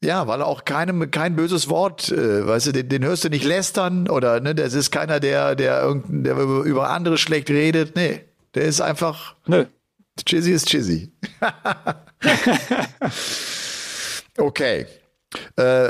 Ja, 0.04 0.28
weil 0.28 0.42
er 0.42 0.48
auch 0.48 0.66
keinem, 0.66 1.10
kein 1.10 1.36
böses 1.36 1.70
Wort, 1.70 2.12
äh, 2.12 2.46
weißt 2.46 2.68
du, 2.68 2.72
den, 2.74 2.90
den 2.90 3.06
hörst 3.06 3.24
du 3.24 3.30
nicht 3.30 3.46
lästern 3.46 4.10
oder, 4.10 4.42
ne, 4.42 4.54
das 4.54 4.74
ist 4.74 4.92
keiner, 4.92 5.20
der, 5.20 5.56
der, 5.56 5.82
irgendein, 5.82 6.24
der 6.24 6.38
über 6.38 6.90
andere 6.90 7.18
schlecht 7.18 7.50
redet. 7.50 7.96
Nee, 7.96 8.26
der 8.54 8.64
ist 8.64 8.82
einfach. 8.82 9.36
Nö. 9.48 9.66
Chizzy 10.26 10.52
ist 10.52 10.68
Chizzy. 10.68 11.12
okay. 14.38 14.86
Äh, 15.56 15.90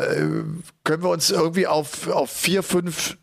können 0.84 1.04
wir 1.04 1.10
uns 1.10 1.32
irgendwie 1.32 1.68
auf, 1.68 2.08
auf 2.08 2.32
vier, 2.32 2.64
fünf 2.64 3.18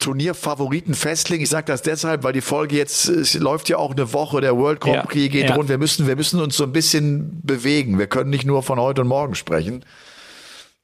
Turnierfavoriten 0.00 0.94
festlegen. 0.94 1.42
Ich 1.42 1.50
sage 1.50 1.66
das 1.66 1.82
deshalb, 1.82 2.24
weil 2.24 2.32
die 2.32 2.40
Folge 2.40 2.76
jetzt 2.76 3.08
es 3.08 3.34
läuft 3.34 3.68
ja 3.68 3.76
auch 3.76 3.92
eine 3.92 4.12
Woche, 4.12 4.40
der 4.40 4.56
World 4.56 4.80
Grand 4.80 5.04
Prix 5.04 5.26
ja, 5.26 5.30
geht 5.30 5.50
ja. 5.50 5.54
rund. 5.54 5.68
Wir 5.68 5.78
müssen, 5.78 6.06
wir 6.06 6.16
müssen 6.16 6.40
uns 6.40 6.56
so 6.56 6.64
ein 6.64 6.72
bisschen 6.72 7.40
bewegen. 7.42 7.98
Wir 7.98 8.08
können 8.08 8.30
nicht 8.30 8.44
nur 8.44 8.62
von 8.62 8.80
heute 8.80 9.02
und 9.02 9.08
morgen 9.08 9.34
sprechen. 9.34 9.84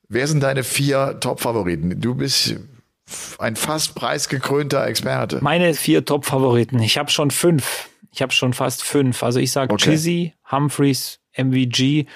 Wer 0.08 0.28
sind 0.28 0.42
deine 0.42 0.62
vier 0.62 1.18
Top-Favoriten? 1.18 2.00
Du 2.00 2.14
bist 2.14 2.56
ein 3.38 3.56
fast 3.56 3.94
preisgekrönter 3.94 4.86
Experte. 4.86 5.38
Meine 5.42 5.74
vier 5.74 6.04
Top-Favoriten. 6.04 6.78
Ich 6.80 6.98
habe 6.98 7.10
schon 7.10 7.30
fünf. 7.30 7.88
Ich 8.12 8.22
habe 8.22 8.32
schon 8.32 8.52
fast 8.52 8.84
fünf. 8.84 9.22
Also 9.22 9.40
ich 9.40 9.50
sage 9.50 9.72
okay. 9.72 9.90
Chizzy, 9.90 10.34
Humphreys, 10.50 11.18
MVG 11.36 12.06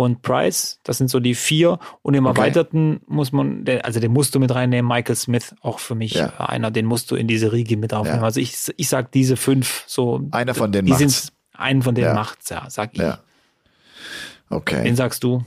und 0.00 0.22
Price. 0.22 0.80
Das 0.82 0.98
sind 0.98 1.10
so 1.10 1.20
die 1.20 1.34
vier. 1.34 1.78
Und 2.02 2.14
im 2.14 2.26
okay. 2.26 2.40
Erweiterten 2.40 3.00
muss 3.06 3.32
man, 3.32 3.64
also 3.82 4.00
den 4.00 4.12
musst 4.12 4.34
du 4.34 4.40
mit 4.40 4.54
reinnehmen. 4.54 4.88
Michael 4.88 5.16
Smith 5.16 5.54
auch 5.60 5.78
für 5.78 5.94
mich 5.94 6.14
ja. 6.14 6.32
einer, 6.38 6.70
den 6.70 6.86
musst 6.86 7.10
du 7.10 7.16
in 7.16 7.28
diese 7.28 7.52
Riege 7.52 7.76
mit 7.76 7.92
aufnehmen. 7.92 8.20
Ja. 8.20 8.24
Also 8.24 8.40
ich, 8.40 8.54
ich 8.76 8.88
sag 8.88 9.12
diese 9.12 9.36
fünf 9.36 9.84
so. 9.86 10.22
Einer 10.30 10.54
von 10.54 10.72
denen 10.72 10.88
macht's. 10.88 11.32
Einen 11.52 11.82
von 11.82 11.94
denen 11.94 12.08
ja. 12.08 12.14
macht's, 12.14 12.48
ja, 12.48 12.64
sag 12.68 12.94
ich. 12.94 13.00
Ja. 13.00 13.18
Okay. 14.48 14.82
Den 14.84 14.96
sagst 14.96 15.22
du? 15.22 15.44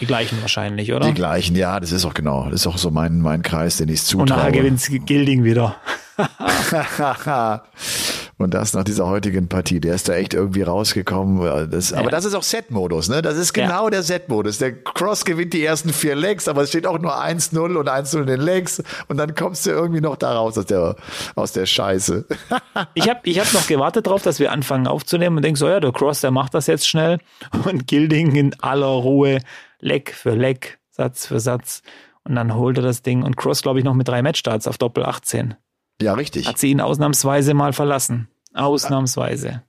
Die 0.00 0.06
gleichen 0.06 0.40
wahrscheinlich, 0.40 0.92
oder? 0.92 1.06
Die 1.06 1.14
gleichen, 1.14 1.54
ja, 1.54 1.78
das 1.78 1.92
ist 1.92 2.04
auch 2.04 2.14
genau. 2.14 2.46
Das 2.46 2.62
ist 2.62 2.66
auch 2.66 2.78
so 2.78 2.90
mein, 2.90 3.20
mein 3.20 3.42
Kreis, 3.42 3.76
den 3.76 3.88
ich 3.90 4.02
zutraue. 4.02 4.22
Und 4.22 4.28
nachher 4.30 4.52
gewinnt 4.52 5.06
Gilding 5.06 5.44
wieder. 5.44 5.76
Und 8.36 8.52
das 8.52 8.74
nach 8.74 8.82
dieser 8.82 9.06
heutigen 9.06 9.48
Partie. 9.48 9.80
Der 9.80 9.94
ist 9.94 10.08
da 10.08 10.14
echt 10.14 10.34
irgendwie 10.34 10.62
rausgekommen. 10.62 11.70
Das, 11.70 11.90
ja. 11.90 11.98
Aber 11.98 12.10
das 12.10 12.24
ist 12.24 12.34
auch 12.34 12.42
Set-Modus, 12.42 13.08
ne? 13.08 13.22
Das 13.22 13.36
ist 13.36 13.52
genau 13.52 13.84
ja. 13.84 13.90
der 13.90 14.02
Set-Modus. 14.02 14.58
Der 14.58 14.74
Cross 14.82 15.24
gewinnt 15.24 15.52
die 15.52 15.64
ersten 15.64 15.92
vier 15.92 16.16
Legs, 16.16 16.48
aber 16.48 16.62
es 16.62 16.70
steht 16.70 16.86
auch 16.86 16.98
nur 16.98 17.16
1-0 17.16 17.76
und 17.76 17.88
1-0 17.88 18.20
in 18.20 18.26
den 18.26 18.40
Legs. 18.40 18.82
Und 19.06 19.18
dann 19.18 19.34
kommst 19.34 19.66
du 19.66 19.70
irgendwie 19.70 20.00
noch 20.00 20.16
da 20.16 20.34
raus 20.34 20.58
aus 20.58 20.66
der, 20.66 20.96
aus 21.36 21.52
der 21.52 21.66
Scheiße. 21.66 22.26
ich 22.94 23.08
habe 23.08 23.20
ich 23.22 23.38
hab 23.38 23.52
noch 23.52 23.66
gewartet 23.68 24.08
drauf, 24.08 24.22
dass 24.22 24.40
wir 24.40 24.50
anfangen 24.50 24.88
aufzunehmen 24.88 25.36
und 25.36 25.44
denk 25.44 25.56
so, 25.56 25.68
ja, 25.68 25.78
der 25.78 25.92
Cross, 25.92 26.20
der 26.20 26.32
macht 26.32 26.54
das 26.54 26.66
jetzt 26.66 26.88
schnell. 26.88 27.18
Und 27.64 27.86
Gilding 27.86 28.34
in 28.34 28.60
aller 28.60 28.86
Ruhe, 28.86 29.40
Leg 29.78 30.12
für 30.12 30.34
Leg, 30.34 30.78
Satz 30.90 31.26
für 31.26 31.38
Satz. 31.38 31.82
Und 32.24 32.34
dann 32.34 32.54
holt 32.54 32.78
er 32.78 32.82
das 32.82 33.02
Ding 33.02 33.22
und 33.22 33.36
Cross, 33.36 33.62
glaube 33.62 33.78
ich, 33.78 33.84
noch 33.84 33.94
mit 33.94 34.08
drei 34.08 34.22
Matchstarts 34.22 34.66
auf 34.66 34.78
Doppel 34.78 35.04
18. 35.04 35.54
Ja, 36.00 36.14
richtig. 36.14 36.46
Hat 36.46 36.58
sie 36.58 36.70
ihn 36.70 36.80
ausnahmsweise 36.80 37.54
mal 37.54 37.72
verlassen. 37.72 38.28
Ausnahmsweise. 38.52 39.62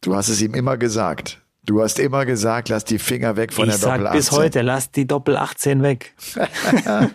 Du 0.00 0.14
hast 0.14 0.28
es 0.28 0.40
ihm 0.40 0.54
immer 0.54 0.76
gesagt. 0.76 1.40
Du 1.64 1.82
hast 1.82 1.98
immer 1.98 2.24
gesagt, 2.24 2.68
lass 2.70 2.84
die 2.84 2.98
Finger 2.98 3.36
weg 3.36 3.52
von 3.52 3.68
ich 3.68 3.76
der 3.76 3.90
Doppel 3.90 4.06
18. 4.06 4.18
bis 4.18 4.32
heute, 4.32 4.62
lass 4.62 4.90
die 4.90 5.06
Doppel 5.06 5.36
18 5.36 5.82
weg. 5.82 6.14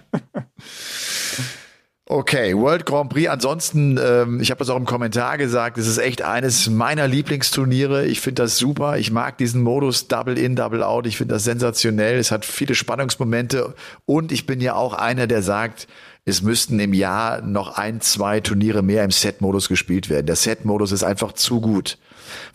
okay, 2.06 2.56
World 2.56 2.86
Grand 2.86 3.10
Prix. 3.10 3.28
Ansonsten, 3.28 4.00
ähm, 4.02 4.40
ich 4.40 4.52
habe 4.52 4.60
das 4.60 4.70
auch 4.70 4.78
im 4.78 4.86
Kommentar 4.86 5.40
gesagt, 5.40 5.80
es 5.80 5.88
ist 5.88 5.98
echt 5.98 6.22
eines 6.22 6.70
meiner 6.70 7.08
Lieblingsturniere. 7.08 8.06
Ich 8.06 8.22
finde 8.22 8.44
das 8.44 8.58
super. 8.58 8.98
Ich 9.00 9.12
mag 9.12 9.40
diesen 9.40 9.64
Modus 9.64 10.08
Double 10.08 10.38
In, 10.38 10.56
Double 10.56 10.84
Out. 10.84 11.08
Ich 11.08 11.18
finde 11.18 11.34
das 11.34 11.44
sensationell. 11.44 12.20
Es 12.20 12.32
hat 12.32 12.46
viele 12.46 12.76
Spannungsmomente 12.76 13.74
und 14.06 14.32
ich 14.32 14.46
bin 14.46 14.62
ja 14.62 14.76
auch 14.76 14.94
einer, 14.94 15.26
der 15.26 15.42
sagt, 15.42 15.88
es 16.26 16.42
müssten 16.42 16.80
im 16.80 16.94
Jahr 16.94 17.42
noch 17.42 17.78
ein, 17.78 18.02
zwei 18.02 18.40
Turniere 18.40 18.82
mehr 18.82 19.04
im 19.04 19.12
Set-Modus 19.12 19.70
gespielt 19.70 20.10
werden. 20.10 20.26
Der 20.26 20.36
Set-Modus 20.36 20.92
ist 20.92 21.04
einfach 21.04 21.34
zu 21.34 21.62
gut, 21.62 22.00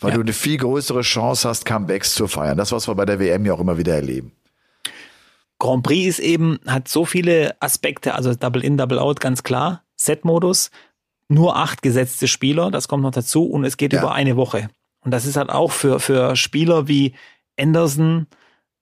weil 0.01 0.11
ja. 0.11 0.15
du 0.17 0.21
eine 0.21 0.33
viel 0.33 0.57
größere 0.57 1.01
Chance 1.01 1.47
hast, 1.47 1.65
Comebacks 1.65 2.13
zu 2.13 2.27
feiern. 2.27 2.57
Das, 2.57 2.73
was 2.73 2.89
wir 2.89 2.95
bei 2.95 3.05
der 3.05 3.19
WM 3.19 3.45
ja 3.45 3.53
auch 3.53 3.61
immer 3.61 3.77
wieder 3.77 3.95
erleben. 3.95 4.33
Grand 5.57 5.83
Prix 5.83 6.09
ist 6.09 6.19
eben, 6.19 6.59
hat 6.67 6.89
so 6.89 7.05
viele 7.05 7.55
Aspekte, 7.61 8.13
also 8.13 8.33
Double 8.35 8.63
In, 8.63 8.77
Double 8.77 8.99
Out, 8.99 9.21
ganz 9.21 9.41
klar. 9.41 9.83
Set-Modus, 9.95 10.69
nur 11.29 11.55
acht 11.55 11.81
gesetzte 11.81 12.27
Spieler, 12.27 12.71
das 12.71 12.89
kommt 12.89 13.03
noch 13.03 13.11
dazu 13.11 13.45
und 13.45 13.63
es 13.63 13.77
geht 13.77 13.93
ja. 13.93 13.99
über 13.99 14.13
eine 14.13 14.35
Woche. 14.35 14.69
Und 14.99 15.11
das 15.11 15.25
ist 15.25 15.37
halt 15.37 15.49
auch 15.49 15.71
für, 15.71 15.99
für 15.99 16.35
Spieler 16.35 16.89
wie 16.89 17.13
Anderson 17.57 18.27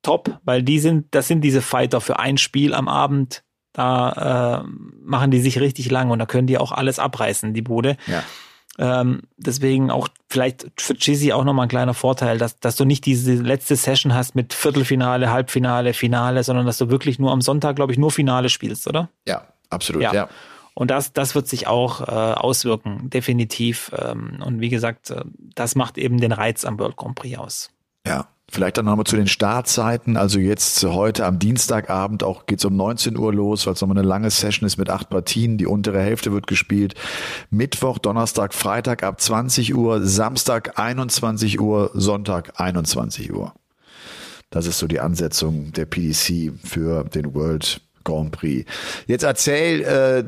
top, 0.02 0.40
weil 0.46 0.64
die 0.64 0.80
sind, 0.80 1.08
das 1.12 1.28
sind 1.28 1.42
diese 1.42 1.62
Fighter 1.62 2.02
für 2.02 2.18
ein 2.18 2.38
Spiel 2.38 2.74
am 2.74 2.88
Abend 2.88 3.44
da 3.74 4.64
äh, 4.64 4.68
machen 5.04 5.32
die 5.32 5.40
sich 5.40 5.60
richtig 5.60 5.92
lang 5.92 6.12
und 6.12 6.20
da 6.20 6.26
können 6.26 6.48
die 6.48 6.58
auch 6.58 6.72
alles 6.72 7.00
abreißen, 7.00 7.54
die 7.54 7.62
Bude. 7.62 7.98
Ja. 8.08 8.24
Ähm, 8.80 9.24
deswegen 9.36 9.92
auch 9.92 10.08
vielleicht 10.30 10.68
für 10.78 10.96
Chizzy 10.96 11.34
auch 11.34 11.44
nochmal 11.44 11.66
ein 11.66 11.70
kleiner 11.70 11.94
Vorteil, 11.94 12.38
dass, 12.38 12.60
dass 12.60 12.78
du 12.78 12.86
nicht 12.86 13.06
diese 13.06 13.34
letzte 13.34 13.76
Session 13.76 14.14
hast 14.14 14.36
mit 14.36 14.54
Viertelfinale, 14.54 15.32
Halbfinale, 15.32 15.94
Finale, 15.94 16.44
sondern 16.44 16.66
dass 16.66 16.78
du 16.78 16.90
wirklich 16.90 17.20
nur 17.20 17.32
am 17.32 17.42
Sonntag, 17.42 17.76
glaube 17.76 17.92
ich, 17.92 17.98
nur 17.98 18.10
Finale 18.10 18.48
spielst, 18.48 18.88
oder? 18.88 19.10
Ja, 19.28 19.48
absolut, 19.70 20.02
ja. 20.02 20.14
ja. 20.14 20.30
Und 20.76 20.92
das, 20.92 21.12
das 21.12 21.36
wird 21.36 21.46
sich 21.50 21.68
auch 21.68 22.00
äh, 22.00 22.06
auswirken, 22.06 23.10
definitiv. 23.10 23.92
Ähm, 23.98 24.42
und 24.46 24.62
wie 24.62 24.70
gesagt, 24.70 25.10
äh, 25.10 25.24
das 25.56 25.76
macht 25.76 25.98
eben 25.98 26.22
den 26.22 26.32
Reiz 26.32 26.64
am 26.64 26.80
World 26.80 26.96
Grand 26.96 27.16
Prix 27.16 27.38
aus. 27.38 27.72
Ja, 28.08 28.30
Vielleicht 28.52 28.78
dann 28.78 28.86
nochmal 28.86 29.06
zu 29.06 29.16
den 29.16 29.28
Startzeiten. 29.28 30.18
Also 30.18 30.40
jetzt 30.40 30.84
heute 30.84 31.26
am 31.26 31.38
Dienstagabend 31.38 32.24
auch 32.24 32.46
geht's 32.48 32.66
um 32.66 32.76
19 32.76 33.18
Uhr 33.18 33.34
los, 33.34 33.66
weil 33.66 33.74
es 33.74 33.82
nochmal 33.82 33.98
eine 34.00 34.08
lange 34.08 34.32
Session 34.32 34.66
ist 34.66 34.78
mit 34.78 34.90
acht 34.90 35.10
Partien. 35.10 35.58
Die 35.58 35.68
untere 35.68 36.02
Hälfte 36.02 36.32
wird 36.32 36.48
gespielt. 36.48 36.96
Mittwoch, 37.52 38.00
Donnerstag, 38.00 38.54
Freitag 38.54 39.04
ab 39.04 39.22
20 39.22 39.76
Uhr, 39.76 40.04
Samstag 40.06 40.80
21 40.80 41.60
Uhr, 41.60 41.92
Sonntag 41.94 42.60
21 42.60 43.34
Uhr. 43.34 43.54
Das 44.50 44.66
ist 44.66 44.80
so 44.80 44.88
die 44.88 45.00
Ansetzung 45.00 45.72
der 45.74 45.86
PDC 45.86 46.52
für 46.64 47.04
den 47.04 47.36
World 47.36 47.82
Grand 48.04 48.32
Prix. 48.32 48.70
Jetzt 49.06 49.24
erzähl, 49.24 49.82
äh, 49.82 50.24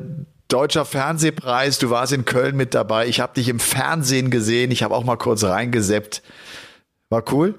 Deutscher 0.46 0.84
Fernsehpreis, 0.84 1.78
du 1.78 1.88
warst 1.88 2.12
in 2.12 2.26
Köln 2.26 2.56
mit 2.56 2.74
dabei. 2.74 3.08
Ich 3.08 3.20
habe 3.20 3.32
dich 3.32 3.48
im 3.48 3.58
Fernsehen 3.58 4.30
gesehen. 4.30 4.70
Ich 4.70 4.82
habe 4.82 4.94
auch 4.94 5.02
mal 5.02 5.16
kurz 5.16 5.44
reingeseppt. 5.44 6.22
War 7.08 7.24
cool? 7.32 7.54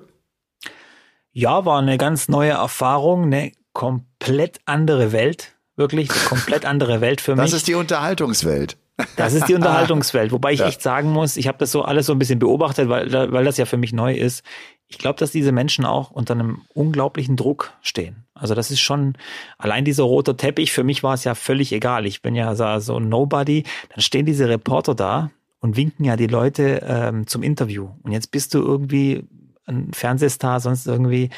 Ja, 1.34 1.65
war 1.65 1.80
eine 1.80 1.98
ganz 1.98 2.30
neue 2.30 2.52
Erfahrung, 2.52 3.24
eine 3.24 3.52
komplett 3.74 4.60
andere 4.65 5.12
Welt. 5.12 5.54
Wirklich 5.76 6.12
eine 6.12 6.19
komplett 6.19 6.65
andere 6.65 7.02
Welt 7.02 7.22
für 7.22 7.32
mich. 7.36 7.46
Das 7.46 7.54
ist 7.54 7.67
die 7.67 7.76
Unterhaltungswelt. 7.76 8.78
Das 9.17 9.34
ist 9.34 9.48
die 9.48 9.56
Unterhaltungswelt. 9.56 10.32
Wobei 10.32 10.54
ich 10.54 10.60
ja. 10.60 10.67
echt 10.67 10.84
sagen 10.84 11.10
muss, 11.12 11.36
ich 11.36 11.48
habe 11.48 11.58
das 11.58 11.72
so 11.72 11.82
alles 11.82 12.06
so 12.06 12.13
ein 12.13 12.19
bisschen 12.19 12.38
beobachtet, 12.38 12.89
weil, 12.89 13.12
weil 13.12 13.43
das 13.43 13.58
ja 13.58 13.65
für 13.65 13.76
mich 13.76 13.91
neu 13.91 14.13
ist. 14.13 14.43
Ich 14.88 15.00
glaube, 15.00 15.17
dass 15.17 15.32
diese 15.32 15.52
Menschen 15.52 15.84
auch 15.84 16.12
unter 16.12 16.36
einem 16.36 16.62
unglaublichen 16.76 17.36
Druck 17.36 17.74
stehen. 17.82 18.26
Also 18.36 18.54
das 18.54 18.69
ist 18.69 18.82
schon, 18.82 19.17
allein 19.58 19.84
dieser 19.84 20.04
rote 20.04 20.38
Teppich, 20.38 20.72
für 20.72 20.84
mich 20.84 21.02
war 21.02 21.15
es 21.15 21.24
ja 21.24 21.34
völlig 21.34 21.74
egal. 21.74 22.06
Ich 22.06 22.22
bin 22.22 22.36
ja 22.36 22.54
so, 22.54 22.98
ein 22.98 23.10
Nobody. 23.10 23.63
Dann 23.89 24.02
stehen 24.02 24.28
diese 24.28 24.48
Reporter 24.48 24.93
da 24.93 25.32
und 25.60 25.76
winken 25.76 26.06
ja 26.06 26.15
die 26.15 26.28
Leute 26.28 26.84
ähm, 26.88 27.26
zum 27.26 27.41
Interview. 27.41 27.89
Und 28.04 28.12
jetzt 28.12 28.30
bist 28.30 28.54
du 28.54 28.60
irgendwie 28.60 29.28
ein 29.65 29.93
Fernsehstar, 29.93 30.60
sonst 30.60 30.88
irgendwie, 30.88 31.30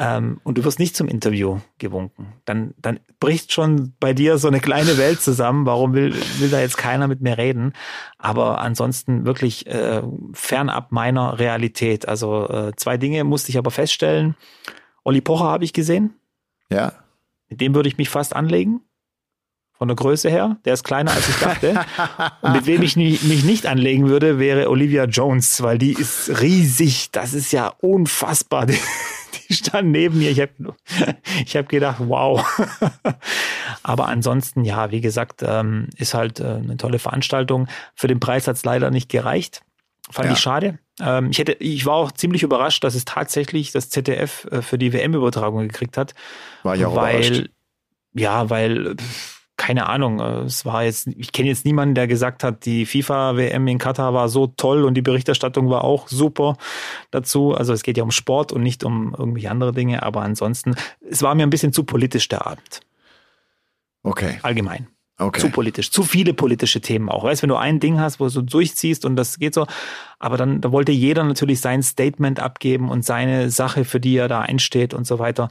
ähm, 0.00 0.40
und 0.44 0.56
du 0.56 0.64
wirst 0.64 0.78
nicht 0.78 0.96
zum 0.96 1.08
Interview 1.08 1.58
gewunken, 1.78 2.32
dann, 2.46 2.74
dann 2.78 3.00
bricht 3.18 3.52
schon 3.52 3.94
bei 4.00 4.14
dir 4.14 4.38
so 4.38 4.48
eine 4.48 4.60
kleine 4.60 4.96
Welt 4.96 5.20
zusammen. 5.20 5.66
Warum 5.66 5.92
will, 5.92 6.14
will 6.38 6.48
da 6.48 6.58
jetzt 6.60 6.78
keiner 6.78 7.06
mit 7.06 7.20
mir 7.20 7.36
reden? 7.36 7.74
Aber 8.16 8.60
ansonsten 8.60 9.26
wirklich 9.26 9.66
äh, 9.66 10.02
fernab 10.32 10.90
meiner 10.90 11.38
Realität. 11.38 12.08
Also 12.08 12.48
äh, 12.48 12.72
zwei 12.76 12.96
Dinge 12.96 13.24
musste 13.24 13.50
ich 13.50 13.58
aber 13.58 13.70
feststellen. 13.70 14.36
Olli 15.04 15.20
Pocher 15.20 15.44
habe 15.44 15.64
ich 15.64 15.74
gesehen. 15.74 16.14
Ja. 16.70 16.92
Mit 17.50 17.60
dem 17.60 17.74
würde 17.74 17.88
ich 17.88 17.98
mich 17.98 18.08
fast 18.08 18.34
anlegen. 18.34 18.80
Von 19.80 19.88
der 19.88 19.96
Größe 19.96 20.28
her. 20.28 20.58
Der 20.66 20.74
ist 20.74 20.84
kleiner, 20.84 21.10
als 21.10 21.26
ich 21.26 21.36
dachte. 21.36 21.86
Und 22.42 22.52
mit 22.52 22.66
wem 22.66 22.82
ich 22.82 22.96
mich 22.96 23.44
nicht 23.44 23.64
anlegen 23.64 24.10
würde, 24.10 24.38
wäre 24.38 24.68
Olivia 24.68 25.06
Jones, 25.06 25.62
weil 25.62 25.78
die 25.78 25.94
ist 25.94 26.42
riesig. 26.42 27.12
Das 27.12 27.32
ist 27.32 27.50
ja 27.50 27.72
unfassbar. 27.80 28.66
Die, 28.70 28.76
die 29.48 29.54
stand 29.54 29.90
neben 29.90 30.18
mir. 30.18 30.30
Ich 30.30 30.40
habe 30.40 30.52
ich 31.46 31.56
hab 31.56 31.68
gedacht, 31.70 31.96
wow. 32.00 32.44
Aber 33.82 34.08
ansonsten, 34.08 34.64
ja, 34.64 34.90
wie 34.90 35.00
gesagt, 35.00 35.42
ähm, 35.46 35.88
ist 35.96 36.12
halt 36.12 36.40
äh, 36.40 36.44
eine 36.44 36.76
tolle 36.76 36.98
Veranstaltung. 36.98 37.66
Für 37.94 38.06
den 38.06 38.20
Preis 38.20 38.48
hat 38.48 38.56
es 38.56 38.64
leider 38.66 38.90
nicht 38.90 39.08
gereicht. 39.08 39.62
Fand 40.10 40.26
ja. 40.26 40.32
ich 40.34 40.40
schade. 40.40 40.78
Ähm, 41.00 41.30
ich, 41.30 41.38
hätte, 41.38 41.52
ich 41.52 41.86
war 41.86 41.94
auch 41.94 42.12
ziemlich 42.12 42.42
überrascht, 42.42 42.84
dass 42.84 42.94
es 42.94 43.06
tatsächlich 43.06 43.72
das 43.72 43.88
ZDF 43.88 44.46
äh, 44.50 44.60
für 44.60 44.76
die 44.76 44.92
WM-Übertragung 44.92 45.68
gekriegt 45.68 45.96
hat. 45.96 46.14
War 46.64 46.74
ja 46.74 46.88
auch 46.88 46.96
weil, 46.96 47.24
überrascht. 47.24 47.50
Ja, 48.12 48.50
weil, 48.50 48.96
keine 49.60 49.90
Ahnung, 49.90 50.20
äh, 50.20 50.40
es 50.40 50.64
war 50.64 50.84
jetzt, 50.84 51.06
ich 51.18 51.32
kenne 51.32 51.50
jetzt 51.50 51.66
niemanden, 51.66 51.94
der 51.94 52.06
gesagt 52.06 52.42
hat, 52.42 52.64
die 52.64 52.86
FIFA-WM 52.86 53.68
in 53.68 53.78
Katar 53.78 54.14
war 54.14 54.30
so 54.30 54.46
toll 54.46 54.84
und 54.84 54.94
die 54.94 55.02
Berichterstattung 55.02 55.68
war 55.68 55.84
auch 55.84 56.08
super 56.08 56.56
dazu. 57.10 57.54
Also 57.54 57.74
es 57.74 57.82
geht 57.82 57.98
ja 57.98 58.02
um 58.02 58.10
Sport 58.10 58.52
und 58.52 58.62
nicht 58.62 58.84
um 58.84 59.14
irgendwelche 59.16 59.50
andere 59.50 59.72
Dinge, 59.72 60.02
aber 60.02 60.22
ansonsten, 60.22 60.76
es 61.06 61.22
war 61.22 61.34
mir 61.34 61.42
ein 61.42 61.50
bisschen 61.50 61.74
zu 61.74 61.84
politisch 61.84 62.26
der 62.28 62.46
Abend. 62.46 62.80
Okay. 64.02 64.38
Allgemein. 64.40 64.88
Okay. 65.18 65.40
Zu 65.42 65.50
politisch, 65.50 65.90
zu 65.90 66.04
viele 66.04 66.32
politische 66.32 66.80
Themen 66.80 67.10
auch. 67.10 67.24
Weißt, 67.24 67.42
wenn 67.42 67.50
du 67.50 67.56
ein 67.56 67.80
Ding 67.80 68.00
hast, 68.00 68.18
wo 68.18 68.28
du 68.30 68.40
durchziehst 68.40 69.04
und 69.04 69.16
das 69.16 69.38
geht 69.38 69.52
so, 69.52 69.66
aber 70.18 70.38
dann 70.38 70.62
da 70.62 70.72
wollte 70.72 70.92
jeder 70.92 71.22
natürlich 71.24 71.60
sein 71.60 71.82
Statement 71.82 72.40
abgeben 72.40 72.88
und 72.88 73.04
seine 73.04 73.50
Sache, 73.50 73.84
für 73.84 74.00
die 74.00 74.16
er 74.16 74.28
da 74.28 74.40
einsteht 74.40 74.94
und 74.94 75.06
so 75.06 75.18
weiter. 75.18 75.50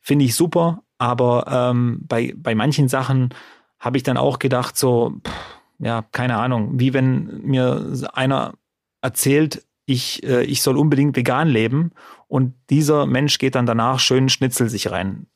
Finde 0.00 0.24
ich 0.24 0.34
super, 0.34 0.82
aber 1.00 1.46
ähm, 1.48 2.00
bei, 2.06 2.34
bei 2.36 2.54
manchen 2.54 2.88
Sachen 2.88 3.30
habe 3.78 3.96
ich 3.96 4.02
dann 4.02 4.18
auch 4.18 4.38
gedacht, 4.38 4.76
so, 4.76 5.14
pff, 5.26 5.32
ja, 5.78 6.04
keine 6.12 6.36
Ahnung, 6.36 6.78
wie 6.78 6.92
wenn 6.92 7.40
mir 7.40 7.94
einer 8.12 8.52
erzählt, 9.00 9.64
ich, 9.86 10.22
äh, 10.24 10.42
ich 10.42 10.60
soll 10.60 10.76
unbedingt 10.76 11.16
vegan 11.16 11.48
leben 11.48 11.92
und 12.28 12.54
dieser 12.68 13.06
Mensch 13.06 13.38
geht 13.38 13.54
dann 13.54 13.64
danach 13.64 13.98
schön 13.98 14.28
Schnitzel 14.28 14.68
sich 14.68 14.90
reinziehen. 14.90 15.26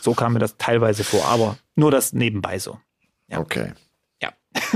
So 0.00 0.14
kam 0.14 0.32
mir 0.32 0.40
das 0.40 0.56
teilweise 0.56 1.04
vor, 1.04 1.24
aber 1.26 1.56
nur 1.76 1.92
das 1.92 2.12
nebenbei 2.12 2.58
so. 2.58 2.80
Ja. 3.28 3.38
Okay. 3.38 3.74
Ja. 4.20 4.32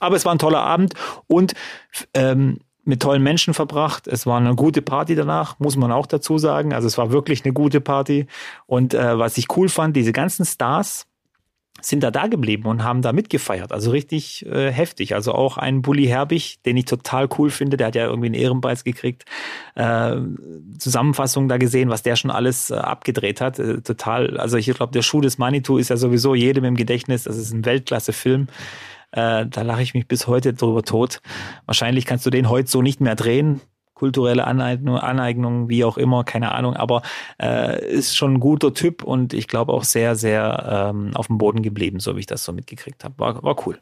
aber 0.00 0.16
es 0.16 0.24
war 0.24 0.34
ein 0.34 0.38
toller 0.38 0.62
Abend 0.62 0.94
und 1.26 1.52
ähm, 2.14 2.60
mit 2.84 3.00
tollen 3.00 3.22
Menschen 3.22 3.54
verbracht. 3.54 4.06
Es 4.06 4.26
war 4.26 4.38
eine 4.38 4.54
gute 4.54 4.82
Party 4.82 5.14
danach, 5.14 5.58
muss 5.58 5.76
man 5.76 5.92
auch 5.92 6.06
dazu 6.06 6.38
sagen. 6.38 6.72
Also 6.72 6.86
es 6.86 6.98
war 6.98 7.10
wirklich 7.10 7.44
eine 7.44 7.52
gute 7.52 7.80
Party. 7.80 8.26
Und 8.66 8.94
äh, 8.94 9.18
was 9.18 9.38
ich 9.38 9.46
cool 9.56 9.68
fand, 9.68 9.96
diese 9.96 10.12
ganzen 10.12 10.44
Stars, 10.44 11.06
sind 11.80 12.02
da 12.02 12.10
da 12.10 12.28
geblieben 12.28 12.66
und 12.66 12.84
haben 12.84 13.02
da 13.02 13.12
mitgefeiert. 13.12 13.72
Also 13.72 13.90
richtig 13.90 14.46
äh, 14.46 14.70
heftig. 14.70 15.14
Also 15.14 15.32
auch 15.32 15.58
ein 15.58 15.82
Bully 15.82 16.06
Herbig, 16.06 16.62
den 16.64 16.76
ich 16.76 16.84
total 16.84 17.28
cool 17.38 17.50
finde, 17.50 17.76
der 17.76 17.88
hat 17.88 17.94
ja 17.94 18.06
irgendwie 18.06 18.26
einen 18.26 18.36
Ehrenpreis 18.36 18.84
gekriegt. 18.84 19.24
Äh, 19.74 20.16
Zusammenfassung 20.78 21.48
da 21.48 21.56
gesehen, 21.56 21.90
was 21.90 22.02
der 22.02 22.16
schon 22.16 22.30
alles 22.30 22.70
äh, 22.70 22.74
abgedreht 22.74 23.40
hat. 23.40 23.58
Äh, 23.58 23.80
total, 23.82 24.38
also 24.38 24.56
ich 24.56 24.66
glaube, 24.72 24.92
der 24.92 25.02
Schuh 25.02 25.20
des 25.20 25.36
Manitou 25.36 25.76
ist 25.76 25.90
ja 25.90 25.96
sowieso 25.96 26.34
jedem 26.34 26.64
im 26.64 26.76
Gedächtnis. 26.76 27.24
Das 27.24 27.36
ist 27.36 27.52
ein 27.52 27.64
Weltklasse-Film. 27.64 28.46
Äh, 29.14 29.46
da 29.46 29.62
lache 29.62 29.82
ich 29.82 29.94
mich 29.94 30.06
bis 30.08 30.26
heute 30.26 30.54
drüber 30.54 30.82
tot. 30.82 31.20
Wahrscheinlich 31.66 32.06
kannst 32.06 32.26
du 32.26 32.30
den 32.30 32.48
heute 32.48 32.68
so 32.68 32.82
nicht 32.82 33.00
mehr 33.00 33.14
drehen 33.14 33.60
kulturelle 33.94 34.46
Aneignung, 34.46 34.98
Aneignung, 34.98 35.68
wie 35.68 35.84
auch 35.84 35.96
immer, 35.96 36.24
keine 36.24 36.52
Ahnung, 36.52 36.74
aber 36.76 37.02
äh, 37.40 37.82
ist 37.86 38.16
schon 38.16 38.34
ein 38.34 38.40
guter 38.40 38.74
Typ 38.74 39.02
und 39.02 39.32
ich 39.32 39.48
glaube 39.48 39.72
auch 39.72 39.84
sehr, 39.84 40.16
sehr 40.16 40.90
ähm, 40.90 41.12
auf 41.14 41.28
dem 41.28 41.38
Boden 41.38 41.62
geblieben, 41.62 42.00
so 42.00 42.16
wie 42.16 42.20
ich 42.20 42.26
das 42.26 42.44
so 42.44 42.52
mitgekriegt 42.52 43.04
habe. 43.04 43.14
War, 43.18 43.42
war 43.42 43.66
cool. 43.66 43.78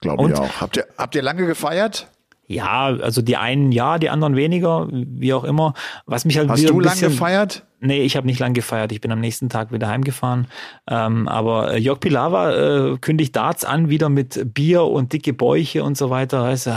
Glaube 0.00 0.30
ich 0.30 0.36
auch. 0.36 0.60
Habt 0.60 0.76
ihr, 0.76 0.86
habt 0.96 1.14
ihr 1.14 1.22
lange 1.22 1.46
gefeiert? 1.46 2.08
Ja, 2.48 2.86
also 2.86 3.22
die 3.22 3.36
einen 3.36 3.72
ja, 3.72 3.98
die 3.98 4.08
anderen 4.08 4.36
weniger, 4.36 4.88
wie 4.90 5.34
auch 5.34 5.44
immer. 5.44 5.74
Was 6.06 6.24
mich 6.24 6.38
halt 6.38 6.48
Hast 6.48 6.68
du 6.68 6.80
lang 6.80 6.98
gefeiert? 6.98 7.66
Nee, 7.80 8.02
ich 8.02 8.16
habe 8.16 8.26
nicht 8.26 8.38
lang 8.38 8.54
gefeiert. 8.54 8.92
Ich 8.92 9.00
bin 9.00 9.10
am 9.12 9.20
nächsten 9.20 9.48
Tag 9.48 9.72
wieder 9.72 9.88
heimgefahren. 9.88 10.46
Ähm, 10.88 11.28
aber 11.28 11.74
äh, 11.74 11.78
Jörg 11.78 12.00
Pilawa 12.00 12.52
äh, 12.52 12.98
kündigt 12.98 13.34
Darts 13.34 13.64
an, 13.64 13.90
wieder 13.90 14.08
mit 14.08 14.54
Bier 14.54 14.84
und 14.84 15.12
dicke 15.12 15.32
Bäuche 15.32 15.82
und 15.82 15.96
so 15.98 16.08
weiter. 16.10 16.42
Also, 16.42 16.72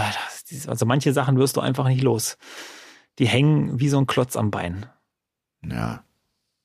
also 0.68 0.86
manche 0.86 1.14
Sachen 1.14 1.38
wirst 1.38 1.58
du 1.58 1.62
einfach 1.62 1.88
nicht 1.88 2.02
los 2.02 2.38
die 3.20 3.28
hängen 3.28 3.80
wie 3.80 3.90
so 3.90 4.00
ein 4.00 4.08
Klotz 4.08 4.36
am 4.36 4.50
Bein. 4.50 4.86
Ja. 5.64 6.04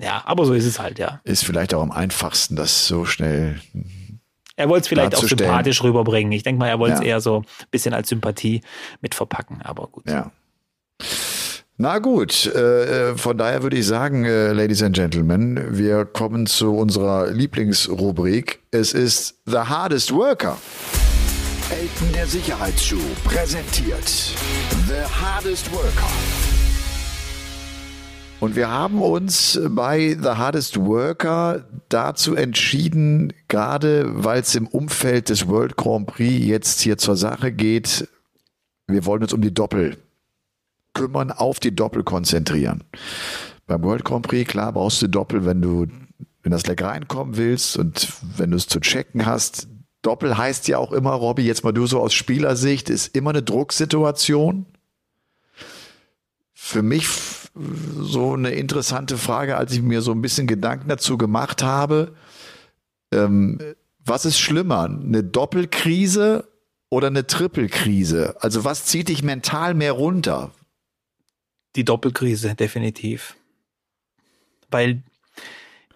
Ja, 0.00 0.22
aber 0.24 0.44
so 0.44 0.54
ist 0.54 0.64
es 0.64 0.80
halt, 0.80 0.98
ja. 0.98 1.20
Ist 1.24 1.44
vielleicht 1.44 1.74
auch 1.74 1.82
am 1.82 1.92
einfachsten, 1.92 2.56
das 2.56 2.86
so 2.86 3.04
schnell. 3.04 3.60
Er 4.56 4.68
wollte 4.68 4.82
es 4.82 4.88
vielleicht 4.88 5.16
auch 5.16 5.24
sympathisch 5.24 5.82
rüberbringen. 5.82 6.32
Ich 6.32 6.42
denke 6.42 6.60
mal, 6.60 6.68
er 6.68 6.78
wollte 6.78 6.94
es 6.94 7.00
ja. 7.00 7.06
eher 7.06 7.20
so 7.20 7.38
ein 7.38 7.66
bisschen 7.70 7.92
als 7.92 8.08
Sympathie 8.08 8.60
mit 9.00 9.14
verpacken, 9.14 9.60
aber 9.62 9.88
gut. 9.88 10.08
Ja. 10.08 10.30
Na 11.76 11.98
gut, 11.98 12.46
äh, 12.54 13.10
äh, 13.10 13.16
von 13.16 13.36
daher 13.36 13.64
würde 13.64 13.76
ich 13.76 13.86
sagen, 13.86 14.24
äh, 14.24 14.52
Ladies 14.52 14.80
and 14.80 14.94
Gentlemen, 14.94 15.76
wir 15.76 16.04
kommen 16.04 16.46
zu 16.46 16.76
unserer 16.76 17.30
Lieblingsrubrik. 17.32 18.60
Es 18.70 18.92
ist 18.92 19.40
The 19.46 19.58
Hardest 19.58 20.14
Worker. 20.14 20.56
Elton 21.70 22.12
der 22.14 22.26
Sicherheitsschuh 22.28 23.00
präsentiert 23.24 24.06
The 24.86 25.02
Hardest 25.20 25.72
Worker. 25.72 26.43
Und 28.40 28.56
wir 28.56 28.68
haben 28.68 29.00
uns 29.00 29.58
bei 29.70 30.16
The 30.20 30.30
Hardest 30.30 30.78
Worker 30.78 31.64
dazu 31.88 32.34
entschieden, 32.34 33.32
gerade 33.48 34.24
weil 34.24 34.40
es 34.40 34.54
im 34.54 34.66
Umfeld 34.66 35.30
des 35.30 35.48
World 35.48 35.76
Grand 35.76 36.06
Prix 36.06 36.44
jetzt 36.44 36.80
hier 36.80 36.98
zur 36.98 37.16
Sache 37.16 37.52
geht, 37.52 38.08
wir 38.86 39.06
wollen 39.06 39.22
uns 39.22 39.32
um 39.32 39.40
die 39.40 39.54
Doppel 39.54 39.96
kümmern, 40.92 41.30
auf 41.30 41.58
die 41.58 41.74
Doppel 41.74 42.04
konzentrieren. 42.04 42.84
Beim 43.66 43.82
World 43.82 44.04
Grand 44.04 44.26
Prix, 44.26 44.50
klar, 44.50 44.72
brauchst 44.72 45.00
du 45.00 45.08
Doppel, 45.08 45.46
wenn 45.46 45.62
du 45.62 45.86
in 46.42 46.50
das 46.50 46.66
Leck 46.66 46.82
reinkommen 46.82 47.36
willst 47.36 47.78
und 47.78 48.12
wenn 48.36 48.50
du 48.50 48.56
es 48.58 48.66
zu 48.66 48.80
checken 48.80 49.24
hast. 49.24 49.68
Doppel 50.02 50.36
heißt 50.36 50.68
ja 50.68 50.76
auch 50.76 50.92
immer, 50.92 51.12
Robby, 51.12 51.42
jetzt 51.46 51.64
mal 51.64 51.72
du 51.72 51.86
so 51.86 52.00
aus 52.00 52.12
Spielersicht, 52.12 52.90
ist 52.90 53.16
immer 53.16 53.30
eine 53.30 53.42
Drucksituation. 53.42 54.66
Für 56.52 56.82
mich 56.82 57.08
so 57.54 58.32
eine 58.32 58.50
interessante 58.50 59.16
Frage, 59.16 59.56
als 59.56 59.72
ich 59.72 59.82
mir 59.82 60.02
so 60.02 60.12
ein 60.12 60.22
bisschen 60.22 60.46
Gedanken 60.46 60.88
dazu 60.88 61.16
gemacht 61.16 61.62
habe. 61.62 62.14
Ähm, 63.12 63.60
was 64.04 64.24
ist 64.24 64.38
schlimmer, 64.38 64.84
eine 64.84 65.22
Doppelkrise 65.22 66.48
oder 66.90 67.06
eine 67.06 67.26
Trippelkrise? 67.26 68.36
Also 68.40 68.64
was 68.64 68.86
zieht 68.86 69.08
dich 69.08 69.22
mental 69.22 69.74
mehr 69.74 69.92
runter? 69.92 70.50
Die 71.76 71.84
Doppelkrise, 71.84 72.54
definitiv. 72.54 73.36
Weil 74.70 75.02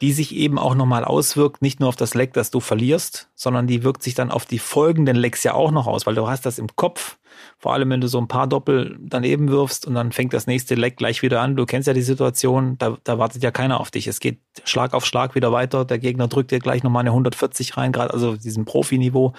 die 0.00 0.12
sich 0.12 0.34
eben 0.34 0.58
auch 0.58 0.76
nochmal 0.76 1.04
auswirkt, 1.04 1.60
nicht 1.60 1.80
nur 1.80 1.88
auf 1.88 1.96
das 1.96 2.14
Leck, 2.14 2.32
das 2.32 2.50
du 2.50 2.60
verlierst, 2.60 3.28
sondern 3.34 3.66
die 3.66 3.82
wirkt 3.82 4.04
sich 4.04 4.14
dann 4.14 4.30
auf 4.30 4.46
die 4.46 4.60
folgenden 4.60 5.16
Lecks 5.16 5.42
ja 5.42 5.54
auch 5.54 5.72
noch 5.72 5.88
aus, 5.88 6.06
weil 6.06 6.14
du 6.14 6.28
hast 6.28 6.46
das 6.46 6.60
im 6.60 6.68
Kopf, 6.76 7.18
vor 7.58 7.74
allem 7.74 7.90
wenn 7.90 8.00
du 8.00 8.08
so 8.08 8.18
ein 8.18 8.28
paar 8.28 8.46
Doppel 8.46 8.98
daneben 9.00 9.48
wirfst 9.48 9.86
und 9.86 9.94
dann 9.94 10.12
fängt 10.12 10.32
das 10.32 10.46
nächste 10.46 10.74
Leck 10.74 10.96
gleich 10.96 11.22
wieder 11.22 11.40
an. 11.40 11.56
Du 11.56 11.66
kennst 11.66 11.86
ja 11.86 11.94
die 11.94 12.02
Situation, 12.02 12.76
da, 12.78 12.96
da 13.04 13.18
wartet 13.18 13.42
ja 13.42 13.50
keiner 13.50 13.80
auf 13.80 13.90
dich. 13.90 14.06
Es 14.06 14.20
geht 14.20 14.40
Schlag 14.64 14.94
auf 14.94 15.06
Schlag 15.06 15.34
wieder 15.34 15.52
weiter, 15.52 15.84
der 15.84 15.98
Gegner 15.98 16.28
drückt 16.28 16.50
dir 16.50 16.58
gleich 16.58 16.82
nochmal 16.82 17.00
eine 17.00 17.10
140 17.10 17.76
rein, 17.76 17.92
gerade 17.92 18.12
also 18.12 18.36
diesem 18.36 18.64
Profiniveau. 18.64 19.32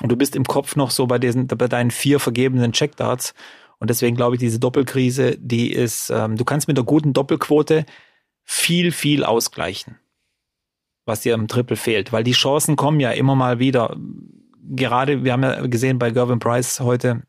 Und 0.00 0.10
du 0.10 0.16
bist 0.16 0.36
im 0.36 0.44
Kopf 0.44 0.76
noch 0.76 0.90
so 0.90 1.06
bei 1.06 1.18
diesen, 1.18 1.46
bei 1.46 1.68
deinen 1.68 1.90
vier 1.90 2.18
vergebenen 2.18 2.72
Checkdarts. 2.72 3.34
Und 3.78 3.90
deswegen 3.90 4.16
glaube 4.16 4.36
ich, 4.36 4.40
diese 4.40 4.60
Doppelkrise, 4.60 5.36
die 5.38 5.72
ist, 5.72 6.10
ähm, 6.10 6.36
du 6.36 6.44
kannst 6.44 6.68
mit 6.68 6.78
einer 6.78 6.86
guten 6.86 7.12
Doppelquote 7.12 7.84
viel, 8.44 8.92
viel 8.92 9.24
ausgleichen, 9.24 9.98
was 11.04 11.20
dir 11.20 11.34
im 11.34 11.48
Triple 11.48 11.76
fehlt, 11.76 12.12
weil 12.12 12.24
die 12.24 12.32
Chancen 12.32 12.76
kommen 12.76 13.00
ja 13.00 13.10
immer 13.10 13.34
mal 13.34 13.58
wieder. 13.58 13.96
Gerade, 14.62 15.24
wir 15.24 15.32
haben 15.32 15.42
ja 15.42 15.66
gesehen 15.66 15.98
bei 15.98 16.10
Gervin 16.10 16.38
Price 16.38 16.80
heute 16.80 17.22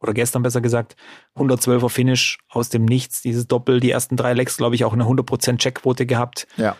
oder 0.00 0.14
gestern 0.14 0.42
besser 0.42 0.60
gesagt, 0.60 0.96
112er 1.36 1.88
Finish 1.88 2.38
aus 2.48 2.68
dem 2.68 2.84
Nichts, 2.84 3.22
dieses 3.22 3.48
Doppel, 3.48 3.80
die 3.80 3.90
ersten 3.90 4.16
drei 4.16 4.34
Lecks, 4.34 4.56
glaube 4.56 4.74
ich, 4.74 4.84
auch 4.84 4.92
eine 4.92 5.04
100% 5.04 5.58
Checkquote 5.58 6.06
gehabt. 6.06 6.46
Ja. 6.56 6.76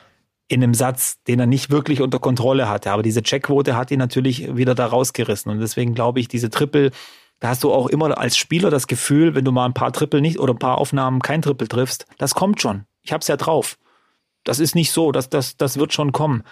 In 0.48 0.62
einem 0.62 0.74
Satz, 0.74 1.22
den 1.24 1.40
er 1.40 1.46
nicht 1.46 1.70
wirklich 1.70 2.00
unter 2.00 2.20
Kontrolle 2.20 2.68
hatte. 2.68 2.92
Aber 2.92 3.02
diese 3.02 3.22
Checkquote 3.22 3.74
hat 3.74 3.90
ihn 3.90 3.98
natürlich 3.98 4.54
wieder 4.54 4.76
da 4.76 4.86
rausgerissen. 4.86 5.50
Und 5.50 5.58
deswegen 5.58 5.94
glaube 5.94 6.20
ich, 6.20 6.28
diese 6.28 6.50
Triple, 6.50 6.92
da 7.40 7.48
hast 7.48 7.64
du 7.64 7.72
auch 7.72 7.88
immer 7.88 8.16
als 8.16 8.36
Spieler 8.36 8.70
das 8.70 8.86
Gefühl, 8.86 9.34
wenn 9.34 9.44
du 9.44 9.50
mal 9.50 9.66
ein 9.66 9.74
paar 9.74 9.92
Triple 9.92 10.20
nicht 10.20 10.38
oder 10.38 10.54
ein 10.54 10.58
paar 10.58 10.78
Aufnahmen 10.78 11.20
kein 11.20 11.42
Triple 11.42 11.66
triffst, 11.66 12.06
das 12.18 12.34
kommt 12.34 12.60
schon. 12.60 12.84
Ich 13.02 13.12
hab's 13.12 13.26
ja 13.26 13.36
drauf. 13.36 13.76
Das 14.48 14.58
ist 14.58 14.74
nicht 14.74 14.90
so, 14.90 15.12
das, 15.12 15.28
das, 15.28 15.56
das 15.56 15.76
wird 15.76 15.92
schon 15.92 16.12
kommen. 16.12 16.42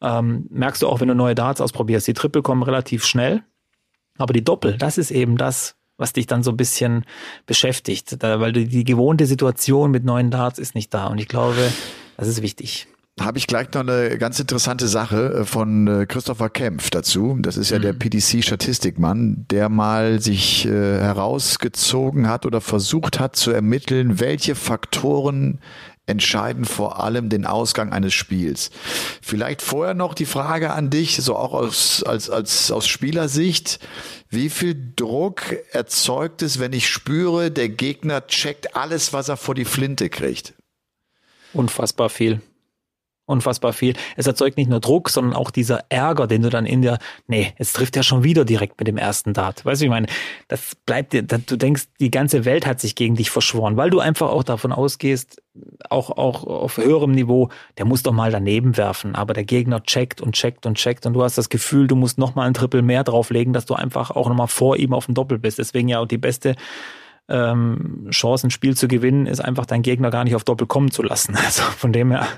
Ähm, 0.00 0.46
merkst 0.50 0.82
du 0.82 0.88
auch, 0.88 1.00
wenn 1.00 1.08
du 1.08 1.14
neue 1.14 1.34
Darts 1.34 1.60
ausprobierst. 1.60 2.06
Die 2.06 2.14
Triple 2.14 2.42
kommen 2.42 2.62
relativ 2.62 3.04
schnell, 3.04 3.42
aber 4.18 4.32
die 4.32 4.44
Doppel, 4.44 4.76
das 4.78 4.98
ist 4.98 5.10
eben 5.10 5.36
das, 5.36 5.76
was 5.96 6.12
dich 6.14 6.26
dann 6.26 6.42
so 6.42 6.50
ein 6.50 6.56
bisschen 6.56 7.04
beschäftigt, 7.46 8.22
da, 8.22 8.40
weil 8.40 8.52
die, 8.52 8.66
die 8.66 8.84
gewohnte 8.84 9.26
Situation 9.26 9.90
mit 9.90 10.04
neuen 10.04 10.30
Darts 10.30 10.58
ist 10.58 10.74
nicht 10.74 10.94
da 10.94 11.08
und 11.08 11.20
ich 11.20 11.28
glaube, 11.28 11.70
das 12.16 12.26
ist 12.26 12.40
wichtig. 12.40 12.88
habe 13.20 13.36
ich 13.36 13.46
gleich 13.46 13.72
noch 13.74 13.82
eine 13.82 14.16
ganz 14.16 14.40
interessante 14.40 14.88
Sache 14.88 15.40
äh, 15.40 15.44
von 15.44 15.86
äh, 15.86 16.06
Christopher 16.06 16.48
Kempf 16.48 16.88
dazu. 16.90 17.36
Das 17.40 17.58
ist 17.58 17.70
ja 17.70 17.78
mhm. 17.78 17.82
der 17.82 17.92
PDC-Statistikmann, 17.92 19.46
der 19.50 19.68
mal 19.68 20.20
sich 20.20 20.66
äh, 20.66 20.70
herausgezogen 20.70 22.28
hat 22.28 22.46
oder 22.46 22.62
versucht 22.62 23.20
hat 23.20 23.36
zu 23.36 23.50
ermitteln, 23.50 24.20
welche 24.20 24.54
Faktoren 24.54 25.60
entscheiden 26.06 26.64
vor 26.64 27.02
allem 27.02 27.28
den 27.28 27.46
Ausgang 27.46 27.92
eines 27.92 28.14
Spiels. 28.14 28.70
Vielleicht 29.22 29.62
vorher 29.62 29.94
noch 29.94 30.14
die 30.14 30.26
Frage 30.26 30.72
an 30.72 30.90
dich, 30.90 31.16
so 31.16 31.36
auch 31.36 31.52
aus, 31.52 32.02
als, 32.02 32.28
als, 32.28 32.70
aus 32.70 32.88
Spielersicht. 32.88 33.78
Wie 34.28 34.50
viel 34.50 34.92
Druck 34.96 35.42
erzeugt 35.72 36.42
es, 36.42 36.58
wenn 36.58 36.72
ich 36.72 36.88
spüre, 36.88 37.50
der 37.50 37.68
Gegner 37.68 38.26
checkt 38.26 38.74
alles, 38.76 39.12
was 39.12 39.28
er 39.28 39.36
vor 39.36 39.54
die 39.54 39.64
Flinte 39.64 40.08
kriegt? 40.08 40.54
Unfassbar 41.52 42.10
viel 42.10 42.40
unfassbar 43.30 43.72
viel. 43.72 43.94
Es 44.16 44.26
erzeugt 44.26 44.56
nicht 44.56 44.68
nur 44.68 44.80
Druck, 44.80 45.08
sondern 45.08 45.34
auch 45.34 45.50
dieser 45.50 45.84
Ärger, 45.88 46.26
den 46.26 46.42
du 46.42 46.50
dann 46.50 46.66
in 46.66 46.82
der, 46.82 46.98
nee, 47.26 47.52
jetzt 47.58 47.74
trifft 47.76 47.96
er 47.96 48.02
schon 48.02 48.24
wieder 48.24 48.44
direkt 48.44 48.78
mit 48.78 48.88
dem 48.88 48.96
ersten 48.96 49.32
Dart. 49.32 49.64
Weißt 49.64 49.80
du, 49.80 49.86
ich 49.86 49.90
meine, 49.90 50.06
das 50.48 50.74
bleibt 50.86 51.12
dir, 51.12 51.22
du 51.22 51.56
denkst, 51.56 51.84
die 52.00 52.10
ganze 52.10 52.44
Welt 52.44 52.66
hat 52.66 52.80
sich 52.80 52.94
gegen 52.94 53.14
dich 53.14 53.30
verschworen, 53.30 53.76
weil 53.76 53.90
du 53.90 54.00
einfach 54.00 54.28
auch 54.28 54.44
davon 54.44 54.72
ausgehst, 54.72 55.40
auch, 55.88 56.10
auch 56.10 56.44
auf 56.44 56.76
höherem 56.76 57.12
Niveau, 57.12 57.48
der 57.78 57.84
muss 57.84 58.02
doch 58.02 58.12
mal 58.12 58.30
daneben 58.30 58.76
werfen, 58.76 59.14
aber 59.14 59.34
der 59.34 59.44
Gegner 59.44 59.82
checkt 59.82 60.20
und 60.20 60.34
checkt 60.34 60.66
und 60.66 60.76
checkt 60.76 61.06
und 61.06 61.14
du 61.14 61.22
hast 61.22 61.38
das 61.38 61.48
Gefühl, 61.48 61.86
du 61.86 61.96
musst 61.96 62.18
noch 62.18 62.34
mal 62.34 62.46
ein 62.46 62.54
Triple 62.54 62.82
mehr 62.82 63.04
drauflegen, 63.04 63.52
dass 63.52 63.66
du 63.66 63.74
einfach 63.74 64.10
auch 64.10 64.28
noch 64.28 64.36
mal 64.36 64.46
vor 64.46 64.76
ihm 64.76 64.92
auf 64.92 65.06
dem 65.06 65.14
Doppel 65.14 65.38
bist. 65.38 65.58
Deswegen 65.58 65.88
ja 65.88 65.98
auch 65.98 66.06
die 66.06 66.18
beste 66.18 66.54
ähm, 67.30 68.08
Chance, 68.10 68.46
ein 68.46 68.50
Spiel 68.50 68.76
zu 68.76 68.88
gewinnen, 68.88 69.26
ist 69.26 69.40
einfach 69.40 69.66
deinen 69.66 69.82
Gegner 69.82 70.10
gar 70.10 70.24
nicht 70.24 70.34
auf 70.34 70.44
Doppel 70.44 70.66
kommen 70.66 70.90
zu 70.90 71.02
lassen. 71.02 71.36
Also 71.50 71.62
von 71.62 71.92
dem 71.92 72.10
her 72.10 72.28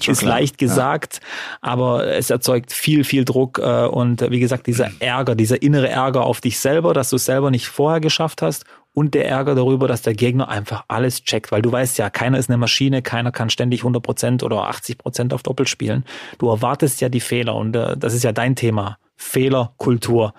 Schon 0.00 0.12
ist 0.12 0.18
klar. 0.20 0.38
leicht 0.38 0.58
gesagt, 0.58 1.20
ja. 1.22 1.58
aber 1.60 2.06
es 2.06 2.28
erzeugt 2.28 2.72
viel, 2.72 3.04
viel 3.04 3.24
Druck 3.24 3.58
äh, 3.58 3.86
und 3.86 4.30
wie 4.30 4.40
gesagt, 4.40 4.66
dieser 4.66 4.90
Ärger, 4.98 5.34
dieser 5.34 5.62
innere 5.62 5.88
Ärger 5.88 6.24
auf 6.24 6.40
dich 6.40 6.58
selber, 6.58 6.92
dass 6.92 7.10
du 7.10 7.16
es 7.16 7.24
selber 7.24 7.50
nicht 7.50 7.68
vorher 7.68 8.00
geschafft 8.00 8.42
hast 8.42 8.64
und 8.94 9.14
der 9.14 9.28
Ärger 9.28 9.54
darüber, 9.54 9.86
dass 9.86 10.02
der 10.02 10.14
Gegner 10.14 10.48
einfach 10.48 10.84
alles 10.88 11.22
checkt, 11.22 11.52
weil 11.52 11.62
du 11.62 11.70
weißt 11.70 11.98
ja, 11.98 12.10
keiner 12.10 12.36
ist 12.36 12.50
eine 12.50 12.58
Maschine, 12.58 13.00
keiner 13.00 13.30
kann 13.30 13.48
ständig 13.48 13.82
100% 13.82 14.42
oder 14.42 14.68
80% 14.68 15.32
auf 15.32 15.42
Doppel 15.42 15.68
spielen. 15.68 16.04
Du 16.38 16.48
erwartest 16.48 17.00
ja 17.00 17.08
die 17.08 17.20
Fehler 17.20 17.54
und 17.54 17.76
äh, 17.76 17.96
das 17.96 18.12
ist 18.12 18.24
ja 18.24 18.32
dein 18.32 18.56
Thema, 18.56 18.98
Fehlerkultur. 19.16 20.34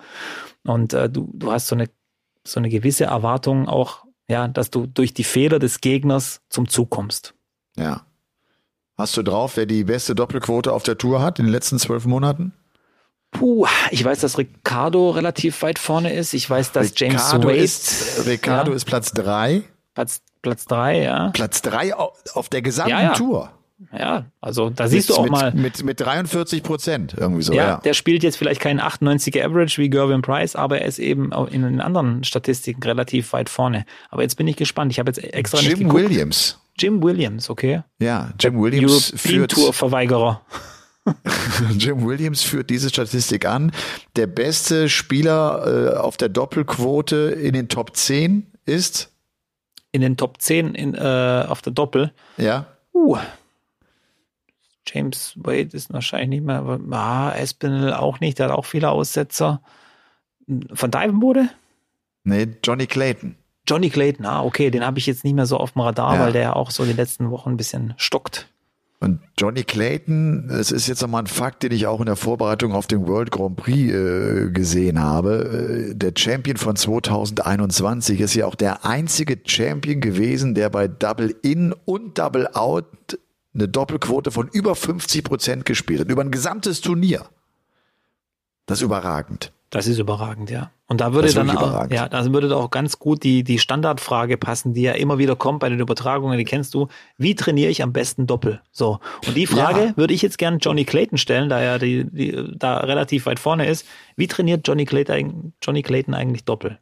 Und 0.64 0.92
äh, 0.92 1.08
du, 1.08 1.30
du 1.32 1.50
hast 1.50 1.68
so 1.68 1.74
eine 1.74 1.88
so 2.52 2.60
eine 2.60 2.68
gewisse 2.68 3.04
Erwartung 3.04 3.68
auch, 3.68 4.04
ja, 4.28 4.48
dass 4.48 4.70
du 4.70 4.86
durch 4.86 5.14
die 5.14 5.24
Fehler 5.24 5.58
des 5.58 5.80
Gegners 5.80 6.40
zum 6.48 6.68
Zug 6.68 6.90
kommst. 6.90 7.34
Ja. 7.76 8.02
Hast 8.96 9.16
du 9.16 9.22
drauf, 9.22 9.56
wer 9.56 9.66
die 9.66 9.84
beste 9.84 10.14
Doppelquote 10.14 10.72
auf 10.72 10.82
der 10.82 10.98
Tour 10.98 11.22
hat 11.22 11.38
in 11.38 11.46
den 11.46 11.52
letzten 11.52 11.78
zwölf 11.78 12.04
Monaten? 12.04 12.52
Puh, 13.30 13.66
ich 13.90 14.04
weiß, 14.04 14.20
dass 14.20 14.38
Ricardo 14.38 15.10
relativ 15.10 15.62
weit 15.62 15.78
vorne 15.78 16.12
ist. 16.12 16.34
Ich 16.34 16.50
weiß, 16.50 16.72
dass 16.72 16.92
James 16.96 17.32
Wade. 17.32 17.56
Ist, 17.56 18.26
Ricardo 18.26 18.72
ja, 18.72 18.76
ist 18.76 18.84
Platz 18.84 19.12
drei. 19.12 19.62
Platz, 19.94 20.20
Platz 20.42 20.66
drei, 20.66 21.02
ja. 21.02 21.30
Platz 21.30 21.62
drei 21.62 21.94
auf 21.94 22.48
der 22.50 22.62
gesamten 22.62 22.90
ja, 22.90 23.02
ja. 23.02 23.12
Tour. 23.14 23.52
Ja, 23.96 24.26
also 24.40 24.70
da 24.70 24.88
siehst 24.88 25.08
mit, 25.08 25.16
du 25.16 25.20
auch 25.20 25.24
mit, 25.24 25.32
mal. 25.32 25.52
Mit, 25.52 25.82
mit 25.82 26.00
43 26.00 26.62
Prozent 26.62 27.14
irgendwie 27.16 27.42
so. 27.42 27.52
Ja, 27.52 27.64
ja, 27.64 27.76
der 27.78 27.94
spielt 27.94 28.22
jetzt 28.22 28.36
vielleicht 28.36 28.60
keinen 28.60 28.80
98er 28.80 29.44
Average 29.44 29.80
wie 29.80 29.88
Gervin 29.88 30.22
Price, 30.22 30.54
aber 30.54 30.80
er 30.80 30.86
ist 30.86 30.98
eben 30.98 31.32
in 31.50 31.62
den 31.62 31.80
anderen 31.80 32.22
Statistiken 32.24 32.82
relativ 32.82 33.32
weit 33.32 33.48
vorne. 33.48 33.86
Aber 34.10 34.22
jetzt 34.22 34.36
bin 34.36 34.46
ich 34.46 34.56
gespannt. 34.56 34.92
Ich 34.92 34.98
habe 34.98 35.10
jetzt 35.10 35.22
extra 35.22 35.58
Jim 35.58 35.68
nicht 35.70 35.78
geguckt. 35.78 36.04
Williams. 36.04 36.58
Jim 36.78 37.02
Williams, 37.02 37.50
okay. 37.50 37.82
Ja, 37.98 38.32
Jim 38.38 38.60
Williams 38.60 39.12
European 39.12 39.18
führt. 39.18 39.50
Tour 39.52 39.72
Verweigerer. 39.72 40.42
Jim 41.78 42.04
Williams 42.06 42.42
führt 42.42 42.70
diese 42.70 42.90
Statistik 42.90 43.46
an. 43.46 43.72
Der 44.16 44.26
beste 44.26 44.88
Spieler 44.88 45.94
äh, 45.94 45.96
auf 45.96 46.16
der 46.16 46.28
Doppelquote 46.28 47.16
in 47.16 47.54
den 47.54 47.68
Top 47.68 47.96
10 47.96 48.46
ist? 48.66 49.10
In 49.92 50.02
den 50.02 50.16
Top 50.16 50.40
10 50.40 50.74
in, 50.74 50.94
äh, 50.94 51.44
auf 51.48 51.62
der 51.62 51.72
Doppel? 51.72 52.12
Ja. 52.36 52.66
Uh, 52.94 53.18
James 54.92 55.34
Wade 55.36 55.70
ist 55.72 55.92
wahrscheinlich 55.92 56.28
nicht 56.28 56.44
mehr, 56.44 56.58
aber 56.58 56.80
ah, 56.90 57.32
Espinel 57.32 57.92
auch 57.94 58.20
nicht, 58.20 58.38
der 58.38 58.48
hat 58.48 58.56
auch 58.56 58.64
viele 58.64 58.90
Aussetzer. 58.90 59.62
Von 60.72 60.90
Divenbode? 60.90 61.48
Nee, 62.24 62.48
Johnny 62.64 62.86
Clayton. 62.86 63.36
Johnny 63.68 63.90
Clayton, 63.90 64.26
ah, 64.26 64.42
okay, 64.42 64.70
den 64.70 64.84
habe 64.84 64.98
ich 64.98 65.06
jetzt 65.06 65.24
nicht 65.24 65.34
mehr 65.34 65.46
so 65.46 65.56
auf 65.56 65.72
dem 65.72 65.82
Radar, 65.82 66.14
ja. 66.14 66.20
weil 66.20 66.32
der 66.32 66.56
auch 66.56 66.70
so 66.70 66.84
die 66.84 66.92
letzten 66.92 67.30
Wochen 67.30 67.50
ein 67.50 67.56
bisschen 67.56 67.94
stockt. 67.96 68.48
Und 69.02 69.20
Johnny 69.38 69.62
Clayton, 69.64 70.50
es 70.50 70.70
ist 70.70 70.86
jetzt 70.86 71.00
nochmal 71.00 71.22
ein 71.22 71.26
Fakt, 71.26 71.62
den 71.62 71.72
ich 71.72 71.86
auch 71.86 72.00
in 72.00 72.06
der 72.06 72.16
Vorbereitung 72.16 72.72
auf 72.72 72.86
den 72.86 73.06
World 73.06 73.30
Grand 73.30 73.56
Prix 73.56 73.90
äh, 73.90 74.50
gesehen 74.50 75.00
habe. 75.00 75.88
Äh, 75.90 75.94
der 75.94 76.12
Champion 76.14 76.58
von 76.58 76.76
2021 76.76 78.20
ist 78.20 78.34
ja 78.34 78.44
auch 78.44 78.54
der 78.54 78.84
einzige 78.84 79.38
Champion 79.42 80.02
gewesen, 80.02 80.54
der 80.54 80.68
bei 80.68 80.86
Double 80.86 81.34
In 81.40 81.74
und 81.86 82.18
Double 82.18 82.48
Out 82.52 83.18
eine 83.54 83.68
Doppelquote 83.68 84.30
von 84.30 84.48
über 84.48 84.74
50 84.74 85.24
Prozent 85.24 85.64
gespielt 85.64 86.00
hat, 86.00 86.08
über 86.08 86.22
ein 86.22 86.30
gesamtes 86.30 86.80
Turnier. 86.80 87.26
Das 88.66 88.78
ist 88.78 88.82
überragend. 88.82 89.52
Das 89.70 89.86
ist 89.86 89.98
überragend, 89.98 90.50
ja. 90.50 90.72
Und 90.88 91.00
da 91.00 91.12
würde 91.14 91.32
dann 91.32 91.48
auch, 91.50 91.88
ja, 91.90 92.08
da 92.08 92.32
würde 92.32 92.56
auch 92.56 92.70
ganz 92.70 92.98
gut 92.98 93.22
die, 93.22 93.44
die 93.44 93.60
Standardfrage 93.60 94.36
passen, 94.36 94.74
die 94.74 94.82
ja 94.82 94.92
immer 94.92 95.18
wieder 95.18 95.36
kommt 95.36 95.60
bei 95.60 95.68
den 95.68 95.78
Übertragungen, 95.78 96.36
die 96.36 96.44
kennst 96.44 96.74
du. 96.74 96.88
Wie 97.16 97.36
trainiere 97.36 97.70
ich 97.70 97.80
am 97.84 97.92
besten 97.92 98.26
Doppel? 98.26 98.60
So. 98.72 98.98
Und 99.28 99.36
die 99.36 99.46
Frage 99.46 99.84
ja. 99.86 99.96
würde 99.96 100.12
ich 100.12 100.22
jetzt 100.22 100.38
gern 100.38 100.58
Johnny 100.58 100.84
Clayton 100.84 101.18
stellen, 101.18 101.48
da 101.48 101.60
er 101.60 101.78
die, 101.78 102.04
die, 102.10 102.52
da 102.56 102.78
relativ 102.78 103.26
weit 103.26 103.38
vorne 103.38 103.68
ist. 103.68 103.86
Wie 104.16 104.26
trainiert 104.26 104.66
Johnny 104.66 104.84
Clayton, 104.84 105.52
Johnny 105.62 105.82
Clayton 105.82 106.14
eigentlich 106.14 106.44
Doppel? 106.44 106.80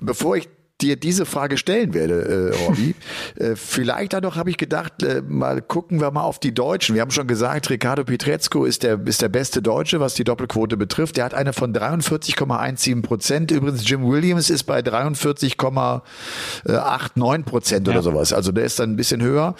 Bevor 0.00 0.36
ich 0.36 0.48
dir 0.84 0.96
diese 0.96 1.26
Frage 1.26 1.56
stellen 1.56 1.94
werde, 1.94 2.52
äh, 2.52 2.64
Robby. 2.64 2.94
äh, 3.36 3.56
vielleicht 3.56 4.12
dadurch 4.12 4.36
habe 4.36 4.50
ich 4.50 4.56
gedacht, 4.56 5.02
äh, 5.02 5.22
mal 5.26 5.62
gucken 5.62 6.00
wir 6.00 6.10
mal 6.10 6.22
auf 6.22 6.38
die 6.38 6.54
Deutschen. 6.54 6.94
Wir 6.94 7.02
haben 7.02 7.10
schon 7.10 7.26
gesagt, 7.26 7.70
Ricardo 7.70 8.04
Pietrezco 8.04 8.64
ist 8.64 8.82
der, 8.82 9.00
ist 9.06 9.22
der 9.22 9.28
beste 9.28 9.62
Deutsche, 9.62 10.00
was 10.00 10.14
die 10.14 10.24
Doppelquote 10.24 10.76
betrifft. 10.76 11.16
Der 11.16 11.24
hat 11.24 11.34
eine 11.34 11.52
von 11.52 11.74
43,17 11.74 13.02
Prozent. 13.02 13.50
Übrigens, 13.50 13.88
Jim 13.88 14.06
Williams 14.06 14.50
ist 14.50 14.64
bei 14.64 14.80
43,89 14.80 17.42
Prozent 17.44 17.88
oder 17.88 17.96
ja. 17.96 18.02
sowas. 18.02 18.32
Also 18.32 18.52
der 18.52 18.64
ist 18.64 18.78
dann 18.78 18.90
ein 18.90 18.96
bisschen 18.96 19.22
höher. 19.22 19.54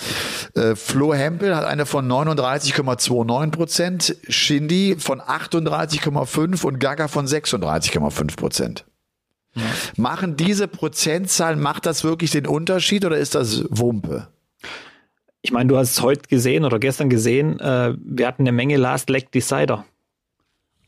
Äh, 0.55 0.77
Flo 0.77 1.15
Hempel 1.15 1.57
hat 1.57 1.65
eine 1.65 1.87
von 1.87 2.07
39,29 2.07 3.51
Prozent. 3.51 4.17
Shindy 4.29 4.97
von 4.99 5.21
38,5 5.21 6.65
und 6.65 6.79
Gaga 6.79 7.09
von 7.09 7.27
36,5 7.27 8.37
Prozent. 8.37 8.85
Ja. 9.55 9.63
Machen 9.97 10.37
diese 10.37 10.69
Prozentzahlen, 10.69 11.61
macht 11.61 11.87
das 11.87 12.05
wirklich 12.05 12.31
den 12.31 12.47
Unterschied 12.47 13.05
oder 13.05 13.19
ist 13.19 13.35
das 13.35 13.65
Wumpe? 13.71 14.29
Ich 15.43 15.53
meine, 15.53 15.69
du 15.69 15.77
hast 15.77 15.91
es 15.91 16.03
heute 16.03 16.23
gesehen 16.29 16.65
oder 16.65 16.79
gestern 16.79 17.11
gesehen, 17.11 17.61
äh, 17.61 17.95
wir 17.99 18.27
hatten 18.27 18.43
eine 18.43 18.53
Menge 18.53 18.77
Last 18.77 19.11
Leg 19.11 19.31
Decider. 19.31 19.85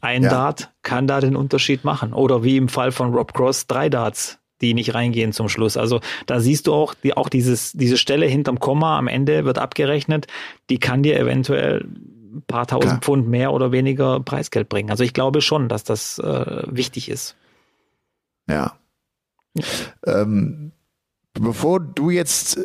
Ein 0.01 0.23
ja. 0.23 0.31
Dart 0.31 0.71
kann 0.83 1.07
da 1.07 1.21
den 1.21 1.37
Unterschied 1.37 1.85
machen. 1.85 2.13
Oder 2.13 2.43
wie 2.43 2.57
im 2.57 2.69
Fall 2.69 2.93
von 2.93 3.13
Rob 3.13 3.35
Cross, 3.35 3.67
drei 3.67 3.89
Darts, 3.89 4.39
die 4.61 4.73
nicht 4.73 4.95
reingehen 4.95 5.33
zum 5.33 5.49
Schluss. 5.49 5.77
Also 5.77 6.01
da 6.27 6.41
siehst 6.41 6.67
du 6.67 6.75
auch, 6.75 6.95
die, 6.95 7.17
auch 7.17 7.29
dieses, 7.29 7.73
diese 7.73 7.99
Stelle 7.99 8.27
hinterm 8.27 8.59
Komma 8.59 8.99
am 8.99 9.09
Ende 9.09 9.45
wird 9.45 9.59
abgerechnet, 9.59 10.27
die 10.71 10.79
kann 10.79 11.03
dir 11.03 11.19
eventuell 11.19 11.87
ein 12.35 12.43
paar 12.47 12.67
tausend 12.67 12.93
Klar. 12.93 13.01
Pfund 13.01 13.29
mehr 13.29 13.53
oder 13.53 13.73
weniger 13.73 14.21
Preisgeld 14.21 14.69
bringen. 14.69 14.91
Also 14.91 15.05
ich 15.05 15.13
glaube 15.13 15.41
schon, 15.41 15.69
dass 15.69 15.85
das 15.85 16.19
äh, 16.19 16.63
wichtig 16.67 17.09
ist. 17.11 17.37
Ja. 18.49 18.79
Ähm, 20.07 20.73
bevor 21.35 21.81
du 21.81 22.11
jetzt 22.11 22.59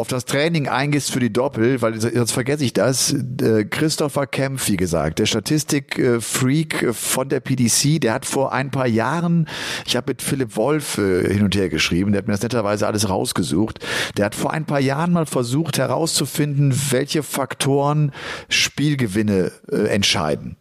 auf 0.00 0.08
das 0.08 0.24
Training 0.24 0.66
eingehst 0.66 1.10
für 1.10 1.20
die 1.20 1.32
Doppel, 1.32 1.82
weil 1.82 2.00
sonst 2.00 2.32
vergesse 2.32 2.64
ich 2.64 2.72
das. 2.72 3.12
Äh, 3.12 3.64
Christopher 3.64 4.26
Kempf, 4.26 4.68
wie 4.68 4.78
gesagt, 4.78 5.18
der 5.18 5.26
Statistik-Freak 5.26 6.94
von 6.94 7.28
der 7.28 7.40
PDC, 7.40 8.00
der 8.00 8.14
hat 8.14 8.24
vor 8.24 8.52
ein 8.52 8.70
paar 8.70 8.86
Jahren, 8.86 9.46
ich 9.86 9.96
habe 9.96 10.12
mit 10.12 10.22
Philipp 10.22 10.56
Wolf 10.56 10.96
äh, 10.96 11.30
hin 11.30 11.42
und 11.42 11.54
her 11.54 11.68
geschrieben, 11.68 12.12
der 12.12 12.22
hat 12.22 12.28
mir 12.28 12.32
das 12.32 12.42
netterweise 12.42 12.86
alles 12.86 13.10
rausgesucht. 13.10 13.84
Der 14.16 14.24
hat 14.24 14.34
vor 14.34 14.52
ein 14.52 14.64
paar 14.64 14.80
Jahren 14.80 15.12
mal 15.12 15.26
versucht 15.26 15.76
herauszufinden, 15.76 16.74
welche 16.90 17.22
Faktoren 17.22 18.12
Spielgewinne 18.48 19.52
äh, 19.70 19.88
entscheiden. 19.88 20.56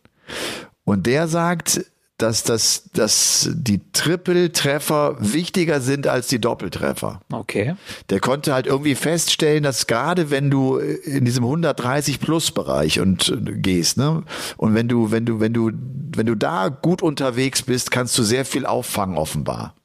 Und 0.83 1.05
der 1.05 1.27
sagt, 1.29 1.85
dass, 2.19 2.43
das, 2.43 2.89
dass 2.93 3.49
die 3.51 3.79
Triple-Treffer 3.93 5.15
wichtiger 5.19 5.79
sind 5.79 6.05
als 6.05 6.27
die 6.27 6.39
Doppeltreffer. 6.39 7.21
Okay. 7.31 7.75
Der 8.09 8.19
konnte 8.19 8.53
halt 8.53 8.67
irgendwie 8.67 8.95
feststellen, 8.95 9.63
dass 9.63 9.87
gerade 9.87 10.29
wenn 10.29 10.51
du 10.51 10.77
in 10.77 11.23
diesem 11.23 11.45
130-Plus-Bereich 11.45 12.99
und 12.99 13.29
äh, 13.29 13.53
gehst, 13.53 13.97
ne, 13.97 14.23
und 14.57 14.75
wenn 14.75 14.89
du, 14.89 15.11
wenn 15.11 15.25
du, 15.25 15.39
wenn 15.39 15.53
du, 15.53 15.71
wenn 16.15 16.25
du 16.25 16.35
da 16.35 16.67
gut 16.67 17.01
unterwegs 17.01 17.61
bist, 17.61 17.89
kannst 17.89 18.17
du 18.17 18.23
sehr 18.23 18.43
viel 18.43 18.65
auffangen, 18.65 19.17
offenbar. 19.17 19.75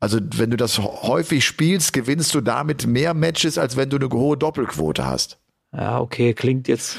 Also 0.00 0.18
wenn 0.36 0.50
du 0.50 0.56
das 0.56 0.78
häufig 0.78 1.44
spielst, 1.44 1.92
gewinnst 1.92 2.34
du 2.34 2.40
damit 2.40 2.86
mehr 2.86 3.12
Matches, 3.14 3.58
als 3.58 3.76
wenn 3.76 3.90
du 3.90 3.96
eine 3.96 4.08
hohe 4.08 4.36
Doppelquote 4.38 5.06
hast. 5.06 5.38
Ja, 5.72 6.00
okay, 6.00 6.34
klingt 6.34 6.68
jetzt 6.68 6.98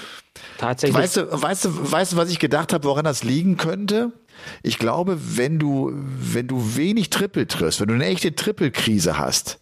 tatsächlich. 0.57 0.97
Weißt 0.97 1.17
du, 1.17 1.41
weißt 1.41 1.65
du, 1.65 1.91
weißt 1.91 2.13
du, 2.13 2.17
was 2.17 2.29
ich 2.29 2.39
gedacht 2.39 2.73
habe, 2.73 2.83
woran 2.83 3.05
das 3.05 3.23
liegen 3.23 3.57
könnte? 3.57 4.11
Ich 4.63 4.79
glaube, 4.79 5.17
wenn 5.37 5.59
du, 5.59 5.91
wenn 5.93 6.47
du 6.47 6.75
wenig 6.75 7.09
Triple 7.09 7.47
triffst, 7.47 7.81
wenn 7.81 7.87
du 7.87 7.95
eine 7.95 8.05
echte 8.05 8.35
Triple-Krise 8.35 9.17
hast, 9.17 9.59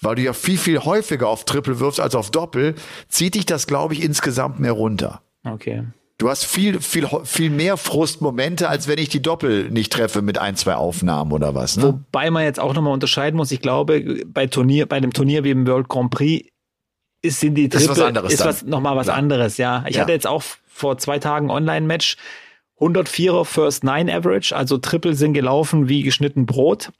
weil 0.00 0.16
du 0.16 0.22
ja 0.22 0.32
viel, 0.32 0.58
viel 0.58 0.80
häufiger 0.80 1.28
auf 1.28 1.44
Triple 1.44 1.80
wirfst 1.80 2.00
als 2.00 2.14
auf 2.14 2.30
Doppel, 2.30 2.74
zieht 3.08 3.34
dich 3.34 3.46
das, 3.46 3.66
glaube 3.66 3.94
ich, 3.94 4.02
insgesamt 4.02 4.60
mehr 4.60 4.72
runter. 4.72 5.22
Okay. 5.44 5.84
Du 6.16 6.30
hast 6.30 6.44
viel, 6.44 6.80
viel, 6.80 7.08
viel 7.24 7.50
mehr 7.50 7.76
Frustmomente, 7.76 8.68
als 8.68 8.86
wenn 8.86 8.98
ich 8.98 9.08
die 9.08 9.20
Doppel 9.20 9.70
nicht 9.70 9.92
treffe 9.92 10.22
mit 10.22 10.38
ein, 10.38 10.54
zwei 10.54 10.76
Aufnahmen 10.76 11.32
oder 11.32 11.56
was. 11.56 11.76
Ne? 11.76 11.82
Wobei 11.82 12.30
man 12.30 12.44
jetzt 12.44 12.60
auch 12.60 12.72
nochmal 12.72 12.92
unterscheiden 12.92 13.36
muss. 13.36 13.50
Ich 13.50 13.60
glaube, 13.60 14.22
bei 14.26 14.46
Turnier, 14.46 14.86
bei 14.86 14.96
einem 14.96 15.12
Turnier 15.12 15.42
wie 15.42 15.50
im 15.50 15.66
World 15.66 15.88
Grand 15.88 16.12
Prix 16.12 16.48
ist, 17.20 17.40
sind 17.40 17.56
die 17.56 17.68
Triple, 17.68 17.84
ist 17.84 17.90
was 17.90 18.00
anderes. 18.00 18.32
Ist 18.32 18.44
was, 18.44 18.62
nochmal 18.62 18.96
was 18.96 19.08
ja. 19.08 19.14
anderes, 19.14 19.56
ja. 19.56 19.84
Ich 19.88 19.96
ja. 19.96 20.02
hatte 20.02 20.12
jetzt 20.12 20.26
auch 20.26 20.44
vor 20.66 20.98
zwei 20.98 21.18
Tagen 21.18 21.50
Online-Match 21.50 22.16
104er 22.84 23.44
First 23.44 23.84
Nine 23.84 24.12
Average, 24.12 24.54
also 24.54 24.78
Triple 24.78 25.14
sind 25.14 25.34
gelaufen 25.34 25.88
wie 25.88 26.02
geschnitten 26.02 26.46
Brot 26.46 26.90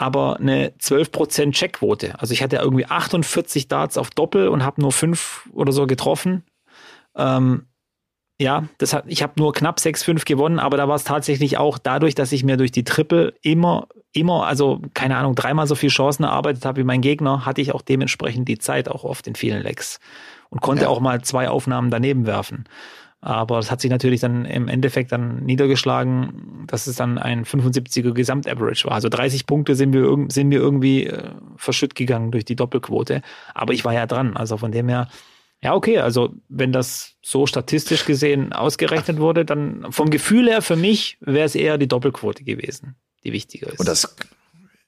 aber 0.00 0.40
eine 0.40 0.70
12% 0.80 1.52
Checkquote. 1.52 2.18
Also 2.18 2.32
ich 2.32 2.42
hatte 2.42 2.56
irgendwie 2.56 2.86
48 2.86 3.68
Darts 3.68 3.98
auf 3.98 4.08
Doppel 4.08 4.48
und 4.48 4.64
habe 4.64 4.80
nur 4.80 4.92
fünf 4.92 5.46
oder 5.52 5.72
so 5.72 5.86
getroffen. 5.86 6.42
Ähm, 7.14 7.66
ja, 8.40 8.64
das 8.78 8.94
hat, 8.94 9.04
ich 9.08 9.22
habe 9.22 9.34
nur 9.36 9.52
knapp 9.52 9.76
6-5 9.76 10.24
gewonnen, 10.24 10.58
aber 10.58 10.78
da 10.78 10.88
war 10.88 10.94
es 10.94 11.04
tatsächlich 11.04 11.58
auch 11.58 11.76
dadurch, 11.76 12.14
dass 12.14 12.32
ich 12.32 12.44
mir 12.44 12.56
durch 12.56 12.72
die 12.72 12.84
Triple 12.84 13.34
immer, 13.42 13.88
immer, 14.14 14.46
also 14.46 14.80
keine 14.94 15.18
Ahnung, 15.18 15.34
dreimal 15.34 15.66
so 15.66 15.74
viele 15.74 15.92
Chancen 15.92 16.24
erarbeitet 16.24 16.64
habe 16.64 16.80
wie 16.80 16.84
mein 16.84 17.02
Gegner, 17.02 17.44
hatte 17.44 17.60
ich 17.60 17.72
auch 17.74 17.82
dementsprechend 17.82 18.48
die 18.48 18.56
Zeit 18.56 18.88
auch 18.88 19.04
oft 19.04 19.26
in 19.26 19.34
vielen 19.34 19.62
Lecks 19.62 20.00
und 20.48 20.62
konnte 20.62 20.84
ja. 20.84 20.88
auch 20.88 21.00
mal 21.00 21.20
zwei 21.20 21.50
Aufnahmen 21.50 21.90
daneben 21.90 22.24
werfen. 22.24 22.64
Aber 23.22 23.58
es 23.58 23.70
hat 23.70 23.82
sich 23.82 23.90
natürlich 23.90 24.20
dann 24.20 24.46
im 24.46 24.68
Endeffekt 24.68 25.12
dann 25.12 25.44
niedergeschlagen, 25.44 26.64
dass 26.66 26.86
es 26.86 26.96
dann 26.96 27.18
ein 27.18 27.44
75er 27.44 28.12
Gesamtaverage 28.12 28.86
war. 28.86 28.92
Also 28.92 29.10
30 29.10 29.46
Punkte 29.46 29.74
sind 29.74 29.92
wir, 29.92 30.26
sind 30.30 30.50
wir 30.50 30.58
irgendwie 30.58 31.06
äh, 31.06 31.30
verschütt 31.56 31.94
gegangen 31.94 32.30
durch 32.30 32.46
die 32.46 32.56
Doppelquote. 32.56 33.20
Aber 33.54 33.74
ich 33.74 33.84
war 33.84 33.92
ja 33.92 34.06
dran. 34.06 34.38
Also 34.38 34.56
von 34.56 34.72
dem 34.72 34.88
her, 34.88 35.08
ja, 35.62 35.74
okay, 35.74 35.98
also 35.98 36.34
wenn 36.48 36.72
das 36.72 37.16
so 37.20 37.46
statistisch 37.46 38.06
gesehen 38.06 38.54
ausgerechnet 38.54 39.18
wurde, 39.18 39.44
dann 39.44 39.86
vom 39.90 40.08
Gefühl 40.08 40.48
her 40.48 40.62
für 40.62 40.76
mich 40.76 41.18
wäre 41.20 41.44
es 41.44 41.54
eher 41.54 41.76
die 41.76 41.88
Doppelquote 41.88 42.42
gewesen, 42.42 42.96
die 43.24 43.32
wichtiger 43.34 43.70
ist. 43.70 43.80
Und 43.80 43.86
das, 43.86 44.16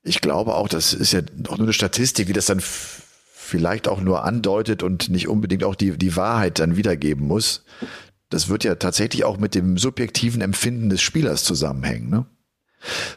ich 0.05 0.23
glaube 0.23 0.55
auch, 0.55 0.69
das 0.69 0.95
ist 0.95 1.13
ja 1.13 1.21
auch 1.49 1.59
nur 1.59 1.67
eine 1.67 1.75
Statistik, 1.75 2.29
wie 2.29 2.33
das 2.33 2.47
dann 2.47 2.61
vielleicht 2.63 3.89
auch 3.89 4.01
nur 4.01 4.25
andeutet 4.25 4.83
und 4.83 5.11
nicht 5.11 5.29
unbedingt 5.29 5.65
auch 5.65 5.75
die, 5.75 5.99
die 5.99 6.17
Wahrheit 6.17 6.59
dann 6.59 6.79
wiedergeben 6.79 7.27
muss 7.27 7.67
das 8.33 8.49
wird 8.49 8.65
ja 8.65 8.77
tatsächlich 8.77 9.25
auch 9.25 9.39
mit 9.39 9.55
dem 9.55 9.79
subjektiven 9.79 10.41
Empfinden 10.41 10.89
des 10.89 11.03
Spielers 11.03 11.45
zusammenhängen. 11.45 12.09
Ne? 12.09 12.27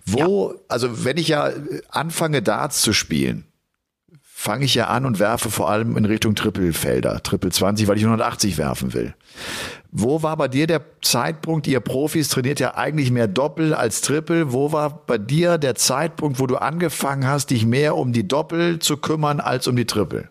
Wo, 0.05 0.51
ja. 0.51 0.59
also 0.67 1.05
wenn 1.05 1.17
ich 1.17 1.29
ja 1.29 1.51
anfange, 1.89 2.41
Darts 2.41 2.81
zu 2.81 2.93
spielen, 2.93 3.45
fange 4.21 4.65
ich 4.65 4.75
ja 4.75 4.87
an 4.87 5.05
und 5.05 5.19
werfe 5.19 5.49
vor 5.49 5.69
allem 5.69 5.97
in 5.97 6.05
Richtung 6.05 6.35
Trippelfelder, 6.35 7.23
Triple 7.23 7.51
20, 7.51 7.87
weil 7.87 7.97
ich 7.97 8.03
180 8.03 8.57
werfen 8.57 8.93
will. 8.93 9.15
Wo 9.91 10.21
war 10.21 10.35
bei 10.35 10.49
dir 10.49 10.67
der 10.67 10.81
Zeitpunkt, 11.01 11.67
ihr 11.67 11.79
Profis 11.79 12.27
trainiert 12.27 12.59
ja 12.59 12.75
eigentlich 12.75 13.11
mehr 13.11 13.27
Doppel 13.27 13.73
als 13.73 14.01
Triple, 14.01 14.51
wo 14.51 14.73
war 14.73 15.05
bei 15.07 15.17
dir 15.17 15.57
der 15.57 15.75
Zeitpunkt, 15.75 16.39
wo 16.39 16.47
du 16.47 16.57
angefangen 16.57 17.25
hast, 17.25 17.49
dich 17.49 17.65
mehr 17.65 17.95
um 17.95 18.11
die 18.11 18.27
Doppel 18.27 18.79
zu 18.79 18.97
kümmern 18.97 19.39
als 19.39 19.67
um 19.67 19.75
die 19.75 19.85
Triple? 19.85 20.29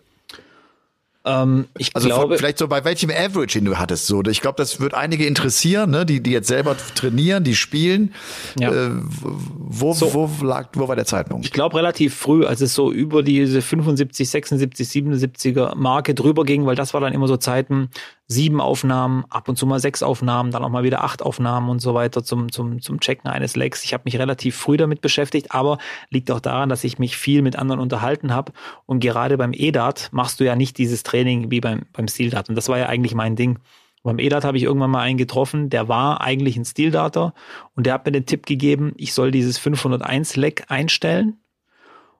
Ähm, 1.25 1.65
ich 1.77 1.95
also 1.95 2.07
glaube, 2.07 2.37
vielleicht 2.37 2.59
so 2.59 2.67
bei 2.67 2.85
welchem 2.85 3.09
Average, 3.09 3.59
den 3.59 3.65
du 3.65 3.77
hattest. 3.77 4.05
So, 4.05 4.21
ich 4.23 4.41
glaube, 4.41 4.57
das 4.57 4.79
wird 4.79 4.93
einige 4.93 5.25
interessieren, 5.25 5.89
ne? 5.89 6.05
die, 6.05 6.21
die 6.21 6.31
jetzt 6.31 6.47
selber 6.47 6.75
trainieren, 6.95 7.43
die 7.43 7.55
spielen. 7.55 8.13
Ja. 8.59 8.71
Äh, 8.71 8.91
wo, 9.23 9.93
so. 9.93 10.13
wo 10.13 10.45
lag, 10.45 10.69
wo 10.73 10.87
war 10.87 10.95
der 10.95 11.05
Zeitpunkt? 11.05 11.45
Ich 11.45 11.51
glaube 11.51 11.77
relativ 11.77 12.15
früh, 12.15 12.45
als 12.45 12.61
es 12.61 12.75
so 12.75 12.91
über 12.91 13.23
diese 13.23 13.61
75, 13.61 14.29
76, 14.29 14.87
77er 14.87 15.75
Marke 15.75 16.13
drüber 16.13 16.45
ging, 16.45 16.67
weil 16.67 16.75
das 16.75 16.93
war 16.93 17.01
dann 17.01 17.13
immer 17.13 17.27
so 17.27 17.37
Zeiten, 17.37 17.89
sieben 18.27 18.59
Aufnahmen, 18.59 19.23
ab 19.29 19.47
und 19.49 19.55
zu 19.55 19.67
mal 19.67 19.79
sechs 19.79 20.01
Aufnahmen, 20.01 20.51
dann 20.51 20.63
auch 20.63 20.69
mal 20.69 20.83
wieder 20.83 21.03
acht 21.03 21.21
Aufnahmen 21.21 21.69
und 21.69 21.79
so 21.79 21.93
weiter 21.93 22.23
zum, 22.23 22.51
zum, 22.51 22.81
zum 22.81 22.99
Checken 22.99 23.29
eines 23.29 23.55
Legs. 23.55 23.83
Ich 23.83 23.93
habe 23.93 24.03
mich 24.05 24.17
relativ 24.17 24.55
früh 24.55 24.77
damit 24.77 25.01
beschäftigt, 25.01 25.51
aber 25.51 25.77
liegt 26.09 26.31
auch 26.31 26.39
daran, 26.39 26.69
dass 26.69 26.83
ich 26.83 26.97
mich 26.97 27.17
viel 27.17 27.43
mit 27.43 27.55
anderen 27.55 27.79
unterhalten 27.79 28.33
habe. 28.33 28.51
Und 28.87 28.99
gerade 28.99 29.37
beim 29.37 29.53
EDAT 29.53 30.09
machst 30.11 30.39
du 30.39 30.43
ja 30.43 30.55
nicht 30.55 30.79
dieses 30.79 31.03
Training 31.03 31.14
wie 31.23 31.61
beim, 31.61 31.83
beim 31.93 32.07
Stildat. 32.07 32.49
Und 32.49 32.55
das 32.55 32.67
war 32.67 32.77
ja 32.77 32.87
eigentlich 32.87 33.15
mein 33.15 33.35
Ding. 33.35 33.59
Beim 34.03 34.19
EDAT 34.19 34.43
habe 34.43 34.57
ich 34.57 34.63
irgendwann 34.63 34.91
mal 34.91 35.01
einen 35.01 35.17
getroffen, 35.17 35.71
der 35.71 35.87
war 35.87 36.21
eigentlich 36.21 36.57
ein 36.57 36.65
Stildater 36.65 37.33
und 37.75 37.87
der 37.87 37.93
hat 37.93 38.05
mir 38.05 38.11
den 38.11 38.27
Tipp 38.27 38.45
gegeben, 38.45 38.93
ich 38.97 39.13
soll 39.13 39.31
dieses 39.31 39.57
501 39.57 40.35
Leg 40.35 40.65
einstellen. 40.67 41.39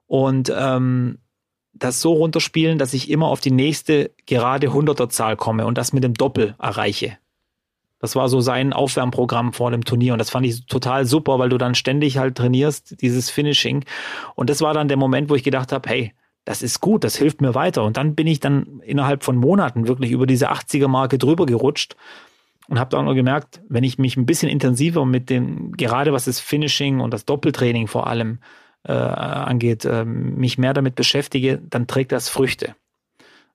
Und 0.08 0.52
ähm, 0.56 1.18
das 1.74 2.00
so 2.00 2.14
runterspielen, 2.14 2.78
dass 2.78 2.94
ich 2.94 3.10
immer 3.10 3.26
auf 3.28 3.40
die 3.40 3.50
nächste 3.52 4.10
gerade 4.26 4.68
100er 4.70 5.08
Zahl 5.10 5.36
komme 5.36 5.66
und 5.66 5.78
das 5.78 5.92
mit 5.92 6.02
dem 6.02 6.14
Doppel 6.14 6.56
erreiche. 6.58 7.18
Das 8.00 8.16
war 8.16 8.28
so 8.28 8.40
sein 8.40 8.72
Aufwärmprogramm 8.72 9.52
vor 9.52 9.70
dem 9.70 9.84
Turnier 9.84 10.12
und 10.12 10.18
das 10.18 10.30
fand 10.30 10.46
ich 10.46 10.66
total 10.66 11.06
super, 11.06 11.38
weil 11.38 11.48
du 11.48 11.58
dann 11.58 11.74
ständig 11.74 12.18
halt 12.18 12.36
trainierst, 12.36 13.00
dieses 13.00 13.30
Finishing. 13.30 13.84
Und 14.34 14.50
das 14.50 14.60
war 14.60 14.74
dann 14.74 14.88
der 14.88 14.96
Moment, 14.96 15.30
wo 15.30 15.34
ich 15.34 15.44
gedacht 15.44 15.72
habe, 15.72 15.88
hey, 15.88 16.12
das 16.46 16.62
ist 16.62 16.80
gut, 16.80 17.04
das 17.04 17.16
hilft 17.16 17.40
mir 17.40 17.54
weiter. 17.54 17.82
Und 17.82 17.96
dann 17.96 18.14
bin 18.14 18.28
ich 18.28 18.40
dann 18.40 18.80
innerhalb 18.84 19.24
von 19.24 19.36
Monaten 19.36 19.88
wirklich 19.88 20.12
über 20.12 20.26
diese 20.26 20.50
80er-Marke 20.50 21.18
drüber 21.18 21.44
gerutscht 21.44 21.96
und 22.68 22.78
habe 22.78 22.90
dann 22.90 23.04
nur 23.04 23.16
gemerkt, 23.16 23.60
wenn 23.68 23.82
ich 23.82 23.98
mich 23.98 24.16
ein 24.16 24.26
bisschen 24.26 24.48
intensiver 24.48 25.04
mit 25.04 25.28
dem, 25.28 25.72
gerade 25.72 26.12
was 26.12 26.26
das 26.26 26.38
Finishing 26.38 27.00
und 27.00 27.12
das 27.12 27.24
Doppeltraining 27.24 27.88
vor 27.88 28.06
allem 28.06 28.38
äh, 28.84 28.92
angeht, 28.92 29.84
äh, 29.84 30.04
mich 30.04 30.56
mehr 30.56 30.72
damit 30.72 30.94
beschäftige, 30.94 31.60
dann 31.68 31.88
trägt 31.88 32.12
das 32.12 32.28
Früchte. 32.28 32.76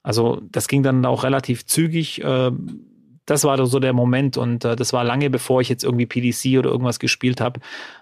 Also 0.03 0.41
das 0.51 0.67
ging 0.67 0.83
dann 0.83 1.05
auch 1.05 1.23
relativ 1.23 1.65
zügig. 1.65 2.21
Äh, 2.21 2.51
das 3.25 3.43
war 3.43 3.63
so 3.65 3.79
der 3.79 3.93
Moment 3.93 4.37
und 4.37 4.65
äh, 4.65 4.75
das 4.75 4.93
war 4.93 5.03
lange 5.03 5.29
bevor 5.29 5.61
ich 5.61 5.69
jetzt 5.69 5.83
irgendwie 5.83 6.05
PDC 6.05 6.57
oder 6.59 6.69
irgendwas 6.69 6.99
gespielt 6.99 7.41
habe. 7.41 7.59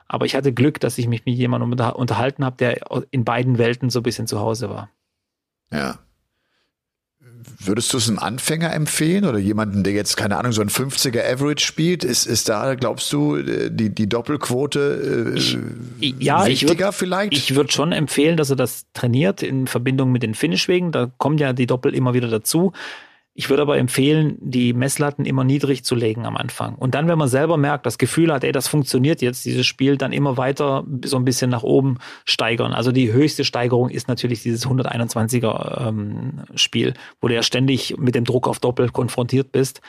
Aber 0.07 0.25
ich 0.25 0.35
hatte 0.35 0.53
Glück, 0.53 0.79
dass 0.79 0.97
ich 0.97 1.07
mich 1.07 1.25
mit 1.25 1.35
jemandem 1.35 1.71
unterhalten 1.71 2.45
habe, 2.45 2.57
der 2.57 2.79
in 3.11 3.25
beiden 3.25 3.57
Welten 3.57 3.89
so 3.89 3.99
ein 3.99 4.03
bisschen 4.03 4.27
zu 4.27 4.39
Hause 4.39 4.69
war. 4.69 4.89
Ja. 5.71 5.99
Würdest 7.59 7.93
du 7.93 7.97
es 7.97 8.09
einem 8.09 8.19
Anfänger 8.19 8.73
empfehlen 8.73 9.25
oder 9.25 9.37
jemanden, 9.37 9.83
der 9.83 9.93
jetzt, 9.93 10.17
keine 10.17 10.37
Ahnung, 10.37 10.51
so 10.51 10.61
ein 10.61 10.69
50er 10.69 11.21
Average 11.21 11.65
spielt? 11.65 12.03
Ist, 12.03 12.25
ist 12.25 12.49
da, 12.49 12.75
glaubst 12.75 13.11
du, 13.13 13.37
äh, 13.37 13.69
die, 13.71 13.93
die 13.93 14.07
Doppelquote 14.07 15.33
äh, 15.35 15.37
ich, 15.37 16.15
ja, 16.19 16.45
wichtiger 16.45 16.71
ich 16.73 16.79
würd, 16.79 16.95
vielleicht? 16.95 17.33
Ich 17.33 17.55
würde 17.55 17.71
schon 17.71 17.91
empfehlen, 17.91 18.37
dass 18.37 18.49
er 18.49 18.55
das 18.55 18.85
trainiert 18.93 19.43
in 19.43 19.67
Verbindung 19.67 20.11
mit 20.11 20.23
den 20.23 20.35
Finishwegen. 20.35 20.91
Da 20.91 21.11
kommt 21.17 21.39
ja 21.39 21.53
die 21.53 21.67
Doppel 21.67 21.93
immer 21.93 22.13
wieder 22.13 22.29
dazu. 22.29 22.73
Ich 23.35 23.49
würde 23.49 23.61
aber 23.61 23.77
empfehlen, 23.77 24.37
die 24.41 24.73
Messlatten 24.73 25.25
immer 25.25 25.43
niedrig 25.43 25.85
zu 25.85 25.95
legen 25.95 26.25
am 26.25 26.35
Anfang. 26.35 26.75
Und 26.75 26.93
dann, 26.93 27.07
wenn 27.07 27.17
man 27.17 27.29
selber 27.29 27.57
merkt, 27.57 27.85
das 27.85 27.97
Gefühl 27.97 28.33
hat, 28.33 28.43
ey, 28.43 28.51
das 28.51 28.67
funktioniert 28.67 29.21
jetzt, 29.21 29.45
dieses 29.45 29.65
Spiel, 29.65 29.97
dann 29.97 30.11
immer 30.11 30.35
weiter 30.35 30.85
so 31.05 31.15
ein 31.15 31.25
bisschen 31.25 31.49
nach 31.49 31.63
oben 31.63 31.99
steigern. 32.25 32.73
Also 32.73 32.91
die 32.91 33.13
höchste 33.13 33.45
Steigerung 33.45 33.89
ist 33.89 34.07
natürlich 34.07 34.43
dieses 34.43 34.67
121er 34.67 35.87
ähm, 35.87 36.43
Spiel, 36.55 36.95
wo 37.21 37.27
du 37.27 37.35
ja 37.35 37.43
ständig 37.43 37.97
mit 37.97 38.15
dem 38.15 38.25
Druck 38.25 38.47
auf 38.47 38.59
Doppel 38.59 38.89
konfrontiert 38.89 39.51
bist. 39.51 39.81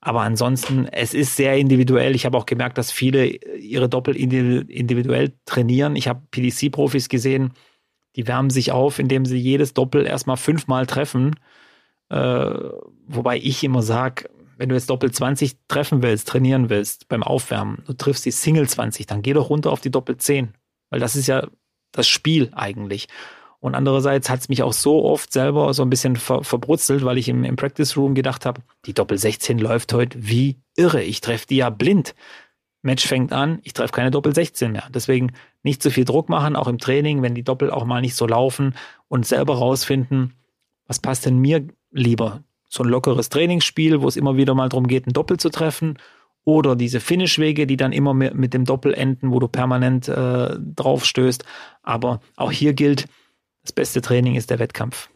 Aber 0.00 0.20
ansonsten, 0.20 0.86
es 0.86 1.14
ist 1.14 1.36
sehr 1.36 1.56
individuell. 1.56 2.14
Ich 2.14 2.24
habe 2.24 2.38
auch 2.38 2.46
gemerkt, 2.46 2.78
dass 2.78 2.92
viele 2.92 3.26
ihre 3.26 3.88
Doppel 3.88 4.14
individuell 4.14 5.34
trainieren. 5.46 5.96
Ich 5.96 6.06
habe 6.06 6.22
PDC-Profis 6.30 7.08
gesehen, 7.08 7.52
die 8.14 8.26
wärmen 8.28 8.50
sich 8.50 8.72
auf, 8.72 8.98
indem 8.98 9.26
sie 9.26 9.36
jedes 9.36 9.74
Doppel 9.74 10.06
erstmal 10.06 10.36
fünfmal 10.36 10.86
treffen 10.86 11.34
äh, 12.08 12.54
wobei 13.06 13.38
ich 13.38 13.62
immer 13.64 13.82
sage, 13.82 14.28
wenn 14.56 14.68
du 14.68 14.74
jetzt 14.74 14.90
Doppel 14.90 15.10
20 15.10 15.56
treffen 15.68 16.02
willst, 16.02 16.28
trainieren 16.28 16.70
willst 16.70 17.08
beim 17.08 17.22
Aufwärmen, 17.22 17.82
du 17.86 17.92
triffst 17.92 18.24
die 18.24 18.30
Single 18.30 18.68
20, 18.68 19.06
dann 19.06 19.22
geh 19.22 19.32
doch 19.32 19.50
runter 19.50 19.70
auf 19.70 19.80
die 19.80 19.90
Doppel 19.90 20.16
10. 20.16 20.54
Weil 20.90 21.00
das 21.00 21.16
ist 21.16 21.26
ja 21.26 21.46
das 21.92 22.08
Spiel 22.08 22.50
eigentlich. 22.54 23.08
Und 23.58 23.74
andererseits 23.74 24.30
hat 24.30 24.40
es 24.40 24.48
mich 24.48 24.62
auch 24.62 24.72
so 24.72 25.04
oft 25.04 25.32
selber 25.32 25.72
so 25.74 25.82
ein 25.82 25.90
bisschen 25.90 26.16
ver 26.16 26.44
verbrutzelt, 26.44 27.04
weil 27.04 27.18
ich 27.18 27.28
im, 27.28 27.42
im 27.42 27.56
Practice 27.56 27.96
Room 27.96 28.14
gedacht 28.14 28.46
habe, 28.46 28.62
die 28.84 28.94
Doppel 28.94 29.18
16 29.18 29.58
läuft 29.58 29.92
heute 29.92 30.18
wie 30.20 30.60
irre. 30.76 31.02
Ich 31.02 31.20
treffe 31.20 31.46
die 31.48 31.56
ja 31.56 31.70
blind. 31.70 32.14
Match 32.82 33.06
fängt 33.06 33.32
an, 33.32 33.58
ich 33.64 33.72
treffe 33.72 33.92
keine 33.92 34.12
Doppel 34.12 34.34
16 34.34 34.70
mehr. 34.70 34.84
Deswegen 34.94 35.32
nicht 35.62 35.82
zu 35.82 35.90
viel 35.90 36.04
Druck 36.04 36.28
machen, 36.28 36.54
auch 36.54 36.68
im 36.68 36.78
Training, 36.78 37.22
wenn 37.22 37.34
die 37.34 37.42
Doppel 37.42 37.70
auch 37.70 37.84
mal 37.84 38.00
nicht 38.00 38.14
so 38.14 38.26
laufen 38.26 38.74
und 39.08 39.26
selber 39.26 39.56
rausfinden, 39.56 40.34
was 40.86 41.00
passt 41.00 41.26
denn 41.26 41.38
mir 41.38 41.66
lieber 41.96 42.42
so 42.68 42.82
ein 42.82 42.88
lockeres 42.88 43.28
Trainingsspiel, 43.28 44.00
wo 44.00 44.08
es 44.08 44.16
immer 44.16 44.36
wieder 44.36 44.54
mal 44.54 44.68
darum 44.68 44.86
geht, 44.86 45.06
ein 45.06 45.12
Doppel 45.12 45.38
zu 45.38 45.50
treffen. 45.50 45.98
Oder 46.44 46.76
diese 46.76 47.00
Finishwege, 47.00 47.66
die 47.66 47.76
dann 47.76 47.92
immer 47.92 48.14
mit 48.14 48.54
dem 48.54 48.64
Doppel 48.64 48.94
enden, 48.94 49.32
wo 49.32 49.40
du 49.40 49.48
permanent 49.48 50.06
äh, 50.06 50.56
drauf. 50.58 51.04
Aber 51.82 52.20
auch 52.36 52.52
hier 52.52 52.72
gilt, 52.72 53.06
das 53.62 53.72
beste 53.72 54.00
Training 54.00 54.36
ist 54.36 54.50
der 54.50 54.60
Wettkampf. 54.60 55.10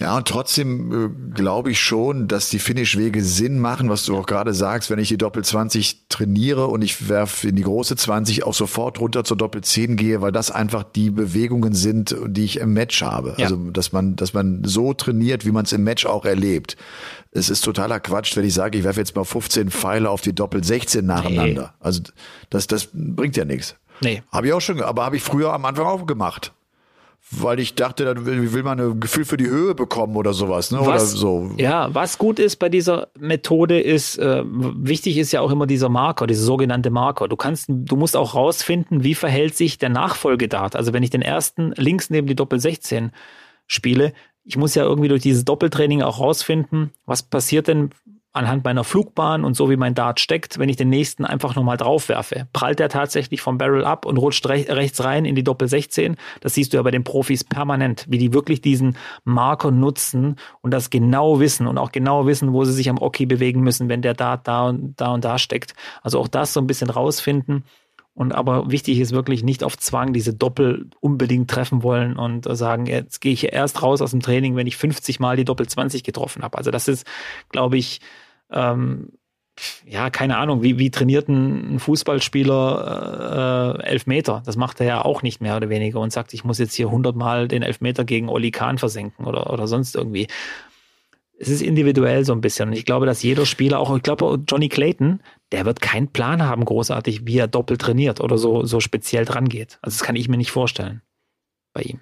Ja, 0.00 0.16
und 0.16 0.28
trotzdem 0.28 0.92
äh, 0.92 1.34
glaube 1.34 1.72
ich 1.72 1.80
schon, 1.80 2.28
dass 2.28 2.50
die 2.50 2.60
Finish-Wege 2.60 3.24
Sinn 3.24 3.58
machen, 3.58 3.88
was 3.88 4.04
du 4.04 4.16
auch 4.16 4.26
gerade 4.26 4.54
sagst, 4.54 4.90
wenn 4.90 5.00
ich 5.00 5.08
die 5.08 5.18
Doppel 5.18 5.42
20 5.42 6.06
trainiere 6.08 6.68
und 6.68 6.82
ich 6.82 7.08
werfe 7.08 7.48
in 7.48 7.56
die 7.56 7.64
große 7.64 7.96
20 7.96 8.44
auch 8.44 8.54
sofort 8.54 9.00
runter 9.00 9.24
zur 9.24 9.36
Doppel 9.36 9.60
10 9.60 9.96
gehe, 9.96 10.20
weil 10.20 10.30
das 10.30 10.52
einfach 10.52 10.84
die 10.84 11.10
Bewegungen 11.10 11.74
sind, 11.74 12.14
die 12.28 12.44
ich 12.44 12.60
im 12.60 12.74
Match 12.74 13.02
habe. 13.02 13.34
Ja. 13.38 13.46
Also, 13.46 13.56
dass 13.70 13.90
man, 13.90 14.14
dass 14.14 14.34
man 14.34 14.62
so 14.62 14.94
trainiert, 14.94 15.44
wie 15.44 15.50
man 15.50 15.64
es 15.64 15.72
im 15.72 15.82
Match 15.82 16.06
auch 16.06 16.24
erlebt. 16.24 16.76
Es 17.32 17.50
ist 17.50 17.62
totaler 17.62 17.98
Quatsch, 17.98 18.36
wenn 18.36 18.44
ich 18.44 18.54
sage, 18.54 18.78
ich 18.78 18.84
werfe 18.84 19.00
jetzt 19.00 19.16
mal 19.16 19.24
15 19.24 19.70
Pfeile 19.70 20.10
auf 20.10 20.20
die 20.20 20.32
Doppel 20.32 20.62
16 20.62 21.04
nacheinander. 21.04 21.62
Nee. 21.62 21.84
Also, 21.84 22.02
das, 22.50 22.68
das 22.68 22.88
bringt 22.92 23.36
ja 23.36 23.44
nichts. 23.44 23.74
Nee. 24.00 24.22
Habe 24.30 24.46
ich 24.46 24.52
auch 24.52 24.60
schon, 24.60 24.80
aber 24.80 25.04
habe 25.04 25.16
ich 25.16 25.24
früher 25.24 25.52
am 25.52 25.64
Anfang 25.64 25.86
auch 25.86 26.06
gemacht 26.06 26.52
weil 27.30 27.60
ich 27.60 27.74
dachte, 27.74 28.04
dann 28.04 28.24
will, 28.24 28.52
will 28.52 28.62
man 28.62 28.80
ein 28.80 29.00
Gefühl 29.00 29.24
für 29.24 29.36
die 29.36 29.48
Höhe 29.48 29.74
bekommen 29.74 30.16
oder 30.16 30.32
sowas, 30.32 30.70
ne? 30.70 30.78
Was, 30.80 31.12
oder 31.12 31.20
so. 31.20 31.50
Ja, 31.58 31.94
was 31.94 32.16
gut 32.16 32.38
ist 32.38 32.56
bei 32.56 32.68
dieser 32.68 33.08
Methode 33.18 33.80
ist, 33.80 34.18
äh, 34.18 34.42
wichtig 34.46 35.18
ist 35.18 35.32
ja 35.32 35.40
auch 35.40 35.50
immer 35.50 35.66
dieser 35.66 35.90
Marker, 35.90 36.26
dieser 36.26 36.44
sogenannte 36.44 36.90
Marker. 36.90 37.28
Du 37.28 37.36
kannst, 37.36 37.66
du 37.68 37.96
musst 37.96 38.16
auch 38.16 38.34
rausfinden, 38.34 39.04
wie 39.04 39.14
verhält 39.14 39.56
sich 39.56 39.78
der 39.78 39.90
Nachfolgedart. 39.90 40.74
Also 40.74 40.92
wenn 40.92 41.02
ich 41.02 41.10
den 41.10 41.22
ersten 41.22 41.72
links 41.76 42.08
neben 42.08 42.26
die 42.26 42.36
Doppel 42.36 42.60
16 42.60 43.12
spiele, 43.66 44.14
ich 44.44 44.56
muss 44.56 44.74
ja 44.74 44.82
irgendwie 44.84 45.08
durch 45.08 45.22
dieses 45.22 45.44
Doppeltraining 45.44 46.00
auch 46.00 46.20
rausfinden, 46.20 46.92
was 47.04 47.22
passiert 47.22 47.68
denn, 47.68 47.90
anhand 48.38 48.64
meiner 48.64 48.84
Flugbahn 48.84 49.44
und 49.44 49.54
so 49.54 49.68
wie 49.68 49.76
mein 49.76 49.94
Dart 49.94 50.20
steckt, 50.20 50.58
wenn 50.58 50.68
ich 50.68 50.76
den 50.76 50.88
nächsten 50.88 51.24
einfach 51.24 51.56
nochmal 51.56 51.76
drauf 51.76 52.08
werfe. 52.08 52.46
Prallt 52.52 52.78
der 52.78 52.88
tatsächlich 52.88 53.42
vom 53.42 53.58
Barrel 53.58 53.84
ab 53.84 54.06
und 54.06 54.16
rutscht 54.16 54.48
rech 54.48 54.70
rechts 54.70 55.02
rein 55.02 55.24
in 55.24 55.34
die 55.34 55.42
Doppel 55.42 55.68
16. 55.68 56.16
Das 56.40 56.54
siehst 56.54 56.72
du 56.72 56.76
ja 56.76 56.82
bei 56.82 56.92
den 56.92 57.04
Profis 57.04 57.44
permanent, 57.44 58.06
wie 58.08 58.18
die 58.18 58.32
wirklich 58.32 58.60
diesen 58.60 58.96
Marker 59.24 59.70
nutzen 59.72 60.36
und 60.62 60.72
das 60.72 60.88
genau 60.88 61.40
wissen 61.40 61.66
und 61.66 61.78
auch 61.78 61.92
genau 61.92 62.26
wissen, 62.26 62.52
wo 62.52 62.64
sie 62.64 62.72
sich 62.72 62.88
am 62.88 62.98
Oki 62.98 63.26
bewegen 63.26 63.60
müssen, 63.60 63.88
wenn 63.88 64.02
der 64.02 64.14
Dart 64.14 64.46
da 64.46 64.68
und 64.68 65.00
da 65.00 65.12
und 65.12 65.24
da 65.24 65.38
steckt. 65.38 65.74
Also 66.02 66.20
auch 66.20 66.28
das 66.28 66.52
so 66.52 66.60
ein 66.60 66.66
bisschen 66.66 66.90
rausfinden. 66.90 67.64
Und 68.14 68.32
aber 68.32 68.68
wichtig 68.68 68.98
ist 68.98 69.12
wirklich 69.12 69.44
nicht 69.44 69.62
auf 69.62 69.78
Zwang 69.78 70.12
diese 70.12 70.34
Doppel 70.34 70.90
unbedingt 70.98 71.48
treffen 71.48 71.84
wollen 71.84 72.16
und 72.16 72.48
sagen, 72.56 72.86
jetzt 72.86 73.20
gehe 73.20 73.32
ich 73.32 73.52
erst 73.52 73.80
raus 73.82 74.02
aus 74.02 74.10
dem 74.10 74.18
Training, 74.18 74.56
wenn 74.56 74.66
ich 74.66 74.76
50 74.76 75.20
Mal 75.20 75.36
die 75.36 75.44
Doppel 75.44 75.68
20 75.68 76.02
getroffen 76.02 76.42
habe. 76.42 76.58
Also 76.58 76.72
das 76.72 76.88
ist, 76.88 77.06
glaube 77.50 77.78
ich, 77.78 78.00
ähm, 78.50 79.12
ja, 79.86 80.10
keine 80.10 80.36
Ahnung, 80.36 80.62
wie, 80.62 80.78
wie 80.78 80.90
trainiert 80.90 81.28
ein 81.28 81.78
Fußballspieler 81.78 83.78
äh, 83.80 83.86
Elfmeter? 83.86 84.42
Das 84.44 84.56
macht 84.56 84.80
er 84.80 84.86
ja 84.86 85.04
auch 85.04 85.22
nicht 85.22 85.40
mehr 85.40 85.56
oder 85.56 85.68
weniger 85.68 86.00
und 86.00 86.12
sagt, 86.12 86.34
ich 86.34 86.44
muss 86.44 86.58
jetzt 86.58 86.74
hier 86.74 86.90
hundertmal 86.90 87.48
den 87.48 87.62
Elfmeter 87.62 88.04
gegen 88.04 88.28
Oli 88.28 88.50
Kahn 88.50 88.78
versenken 88.78 89.26
oder, 89.26 89.52
oder 89.52 89.66
sonst 89.66 89.96
irgendwie. 89.96 90.28
Es 91.40 91.48
ist 91.48 91.62
individuell 91.62 92.24
so 92.24 92.32
ein 92.32 92.40
bisschen. 92.40 92.70
Und 92.70 92.74
ich 92.74 92.84
glaube, 92.84 93.06
dass 93.06 93.22
jeder 93.22 93.46
Spieler, 93.46 93.78
auch 93.78 93.96
ich 93.96 94.02
glaube, 94.02 94.42
Johnny 94.46 94.68
Clayton, 94.68 95.20
der 95.52 95.64
wird 95.64 95.80
keinen 95.80 96.08
Plan 96.08 96.42
haben, 96.42 96.64
großartig, 96.64 97.26
wie 97.26 97.38
er 97.38 97.46
doppelt 97.46 97.80
trainiert 97.80 98.20
oder 98.20 98.38
so, 98.38 98.64
so 98.64 98.80
speziell 98.80 99.24
dran 99.24 99.48
geht. 99.48 99.78
Also 99.82 99.98
das 99.98 100.06
kann 100.06 100.16
ich 100.16 100.28
mir 100.28 100.36
nicht 100.36 100.50
vorstellen 100.50 101.02
bei 101.72 101.82
ihm. 101.82 102.00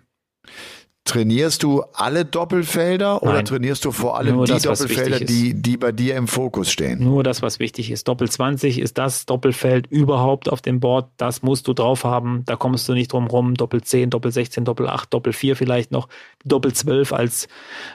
Trainierst 1.06 1.62
du 1.62 1.84
alle 1.94 2.24
Doppelfelder 2.24 3.20
Nein. 3.22 3.30
oder 3.30 3.44
trainierst 3.44 3.84
du 3.84 3.92
vor 3.92 4.18
allem 4.18 4.34
Nur 4.34 4.44
die 4.44 4.52
das, 4.52 4.64
Doppelfelder, 4.64 5.20
die, 5.20 5.54
die 5.54 5.76
bei 5.76 5.92
dir 5.92 6.16
im 6.16 6.26
Fokus 6.26 6.70
stehen? 6.70 7.02
Nur 7.02 7.22
das, 7.22 7.42
was 7.42 7.60
wichtig 7.60 7.92
ist. 7.92 8.08
Doppel 8.08 8.28
20 8.28 8.80
ist 8.80 8.98
das 8.98 9.24
Doppelfeld 9.24 9.86
überhaupt 9.86 10.50
auf 10.50 10.60
dem 10.60 10.80
Board. 10.80 11.06
Das 11.16 11.42
musst 11.42 11.68
du 11.68 11.74
drauf 11.74 12.02
haben. 12.02 12.42
Da 12.46 12.56
kommst 12.56 12.88
du 12.88 12.92
nicht 12.92 13.12
drum 13.12 13.28
rum. 13.28 13.54
Doppel 13.54 13.82
10, 13.82 14.10
Doppel 14.10 14.32
16, 14.32 14.64
Doppel 14.64 14.88
8, 14.88 15.14
Doppel 15.14 15.32
4 15.32 15.54
vielleicht 15.54 15.92
noch. 15.92 16.08
Doppel 16.44 16.72
12 16.72 17.12
als 17.12 17.48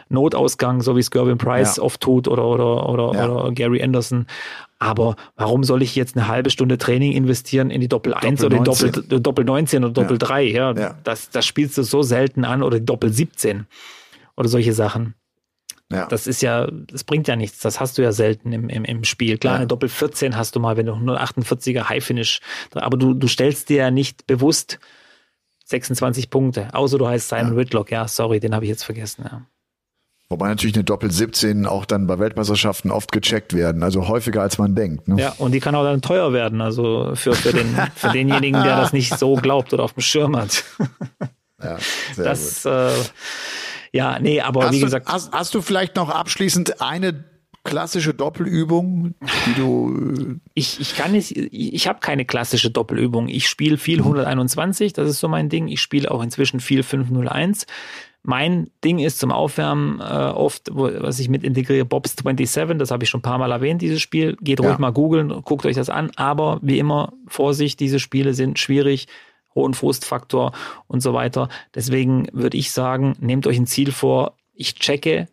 Notausgang, 0.08 0.82
so 0.82 0.96
wie 0.96 1.02
es 1.02 1.12
Gervin 1.12 1.38
Price 1.38 1.78
ja. 1.78 1.84
oft 1.84 2.00
tut 2.00 2.30
oder, 2.30 2.46
oder, 2.46 2.90
oder, 2.90 3.14
ja. 3.14 3.30
oder 3.30 3.52
Gary 3.52 3.84
Anderson. 3.84 4.26
Aber 4.82 5.16
warum 5.36 5.64
soll 5.64 5.84
ich 5.84 5.96
jetzt 5.96 6.18
eine 6.18 6.28
halbe 6.28 6.50
Stunde 6.50 6.80
Training 6.80 7.12
investieren 7.12 7.70
in 7.70 7.82
die 7.82 7.88
Doppel 7.88 8.16
1 8.16 8.42
Doppel 8.42 8.60
oder 8.60 8.74
die 8.74 8.92
Doppel, 8.92 9.22
Doppel 9.22 9.46
19 9.46 9.84
oder 9.84 9.94
Doppel 9.94 10.14
ja. 10.14 10.28
3? 10.28 10.44
Ja, 10.44 10.72
ja, 10.74 10.98
Das, 11.04 11.30
das 11.30 11.46
spielst 11.46 11.78
du 11.78 11.84
so 11.84 12.02
selten 12.02 12.46
an 12.46 12.64
oder 12.64 12.80
die 12.80 12.86
Doppel 12.86 13.14
17 13.14 13.68
oder 14.36 14.48
solche 14.50 14.74
Sachen. 14.74 15.14
Ja. 15.92 16.08
Das 16.08 16.26
ist 16.26 16.42
ja, 16.42 16.68
das 16.72 17.04
bringt 17.04 17.28
ja 17.28 17.36
nichts. 17.36 17.60
Das 17.60 17.80
hast 17.80 18.00
du 18.00 18.02
ja 18.02 18.12
selten 18.12 18.54
im, 18.54 18.70
im, 18.70 18.84
im 18.84 19.04
Spiel. 19.04 19.38
Klar, 19.38 19.54
ja. 19.54 19.58
eine 19.58 19.68
Doppel 19.68 19.88
14 19.88 20.36
hast 20.36 20.56
du 20.56 20.60
mal, 20.60 20.78
wenn 20.78 20.88
du 20.88 20.94
148er 20.94 21.88
High 21.88 22.04
Finish, 22.04 22.40
aber 22.74 22.98
du, 22.98 23.14
du 23.14 23.28
stellst 23.28 23.70
dir 23.70 23.78
ja 23.78 23.92
nicht 23.92 24.26
bewusst 24.26 24.80
26 25.66 26.32
Punkte, 26.32 26.74
außer 26.74 26.98
du 26.98 27.08
heißt 27.08 27.30
Simon 27.30 27.54
ja. 27.54 27.58
Whitlock. 27.58 27.92
Ja, 27.92 28.08
sorry, 28.08 28.40
den 28.40 28.56
habe 28.56 28.66
ich 28.66 28.70
jetzt 28.70 28.84
vergessen. 28.84 29.26
Ja. 29.30 29.46
Wobei 30.32 30.48
natürlich 30.48 30.76
eine 30.76 30.86
Doppel 30.86 31.12
17 31.12 31.66
auch 31.66 31.86
dann 31.86 32.08
bei 32.08 32.18
Weltmeisterschaften 32.18 32.90
oft 32.90 33.12
gecheckt 33.12 33.54
werden, 33.54 33.84
also 33.84 34.08
häufiger 34.08 34.42
als 34.42 34.58
man 34.58 34.76
denkt. 34.76 35.10
Ne? 35.10 35.22
Ja, 35.22 35.34
und 35.38 35.52
die 35.52 35.60
kann 35.60 35.76
auch 35.76 35.84
dann 35.84 36.02
teuer 36.02 36.32
werden, 36.32 36.62
also 36.62 37.12
für, 37.16 37.36
für, 37.36 37.52
den, 37.52 37.78
für 37.96 38.10
denjenigen, 38.10 38.64
der 38.64 38.78
das 38.78 38.94
nicht 38.94 39.20
so 39.20 39.36
glaubt 39.36 39.74
oder 39.74 39.84
auf 39.84 39.94
dem 39.94 40.02
Schirm 40.02 40.38
hat. 40.38 40.64
ja, 41.62 41.78
sehr 42.14 42.24
das, 42.26 42.64
gut. 42.64 42.72
Äh, 42.72 42.90
ja, 43.92 44.20
nee, 44.20 44.40
aber 44.40 44.64
hast 44.64 44.72
wie 44.72 44.80
gesagt. 44.80 45.10
Du, 45.10 45.12
hast, 45.12 45.34
hast 45.34 45.54
du 45.54 45.62
vielleicht 45.62 45.98
noch 45.98 46.10
abschließend 46.10 46.82
eine 46.82 47.26
klassische 47.64 48.14
Doppelübung, 48.14 49.16
die 49.46 49.54
du. 49.56 50.16
Äh, 50.18 50.40
ich, 50.54 50.80
ich 50.80 50.96
kann 50.96 51.12
nicht, 51.12 51.36
ich, 51.36 51.74
ich 51.74 51.88
habe 51.88 52.00
keine 52.00 52.26
klassische 52.26 52.72
Doppelübung. 52.72 53.28
Ich 53.28 53.50
spiele 53.50 53.78
viel 53.78 54.00
121, 54.00 54.94
das 54.94 55.10
ist 55.10 55.20
so 55.20 55.28
mein 55.28 55.50
Ding. 55.50 55.68
Ich 55.68 55.82
spiele 55.82 56.10
auch 56.10 56.24
inzwischen 56.24 56.60
viel 56.60 56.84
501. 56.84 57.66
Mein 58.24 58.70
Ding 58.84 59.00
ist 59.00 59.20
zum 59.20 59.32
Aufwärmen 59.32 60.00
äh, 60.00 60.04
oft, 60.04 60.70
wo, 60.72 60.90
was 61.00 61.20
ich 61.20 61.30
mit 61.30 61.44
integriere, 61.44 61.86
Bobs 61.86 62.16
27, 62.16 62.78
das 62.78 62.92
habe 62.92 63.04
ich 63.04 63.10
schon 63.10 63.20
ein 63.20 63.24
paar 63.24 63.40
Mal 63.40 63.52
erwähnt, 63.52 63.82
dieses 63.82 64.02
Spiel. 64.02 64.38
Geht 64.42 64.60
ruhig 64.60 64.74
ja. 64.74 64.78
mal 64.78 64.92
googeln, 64.92 65.30
guckt 65.44 65.66
euch 65.66 65.76
das 65.76 65.90
an. 65.90 66.12
Aber 66.16 66.60
wie 66.62 66.78
immer, 66.78 67.14
Vorsicht, 67.28 67.80
diese 67.80 68.00
Spiele 68.00 68.34
sind 68.34 68.60
schwierig, 68.60 69.08
hohen 69.56 69.74
Frustfaktor 69.74 70.52
und 70.88 71.02
so 71.02 71.14
weiter. 71.14 71.50
Deswegen 71.74 72.28
würde 72.32 72.58
ich 72.58 72.72
sagen, 72.72 73.16
nehmt 73.20 73.48
euch 73.48 73.58
ein 73.58 73.68
Ziel 73.68 73.92
vor, 73.92 74.36
ich 74.54 74.76
checke 74.76 75.28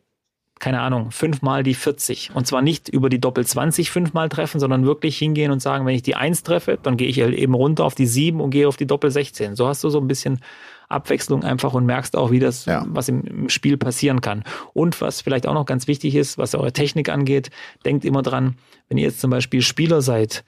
keine 0.59 0.80
Ahnung, 0.80 1.11
fünfmal 1.11 1.62
die 1.62 1.74
40. 1.74 2.30
Und 2.34 2.47
zwar 2.47 2.62
nicht 2.62 2.89
über 2.89 3.09
die 3.09 3.20
Doppel 3.20 3.47
20 3.47 3.91
fünfmal 3.91 4.28
treffen, 4.28 4.61
sondern 4.61 4.84
wirklich 4.84 5.16
hingehen 5.16 5.51
und 5.51 5.61
sagen, 5.61 5.86
wenn 5.86 5.95
ich 5.95 6.03
die 6.03 6.16
1 6.16 6.43
treffe, 6.43 6.78
dann 6.82 6.97
gehe 6.97 7.09
ich 7.09 7.20
halt 7.20 7.34
eben 7.34 7.55
runter 7.55 7.84
auf 7.84 7.95
die 7.95 8.07
7 8.07 8.41
und 8.41 8.51
gehe 8.51 8.66
auf 8.68 8.76
die 8.76 8.86
Doppel 8.86 9.11
16. 9.11 9.57
So 9.57 9.68
hast 9.68 9.84
du 9.84 9.89
so 9.89 10.01
ein 10.01 10.09
bisschen 10.09 10.41
Abwechslung 10.89 11.45
einfach 11.45 11.74
und 11.74 11.86
merkst 11.86 12.16
auch, 12.16 12.30
wie 12.30 12.39
das, 12.39 12.64
ja. 12.64 12.84
was 12.89 13.09
im, 13.09 13.22
im, 13.24 13.49
Spiel 13.49 13.76
passieren 13.76 14.20
kann. 14.20 14.45
Und 14.72 15.01
was 15.01 15.20
vielleicht 15.20 15.47
auch 15.47 15.55
noch 15.55 15.66
ganz 15.66 15.86
wichtig 15.86 16.14
ist, 16.14 16.39
was 16.39 16.55
eure 16.55 16.72
Technik 16.72 17.09
angeht, 17.09 17.51
denkt 17.84 18.05
immer 18.05 18.22
dran, 18.22 18.57
wenn 18.89 18.99
ihr 18.99 19.05
jetzt 19.05 19.20
zum 19.20 19.30
Beispiel 19.30 19.62
Spieler 19.62 20.03
seid, 20.03 20.45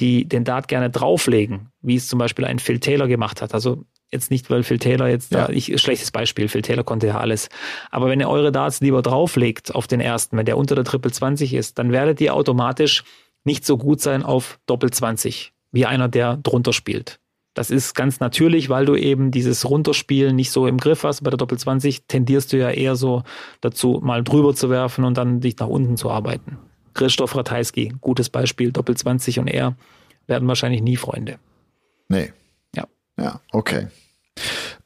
die 0.00 0.28
den 0.28 0.44
Dart 0.44 0.68
gerne 0.68 0.90
drauflegen, 0.90 1.68
wie 1.80 1.96
es 1.96 2.08
zum 2.08 2.18
Beispiel 2.18 2.44
ein 2.44 2.58
Phil 2.58 2.80
Taylor 2.80 3.06
gemacht 3.06 3.40
hat. 3.40 3.54
Also 3.54 3.84
jetzt 4.10 4.30
nicht, 4.30 4.50
weil 4.50 4.64
Phil 4.64 4.78
Taylor 4.78 5.08
jetzt 5.08 5.32
ja. 5.32 5.46
da, 5.46 5.52
ich, 5.52 5.80
schlechtes 5.80 6.10
Beispiel, 6.10 6.48
Phil 6.48 6.62
Taylor 6.62 6.84
konnte 6.84 7.06
ja 7.06 7.18
alles. 7.18 7.48
Aber 7.90 8.08
wenn 8.08 8.20
ihr 8.20 8.28
eure 8.28 8.50
Darts 8.50 8.80
lieber 8.80 9.02
drauflegt 9.02 9.74
auf 9.74 9.86
den 9.86 10.00
ersten, 10.00 10.36
wenn 10.36 10.46
der 10.46 10.58
unter 10.58 10.74
der 10.74 10.84
Triple 10.84 11.12
20 11.12 11.54
ist, 11.54 11.78
dann 11.78 11.92
werdet 11.92 12.20
ihr 12.20 12.34
automatisch 12.34 13.04
nicht 13.44 13.64
so 13.64 13.76
gut 13.76 14.00
sein 14.00 14.22
auf 14.22 14.58
Doppel 14.66 14.90
20, 14.90 15.52
wie 15.70 15.86
einer, 15.86 16.08
der 16.08 16.36
drunter 16.38 16.72
spielt. 16.72 17.20
Das 17.54 17.70
ist 17.70 17.94
ganz 17.94 18.20
natürlich, 18.20 18.68
weil 18.68 18.84
du 18.84 18.96
eben 18.96 19.30
dieses 19.30 19.68
Runterspielen 19.68 20.34
nicht 20.34 20.50
so 20.50 20.66
im 20.66 20.78
Griff 20.78 21.04
hast. 21.04 21.22
Bei 21.22 21.30
der 21.30 21.38
Doppel 21.38 21.56
20 21.56 22.06
tendierst 22.06 22.52
du 22.52 22.58
ja 22.58 22.70
eher 22.70 22.96
so 22.96 23.22
dazu, 23.60 24.00
mal 24.02 24.24
drüber 24.24 24.54
zu 24.54 24.70
werfen 24.70 25.04
und 25.04 25.16
dann 25.16 25.40
dich 25.40 25.56
nach 25.58 25.68
unten 25.68 25.96
zu 25.96 26.10
arbeiten. 26.10 26.58
Christoph 26.94 27.36
Ratajski, 27.36 27.94
gutes 28.00 28.28
Beispiel, 28.28 28.72
Doppel 28.72 28.96
20 28.96 29.38
und 29.38 29.48
er 29.48 29.76
werden 30.26 30.48
wahrscheinlich 30.48 30.82
nie 30.82 30.96
Freunde. 30.96 31.38
Nee. 32.08 32.32
Ja. 32.74 32.86
Ja, 33.16 33.40
okay. 33.52 33.88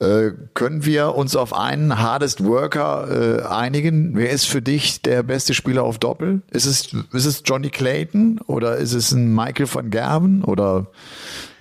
Äh, 0.00 0.30
können 0.54 0.84
wir 0.84 1.14
uns 1.16 1.34
auf 1.34 1.52
einen 1.52 1.98
Hardest 1.98 2.44
Worker 2.44 3.40
äh, 3.40 3.42
einigen? 3.46 4.14
Wer 4.14 4.30
ist 4.30 4.44
für 4.44 4.62
dich 4.62 5.02
der 5.02 5.22
beste 5.22 5.54
Spieler 5.54 5.82
auf 5.82 5.98
Doppel? 5.98 6.42
Ist 6.50 6.66
es, 6.66 6.92
ist 7.12 7.24
es 7.24 7.42
Johnny 7.44 7.70
Clayton 7.70 8.40
oder 8.46 8.76
ist 8.76 8.92
es 8.92 9.10
ein 9.12 9.34
Michael 9.34 9.66
van 9.72 9.90
Gerven 9.90 10.44
oder 10.44 10.86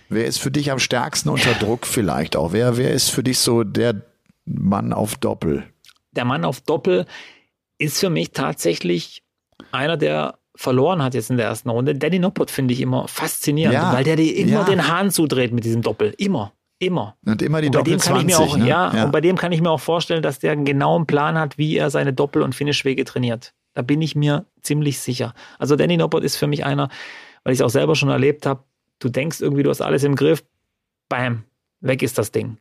Wer 0.10 0.26
ist 0.26 0.38
für 0.38 0.52
dich 0.52 0.72
am 0.72 0.80
stärksten 0.80 1.30
unter 1.30 1.54
Druck 1.60 1.86
vielleicht 1.86 2.36
auch? 2.36 2.54
Wer, 2.54 2.78
wer 2.78 2.92
ist 2.92 3.10
für 3.10 3.24
dich 3.24 3.40
so 3.40 3.64
der 3.64 4.02
Mann 4.46 4.94
auf 4.94 5.16
Doppel? 5.16 5.64
Der 6.12 6.26
Mann 6.26 6.46
auf 6.46 6.62
Doppel 6.62 7.06
ist 7.78 8.00
für 8.00 8.10
mich 8.10 8.32
tatsächlich 8.32 9.24
einer, 9.72 9.98
der 9.98 10.40
verloren 10.56 11.04
hat 11.04 11.14
jetzt 11.14 11.30
in 11.30 11.38
der 11.38 11.46
ersten 11.46 11.70
Runde. 11.70 11.96
Danny 11.96 12.20
Noppert 12.20 12.50
finde 12.50 12.74
ich 12.74 12.82
immer 12.82 13.08
faszinierend, 13.08 13.76
ja, 13.76 13.94
weil 13.94 14.04
der 14.04 14.16
dir 14.16 14.36
immer 14.36 14.52
ja. 14.52 14.64
den 14.64 14.88
Hahn 14.88 15.12
zudreht 15.12 15.54
mit 15.54 15.64
diesem 15.64 15.84
Doppel. 15.84 16.14
Immer. 16.18 16.54
Immer. 16.80 17.16
Und 17.26 17.42
immer 17.42 17.62
die 17.62 17.72
Doppel 17.72 17.98
20. 17.98 18.36
Auch, 18.36 18.58
ne? 18.58 18.68
ja, 18.68 18.96
ja, 18.96 19.06
und 19.06 19.12
bei 19.12 19.22
dem 19.22 19.36
kann 19.36 19.52
ich 19.52 19.62
mir 19.62 19.72
auch 19.72 19.80
vorstellen, 19.80 20.22
dass 20.22 20.40
der 20.40 20.52
einen 20.52 20.66
genauen 20.66 21.08
Plan 21.08 21.38
hat, 21.38 21.58
wie 21.58 21.76
er 21.76 21.90
seine 21.90 22.14
Doppel- 22.14 22.44
und 22.44 22.54
Finishwege 22.54 23.04
trainiert. 23.04 23.54
Da 23.74 23.82
bin 23.82 24.02
ich 24.02 24.16
mir 24.16 24.46
ziemlich 24.62 25.00
sicher. 25.00 25.34
Also 25.58 25.76
Danny 25.76 25.98
Noppert 25.98 26.24
ist 26.24 26.36
für 26.36 26.48
mich 26.48 26.66
einer, 26.66 26.90
weil 27.44 27.54
ich 27.54 27.60
es 27.60 27.66
auch 27.66 27.70
selber 27.70 27.96
schon 27.96 28.10
erlebt 28.10 28.46
habe, 28.46 28.64
du 29.00 29.10
denkst 29.10 29.42
irgendwie, 29.42 29.64
du 29.64 29.70
hast 29.70 29.82
alles 29.82 30.04
im 30.04 30.16
Griff, 30.16 30.44
bam, 31.10 31.44
weg 31.80 32.02
ist 32.02 32.18
das 32.18 32.32
Ding. 32.32 32.58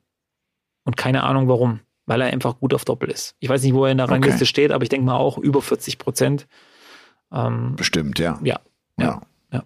Und 0.85 0.97
keine 0.97 1.25
Ahnung 1.25 1.49
warum. 1.49 1.81
weil 2.07 2.21
er 2.21 2.29
einfach 2.29 2.59
gut 2.61 2.73
auf 2.73 2.85
Doppel 2.85 3.11
ist. 3.11 3.35
Ich 3.41 3.49
weiß 3.49 3.63
nicht, 3.63 3.75
wo 3.75 3.85
er 3.85 3.91
in 3.91 3.99
der 3.99 4.09
Rangliste 4.09 4.39
okay. 4.39 4.47
steht, 4.47 4.71
aber 4.71 4.85
ich 4.85 4.89
denke 4.89 5.07
mal 5.07 5.17
auch 5.17 5.39
über 5.39 5.61
40 5.61 5.99
Prozent. 5.99 6.47
Ähm, 7.33 7.75
Bestimmt, 7.77 8.21
ja. 8.21 8.39
Ja. 8.43 8.61
Ja. 8.97 9.23
ja. 9.53 9.65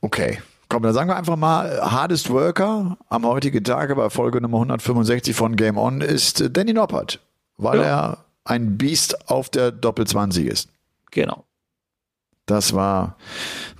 Okay. 0.00 0.40
Komm, 0.70 0.82
dann 0.82 0.92
sagen 0.92 1.08
wir 1.08 1.16
einfach 1.16 1.36
mal, 1.36 1.80
Hardest 1.80 2.30
Worker 2.30 2.98
am 3.08 3.26
heutigen 3.26 3.64
Tage 3.64 3.96
bei 3.96 4.10
Folge 4.10 4.40
Nummer 4.40 4.58
165 4.58 5.34
von 5.34 5.56
Game 5.56 5.78
On 5.78 6.00
ist 6.00 6.44
Danny 6.56 6.72
Noppert, 6.74 7.20
weil 7.56 7.80
ja. 7.80 7.84
er 7.84 8.24
ein 8.44 8.76
Biest 8.76 9.30
auf 9.30 9.48
der 9.48 9.70
Doppel 9.70 10.06
20 10.06 10.46
ist. 10.46 10.70
Genau. 11.10 11.44
Das 12.48 12.72
war 12.72 13.18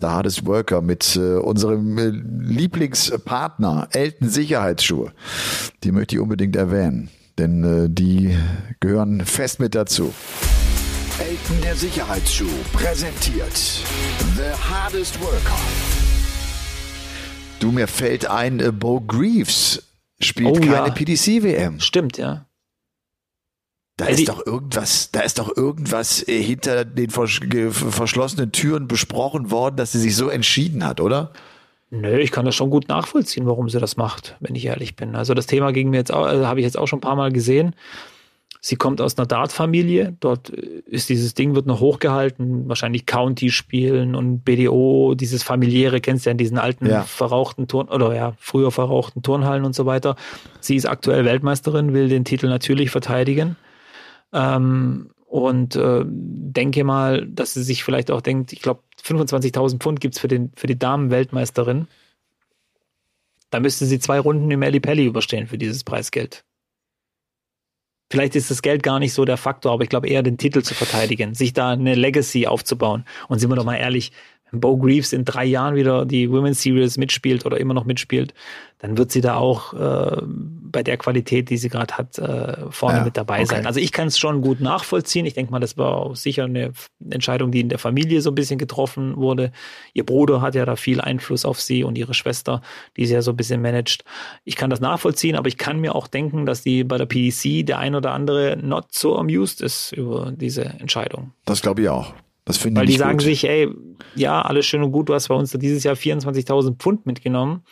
The 0.03 0.09
Hardest 0.09 0.45
Worker 0.45 0.83
mit 0.83 1.16
äh, 1.16 1.37
unserem 1.37 1.97
äh, 1.97 2.11
Lieblingspartner 2.11 3.89
Elton 3.93 4.29
Sicherheitsschuhe. 4.29 5.12
Die 5.85 5.91
möchte 5.91 6.16
ich 6.16 6.21
unbedingt 6.21 6.55
erwähnen, 6.55 7.09
denn 7.39 7.64
äh, 7.64 7.89
die 7.89 8.37
gehören 8.81 9.25
fest 9.25 9.59
mit 9.59 9.75
dazu. 9.75 10.12
Elton 11.19 11.62
der 11.62 11.77
Sicherheitsschuh 11.77 12.45
präsentiert 12.75 13.57
The 14.37 14.53
Hardest 14.71 15.19
Worker. 15.23 15.59
Du, 17.61 17.73
mir 17.73 17.89
fällt 17.89 18.27
ein, 18.27 18.61
äh, 18.61 18.71
Bo 18.71 19.01
Greaves 19.01 19.83
spielt 20.21 20.59
oh, 20.59 20.61
keine 20.61 20.89
ja. 20.89 20.91
PDC-WM. 20.91 21.81
Stimmt, 21.81 22.19
ja. 22.19 22.48
Da 23.99 24.07
also 24.07 24.21
ist 24.21 24.29
doch 24.29 24.47
irgendwas, 24.47 25.11
da 25.11 25.21
ist 25.21 25.41
doch 25.41 25.55
irgendwas 25.57 26.27
äh, 26.29 26.41
hinter 26.41 26.85
den 26.85 27.11
verschlossenen 27.11 28.53
Türen 28.53 28.87
besprochen 28.87 29.51
worden, 29.51 29.77
dass 29.77 29.91
sie 29.91 29.99
sich 29.99 30.15
so 30.15 30.29
entschieden 30.29 30.87
hat, 30.87 31.01
oder? 31.01 31.33
Nö, 31.91 32.17
ich 32.19 32.31
kann 32.31 32.45
das 32.45 32.55
schon 32.55 32.71
gut 32.71 32.89
nachvollziehen, 32.89 33.47
warum 33.47 33.69
sie 33.69 33.81
das 33.81 33.97
macht, 33.97 34.37
wenn 34.39 34.55
ich 34.55 34.67
ehrlich 34.67 34.95
bin. 34.95 35.17
Also 35.17 35.35
das 35.35 35.47
Thema 35.47 35.73
ging 35.73 35.91
mir 35.91 35.97
jetzt 35.97 36.13
auch, 36.13 36.27
also 36.27 36.47
habe 36.47 36.61
ich 36.61 36.65
jetzt 36.65 36.79
auch 36.79 36.87
schon 36.87 36.99
ein 36.99 37.03
paar 37.03 37.17
Mal 37.17 37.33
gesehen. 37.33 37.75
Sie 38.61 38.77
kommt 38.77 39.01
aus 39.01 39.19
einer 39.19 39.27
Dart-Familie. 39.27 40.17
Dort 40.21 40.51
ist 40.51 41.09
dieses 41.09 41.35
Ding, 41.35 41.57
wird 41.57 41.67
noch 41.67 41.81
hochgehalten. 41.81 42.69
Wahrscheinlich 42.69 43.05
County 43.05 43.51
spielen 43.51 44.15
und 44.15 44.45
BDO, 44.45 45.15
dieses 45.17 45.43
familiäre, 45.43 46.01
kennst 46.01 46.25
du 46.25 46.31
ja 46.31 46.33
in 46.33 46.39
diesen 46.39 46.59
alten 46.59 46.87
ja. 46.87 47.03
verrauchten 47.03 47.67
Turn, 47.67 47.89
oder 47.89 48.15
ja, 48.15 48.35
früher 48.39 48.71
verrauchten 48.71 49.23
Turnhallen 49.23 49.65
und 49.65 49.75
so 49.75 49.87
weiter. 49.87 50.15
Sie 50.61 50.77
ist 50.77 50.87
aktuell 50.87 51.25
Weltmeisterin, 51.25 51.95
will 51.95 52.09
den 52.09 52.25
Titel 52.25 52.49
natürlich 52.49 52.91
verteidigen. 52.91 53.57
Ähm, 54.33 55.11
und 55.26 55.76
äh, 55.76 56.05
denke 56.07 56.85
mal, 56.85 57.26
dass 57.26 57.55
sie 57.55 57.62
sich 57.62 57.85
vielleicht 57.85 58.11
auch 58.11 58.22
denkt, 58.22 58.53
ich 58.53 58.62
glaube, 58.62 58.83
25.000 59.03 59.79
Pfund 59.79 60.01
gibt's 60.01 60.18
für, 60.18 60.29
für 60.57 60.66
die 60.66 60.79
Damen-Weltmeisterin. 60.79 61.87
Da 63.51 63.61
müsste 63.61 63.87
sie 63.87 63.99
zwei 63.99 64.18
Runden 64.20 64.51
im 64.51 64.62
Eli 64.62 64.81
Pelli 64.81 65.05
überstehen 65.05 65.47
für 65.47 65.59
dieses 65.59 65.85
Preisgeld. 65.85 66.45
Vielleicht 68.11 68.37
ist 68.37 68.51
das 68.51 68.62
Geld 68.62 68.83
gar 68.83 68.99
nicht 68.99 69.12
so 69.12 69.26
der 69.26 69.37
Faktor, 69.37 69.72
aber 69.72 69.83
ich 69.83 69.91
glaube 69.91 70.09
eher 70.09 70.22
den 70.22 70.39
Titel 70.39 70.62
zu 70.62 70.72
verteidigen, 70.72 71.35
sich 71.35 71.53
da 71.53 71.70
eine 71.70 71.95
Legacy 71.95 72.47
aufzubauen. 72.47 73.05
Und 73.29 73.39
sind 73.39 73.51
wir 73.51 73.57
doch 73.57 73.64
mal 73.64 73.76
ehrlich, 73.76 74.12
Bo 74.53 74.77
Greaves 74.77 75.13
in 75.13 75.25
drei 75.25 75.45
Jahren 75.45 75.75
wieder 75.75 76.05
die 76.05 76.31
Women's 76.31 76.63
Series 76.63 76.97
mitspielt 76.97 77.45
oder 77.45 77.59
immer 77.59 77.75
noch 77.75 77.85
mitspielt, 77.85 78.35
dann 78.79 78.97
wird 78.97 79.11
sie 79.11 79.21
da 79.21 79.37
auch 79.37 79.75
äh, 79.75 80.23
bei 80.23 80.83
der 80.83 80.97
Qualität, 80.97 81.51
die 81.51 81.57
sie 81.57 81.69
gerade 81.69 81.97
hat, 81.97 82.19
äh, 82.19 82.71
vorne 82.71 82.99
ja, 82.99 83.05
mit 83.05 83.17
dabei 83.17 83.39
okay. 83.39 83.47
sein. 83.47 83.67
Also 83.67 83.81
ich 83.81 83.91
kann 83.91 84.07
es 84.09 84.19
schon 84.19 84.41
gut 84.41 84.61
nachvollziehen. 84.61 85.27
Ich 85.27 85.35
denke 85.35 85.51
mal, 85.51 85.59
das 85.59 85.77
war 85.77 85.97
auch 85.97 86.17
sicher 86.17 86.45
eine 86.45 86.73
Entscheidung, 87.11 87.51
die 87.51 87.61
in 87.61 87.69
der 87.69 87.79
Familie 87.79 88.21
so 88.21 88.31
ein 88.31 88.37
bisschen 88.37 88.59
getroffen 88.59 89.17
wurde. 89.17 89.51
Ihr 89.95 90.07
Bruder 90.07 90.41
hat 90.41 90.55
ja 90.55 90.65
da 90.65 90.77
viel 90.77 91.01
Einfluss 91.01 91.45
auf 91.45 91.61
sie 91.61 91.83
und 91.83 91.99
ihre 91.99 92.15
Schwester, 92.15 92.63
die 92.97 93.07
sie 93.07 93.15
ja 93.15 93.23
so 93.23 93.33
ein 93.33 93.37
bisschen 93.37 93.61
managt. 93.61 94.05
Ich 94.45 94.55
kann 94.55 94.71
das 94.71 94.81
nachvollziehen, 94.81 95.35
aber 95.35 95.49
ich 95.49 95.59
kann 95.59 95.81
mir 95.81 95.97
auch 95.97 96.07
denken, 96.07 96.47
dass 96.47 96.63
die 96.63 96.85
bei 96.85 96.99
der 96.99 97.07
PDC 97.07 97.67
der 97.67 97.79
ein 97.79 97.97
oder 97.97 98.13
andere 98.13 98.57
not 98.57 98.87
so 98.93 99.19
amused 99.19 99.61
ist 99.61 99.93
über 99.93 100.31
diese 100.31 100.65
Entscheidung. 100.65 101.33
Das 101.47 101.63
glaube 101.63 101.83
ich 101.83 101.89
auch. 101.89 102.15
Das 102.49 102.57
finde 102.57 102.81
ich 102.81 102.81
Weil 102.81 102.87
die 102.87 102.99
sagen 102.99 103.19
gut. 103.19 103.27
sich, 103.27 103.47
ey, 103.47 103.69
ja, 104.15 104.41
alles 104.41 104.65
schön 104.65 104.83
und 104.83 104.91
gut, 104.91 105.11
du 105.11 105.15
hast 105.15 105.29
bei 105.29 105.35
uns 105.35 105.53
dieses 105.53 105.85
Jahr 105.85 105.95
24.000 105.95 106.77
Pfund 106.79 107.05
mitgenommen. 107.05 107.63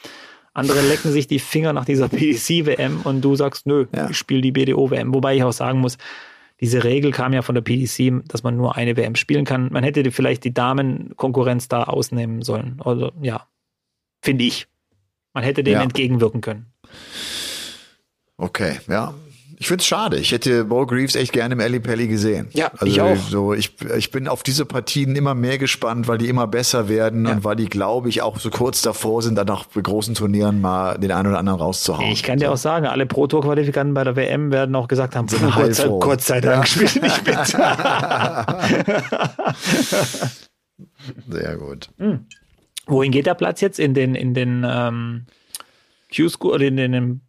Andere 0.53 0.83
lecken 0.83 1.11
sich 1.13 1.27
die 1.27 1.39
Finger 1.39 1.73
nach 1.73 1.87
dieser 1.87 2.09
PDC-WM 2.11 3.01
und 3.05 3.23
du 3.23 3.37
sagst, 3.37 3.67
nö, 3.67 3.87
ja. 3.97 4.11
ich 4.11 4.19
spiele 4.19 4.43
die 4.43 4.53
BDO-WM. 4.53 5.15
Wobei 5.15 5.35
ich 5.35 5.43
auch 5.45 5.53
sagen 5.55 5.81
muss, 5.81 5.97
diese 6.61 6.85
Regel 6.85 7.11
kam 7.11 7.33
ja 7.33 7.41
von 7.41 7.55
der 7.55 7.63
PDC, 7.63 8.29
dass 8.29 8.43
man 8.43 8.59
nur 8.59 8.77
eine 8.77 8.99
WM 8.99 9.15
spielen 9.15 9.47
kann. 9.47 9.73
Man 9.73 9.83
hätte 9.83 10.11
vielleicht 10.11 10.45
die 10.45 10.53
Damen-Konkurrenz 10.53 11.69
da 11.69 11.85
ausnehmen 11.85 12.43
sollen. 12.43 12.79
Also 12.85 13.13
ja, 13.23 13.47
finde 14.21 14.45
ich. 14.45 14.67
Man 15.33 15.43
hätte 15.43 15.65
dem 15.65 15.73
ja. 15.73 15.83
entgegenwirken 15.83 16.43
können. 16.43 16.67
Okay, 18.37 18.79
ja. 18.89 19.15
Ich 19.59 19.69
finde 19.69 19.81
es 19.81 19.87
schade. 19.87 20.19
Ich 20.19 20.33
hätte 20.33 20.67
Bo 20.67 20.85
Greaves 20.85 21.17
echt 21.17 21.33
gerne 21.33 21.55
im 21.55 21.61
Ellie 21.61 21.81
Pelli 21.81 22.09
gesehen. 22.09 22.49
Ja, 22.53 22.71
also 22.77 22.87
ich 22.87 23.01
auch. 23.01 23.17
So, 23.17 23.55
ich, 23.55 23.73
ich 23.97 24.11
bin 24.11 24.29
auf 24.29 24.43
diese 24.43 24.67
Partien 24.67 25.17
immer 25.17 25.35
mehr 25.35 25.57
gespannt, 25.57 26.09
weil 26.09 26.19
die 26.19 26.29
immer 26.29 26.47
besser 26.47 26.91
werden 26.91 27.25
ja. 27.25 27.33
und 27.33 27.45
weil 27.45 27.57
die, 27.57 27.65
glaube 27.65 28.11
ich, 28.11 28.21
auch 28.21 28.39
so 28.39 28.51
kurz 28.51 28.83
davor 28.83 29.23
sind, 29.23 29.37
dann 29.37 29.49
auch 29.49 29.65
bei 29.65 29.81
großen 29.81 30.15
Turnieren 30.15 30.61
mal 30.61 30.99
den 30.99 31.11
einen 31.11 31.29
oder 31.29 31.39
anderen 31.39 31.59
rauszuhauen. 31.59 32.11
Ich 32.11 32.23
kann 32.23 32.39
dir 32.39 32.53
auch 32.53 32.59
sagen, 32.59 32.85
alle 32.85 33.07
Pro-Tour-Qualifikanten 33.07 33.95
bei 33.95 34.05
der 34.05 34.15
WM 34.15 34.53
werden 34.53 34.75
auch 34.75 34.89
gesagt 34.89 35.17
haben, 35.17 35.27
Gott, 35.27 35.75
sei, 35.75 35.89
Gott 35.89 36.21
sei 36.21 36.43
Dank 36.43 36.65
ja. 36.65 36.67
spielt 36.67 37.03
nicht 37.03 37.27
mit. 37.27 37.39
Sehr 41.29 41.57
gut. 41.57 41.89
Hm. 41.97 42.27
Wohin 42.87 43.11
geht 43.11 43.25
der 43.25 43.35
Platz 43.35 43.63
jetzt? 43.63 43.81
In 43.81 43.95
den, 43.95 44.15
in 44.15 44.35
den 44.35 44.67
ähm, 44.69 45.25
Q-School 46.15 46.53
oder 46.53 46.67
in 46.67 46.77
den 46.77 47.23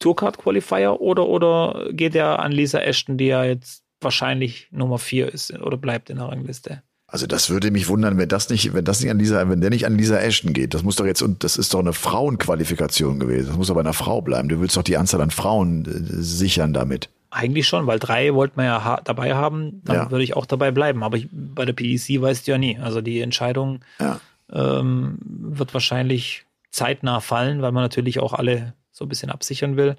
Tourcard 0.00 0.38
Qualifier 0.38 1.00
oder, 1.00 1.26
oder 1.26 1.90
geht 1.92 2.14
er 2.16 2.40
an 2.40 2.52
Lisa 2.52 2.80
Ashton, 2.80 3.16
die 3.16 3.26
ja 3.26 3.44
jetzt 3.44 3.84
wahrscheinlich 4.00 4.68
Nummer 4.72 4.98
vier 4.98 5.32
ist 5.32 5.52
oder 5.52 5.76
bleibt 5.76 6.10
in 6.10 6.16
der 6.16 6.26
Rangliste? 6.26 6.82
Also 7.06 7.26
das 7.26 7.50
würde 7.50 7.72
mich 7.72 7.88
wundern, 7.88 8.18
wenn 8.18 8.28
das 8.28 8.48
nicht, 8.50 8.72
wenn 8.72 8.84
das 8.84 9.00
nicht 9.00 9.10
an 9.10 9.18
Lisa, 9.18 9.48
wenn 9.48 9.60
der 9.60 9.70
nicht 9.70 9.84
an 9.84 9.98
Lisa 9.98 10.18
Ashton 10.18 10.52
geht. 10.52 10.74
Das 10.74 10.84
muss 10.84 10.96
doch 10.96 11.06
jetzt, 11.06 11.22
und 11.22 11.42
das 11.42 11.56
ist 11.56 11.74
doch 11.74 11.80
eine 11.80 11.92
Frauenqualifikation 11.92 13.18
gewesen. 13.18 13.48
Das 13.48 13.56
muss 13.56 13.66
doch 13.66 13.74
bei 13.74 13.80
einer 13.80 13.92
Frau 13.92 14.22
bleiben. 14.22 14.48
Du 14.48 14.60
willst 14.60 14.76
doch 14.76 14.84
die 14.84 14.96
Anzahl 14.96 15.20
an 15.20 15.32
Frauen 15.32 15.84
äh, 15.86 16.22
sichern 16.22 16.72
damit. 16.72 17.08
Eigentlich 17.30 17.66
schon, 17.66 17.86
weil 17.86 17.98
drei 17.98 18.32
wollten 18.34 18.56
wir 18.58 18.64
ja 18.64 18.84
ha 18.84 19.00
dabei 19.02 19.34
haben, 19.34 19.82
dann 19.84 19.96
ja. 19.96 20.10
würde 20.10 20.24
ich 20.24 20.36
auch 20.36 20.46
dabei 20.46 20.70
bleiben. 20.70 21.02
Aber 21.02 21.16
ich, 21.16 21.28
bei 21.32 21.64
der 21.64 21.72
PDC 21.72 22.22
weißt 22.22 22.46
du 22.46 22.52
ja 22.52 22.58
nie. 22.58 22.78
Also 22.78 23.00
die 23.00 23.20
Entscheidung 23.20 23.80
ja. 23.98 24.20
ähm, 24.52 25.18
wird 25.20 25.74
wahrscheinlich 25.74 26.44
zeitnah 26.70 27.20
fallen, 27.20 27.60
weil 27.60 27.72
man 27.72 27.82
natürlich 27.82 28.20
auch 28.20 28.32
alle 28.32 28.74
so 29.00 29.06
ein 29.06 29.08
bisschen 29.08 29.30
absichern 29.30 29.76
will. 29.76 29.96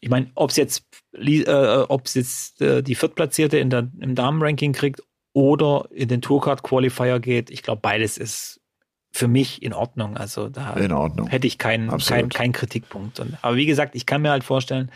Ich 0.00 0.08
meine, 0.08 0.30
ob 0.34 0.50
es 0.50 0.56
jetzt, 0.56 0.84
äh, 1.12 1.44
jetzt 2.14 2.62
äh, 2.62 2.82
die 2.82 2.94
Viertplatzierte 2.94 3.58
in 3.58 3.68
der, 3.68 3.88
im 4.00 4.14
Damenranking 4.14 4.72
kriegt 4.72 5.02
oder 5.34 5.86
in 5.90 6.08
den 6.08 6.22
Tourcard 6.22 6.62
Qualifier 6.62 7.20
geht, 7.20 7.50
ich 7.50 7.62
glaube, 7.62 7.82
beides 7.82 8.16
ist 8.16 8.60
für 9.12 9.28
mich 9.28 9.62
in 9.62 9.74
Ordnung. 9.74 10.16
Also 10.16 10.48
da 10.48 10.74
hätte 11.28 11.46
ich 11.46 11.58
keinen 11.58 11.90
kein, 11.98 12.30
kein 12.30 12.52
Kritikpunkt. 12.52 13.20
Und, 13.20 13.36
aber 13.42 13.56
wie 13.56 13.66
gesagt, 13.66 13.94
ich 13.94 14.06
kann 14.06 14.22
mir 14.22 14.30
halt 14.30 14.44
vorstellen, 14.44 14.90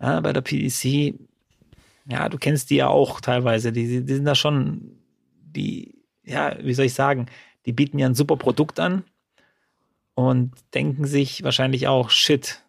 ja, 0.00 0.20
bei 0.20 0.32
der 0.32 0.40
PDC, 0.40 1.14
ja, 2.08 2.28
du 2.28 2.38
kennst 2.38 2.70
die 2.70 2.76
ja 2.76 2.88
auch 2.88 3.20
teilweise, 3.20 3.72
die, 3.72 4.04
die 4.04 4.14
sind 4.14 4.24
da 4.24 4.34
schon, 4.34 4.98
die, 5.40 5.94
ja, 6.24 6.56
wie 6.60 6.74
soll 6.74 6.86
ich 6.86 6.94
sagen, 6.94 7.26
die 7.66 7.72
bieten 7.72 7.98
ja 7.98 8.06
ein 8.06 8.14
super 8.14 8.36
Produkt 8.36 8.80
an 8.80 9.04
und 10.16 10.52
denken 10.74 11.04
sich 11.04 11.44
wahrscheinlich 11.44 11.86
auch, 11.86 12.10
shit, 12.10 12.62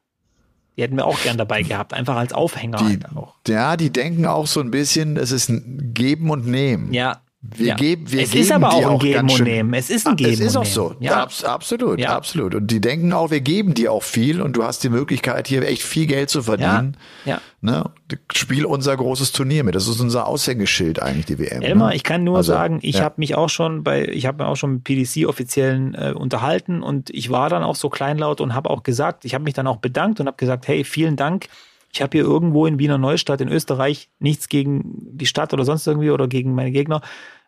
die 0.76 0.84
hätten 0.84 0.98
wir 0.98 1.08
auch 1.08 1.20
gern 1.24 1.38
dabei 1.38 1.64
gehabt, 1.64 1.94
einfach 1.94 2.18
als 2.18 2.34
Aufhänger 2.34 2.78
die, 2.78 2.84
halt 2.84 3.16
auch. 3.16 3.36
Ja, 3.48 3.78
die 3.78 3.90
denken 3.90 4.28
auch 4.28 4.46
so 4.46 4.60
ein 4.60 4.70
bisschen, 4.70 5.18
es 5.18 5.32
ist 5.32 5.50
ein 5.50 5.94
Geben 5.94 6.30
und 6.30 6.46
Nehmen. 6.46 6.94
Ja, 6.94 7.22
wir 7.56 7.68
ja. 7.68 7.76
geben, 7.76 8.12
wir 8.12 8.24
es 8.24 8.32
geben 8.32 8.44
ist 8.44 8.52
aber 8.52 8.74
auch 8.74 8.92
ein 8.92 9.00
Geben 9.00 9.30
und 9.30 9.44
Nehmen. 9.44 9.74
Es 9.74 9.90
ist 9.90 10.08
ein 10.08 10.16
Geben 10.16 10.34
Es 10.34 10.40
ist 10.40 10.58
auch 10.58 10.66
so. 10.66 10.96
Ja. 11.00 11.24
Abs 11.24 11.44
absolut, 11.44 12.00
ja. 12.00 12.16
absolut. 12.16 12.56
Und 12.56 12.68
die 12.68 12.82
denken 12.82 13.14
auch, 13.14 13.32
wir 13.32 13.42
geben 13.42 13.74
dir 13.74 13.92
auch 13.92 14.04
viel 14.04 14.42
und 14.42 14.54
du 14.54 14.64
hast 14.64 14.84
die 14.84 14.90
Möglichkeit, 14.90 15.48
hier 15.48 15.64
echt 15.64 15.84
viel 15.84 16.08
Geld 16.08 16.30
zu 16.30 16.44
verdienen. 16.44 16.98
Ja. 17.26 17.34
ja. 17.34 17.42
Ne? 17.62 17.90
Spiel 18.34 18.66
unser 18.66 18.96
großes 18.96 19.32
Turnier 19.32 19.64
mit. 19.64 19.76
Das 19.76 19.88
ist 19.88 20.00
unser 20.00 20.28
Aushängeschild 20.28 21.02
eigentlich, 21.02 21.26
die 21.26 21.40
WM. 21.40 21.62
Elmar, 21.62 21.90
ne? 21.90 21.96
ich 21.96 22.04
kann 22.04 22.24
nur 22.24 22.38
also, 22.38 22.54
sagen, 22.54 22.80
ich 22.82 22.98
ja. 22.98 23.04
habe 23.04 23.16
mich 23.18 23.36
auch 23.36 23.50
schon 23.50 23.84
bei, 23.84 24.06
ich 24.08 24.26
habe 24.26 24.44
mir 24.44 24.50
auch 24.50 24.56
schon 24.56 24.74
mit 24.74 24.84
PDC-Offiziellen 24.84 25.96
äh, 25.96 26.14
unterhalten 26.16 26.84
und 26.84 27.10
ich 27.12 27.30
war 27.30 27.50
dann 27.50 27.64
auch 27.64 27.76
so 27.76 27.90
kleinlaut 27.90 28.42
und 28.42 28.54
habe 28.54 28.70
auch 28.70 28.84
gesagt, 28.84 29.26
ich 29.26 29.34
habe 29.34 29.44
mich 29.44 29.54
dann 29.54 29.68
auch 29.68 29.78
bedankt 29.78 30.20
und 30.20 30.28
habe 30.28 30.38
gesagt, 30.38 30.68
hey, 30.68 30.84
vielen 30.84 31.16
Dank. 31.16 31.48
Ich 31.94 32.02
habe 32.02 32.18
hier 32.18 32.26
irgendwo 32.26 32.66
in 32.66 32.80
Wiener 32.80 32.98
Neustadt 32.98 33.42
in 33.42 33.48
Österreich 33.48 34.10
nichts 34.20 34.50
gegen 34.50 34.84
die 35.18 35.26
Stadt 35.26 35.54
oder 35.54 35.66
sonst 35.66 35.88
irgendwie 35.88 36.12
oder 36.12 36.28
gegen 36.28 36.54
meine 36.54 36.72
Gegner 36.72 37.02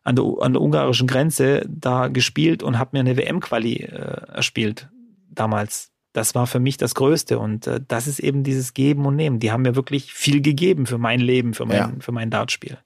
an 0.04 0.16
der, 0.16 0.26
an 0.39 0.54
der 0.54 0.62
ungarischen 0.62 1.08
Grenze 1.08 1.66
da 1.68 2.08
gespielt 2.08 2.64
und 2.64 2.80
habe 2.80 2.91
mir 2.93 3.00
eine 3.02 3.18
WM-Quali 3.18 3.76
äh, 3.76 4.32
erspielt 4.34 4.89
damals. 5.30 5.91
Das 6.14 6.34
war 6.36 6.47
für 6.47 6.60
mich 6.60 6.78
das 6.78 6.95
Größte 6.95 7.38
und 7.38 7.68
äh, 7.68 7.80
das 7.88 8.08
ist 8.08 8.20
eben 8.20 8.43
dieses 8.43 8.74
Geben 8.74 9.06
und 9.06 9.16
Nehmen. 9.16 9.39
Die 9.39 9.52
haben 9.52 9.62
mir 9.62 9.76
wirklich 9.76 10.14
viel 10.14 10.41
gegeben 10.41 10.86
für 10.86 10.97
mein 10.97 11.20
Leben, 11.20 11.54
für 11.54 11.66
mein, 11.66 11.78
ja. 11.78 11.91
für 12.00 12.12
mein 12.12 12.30
Dartspiel. 12.30 12.78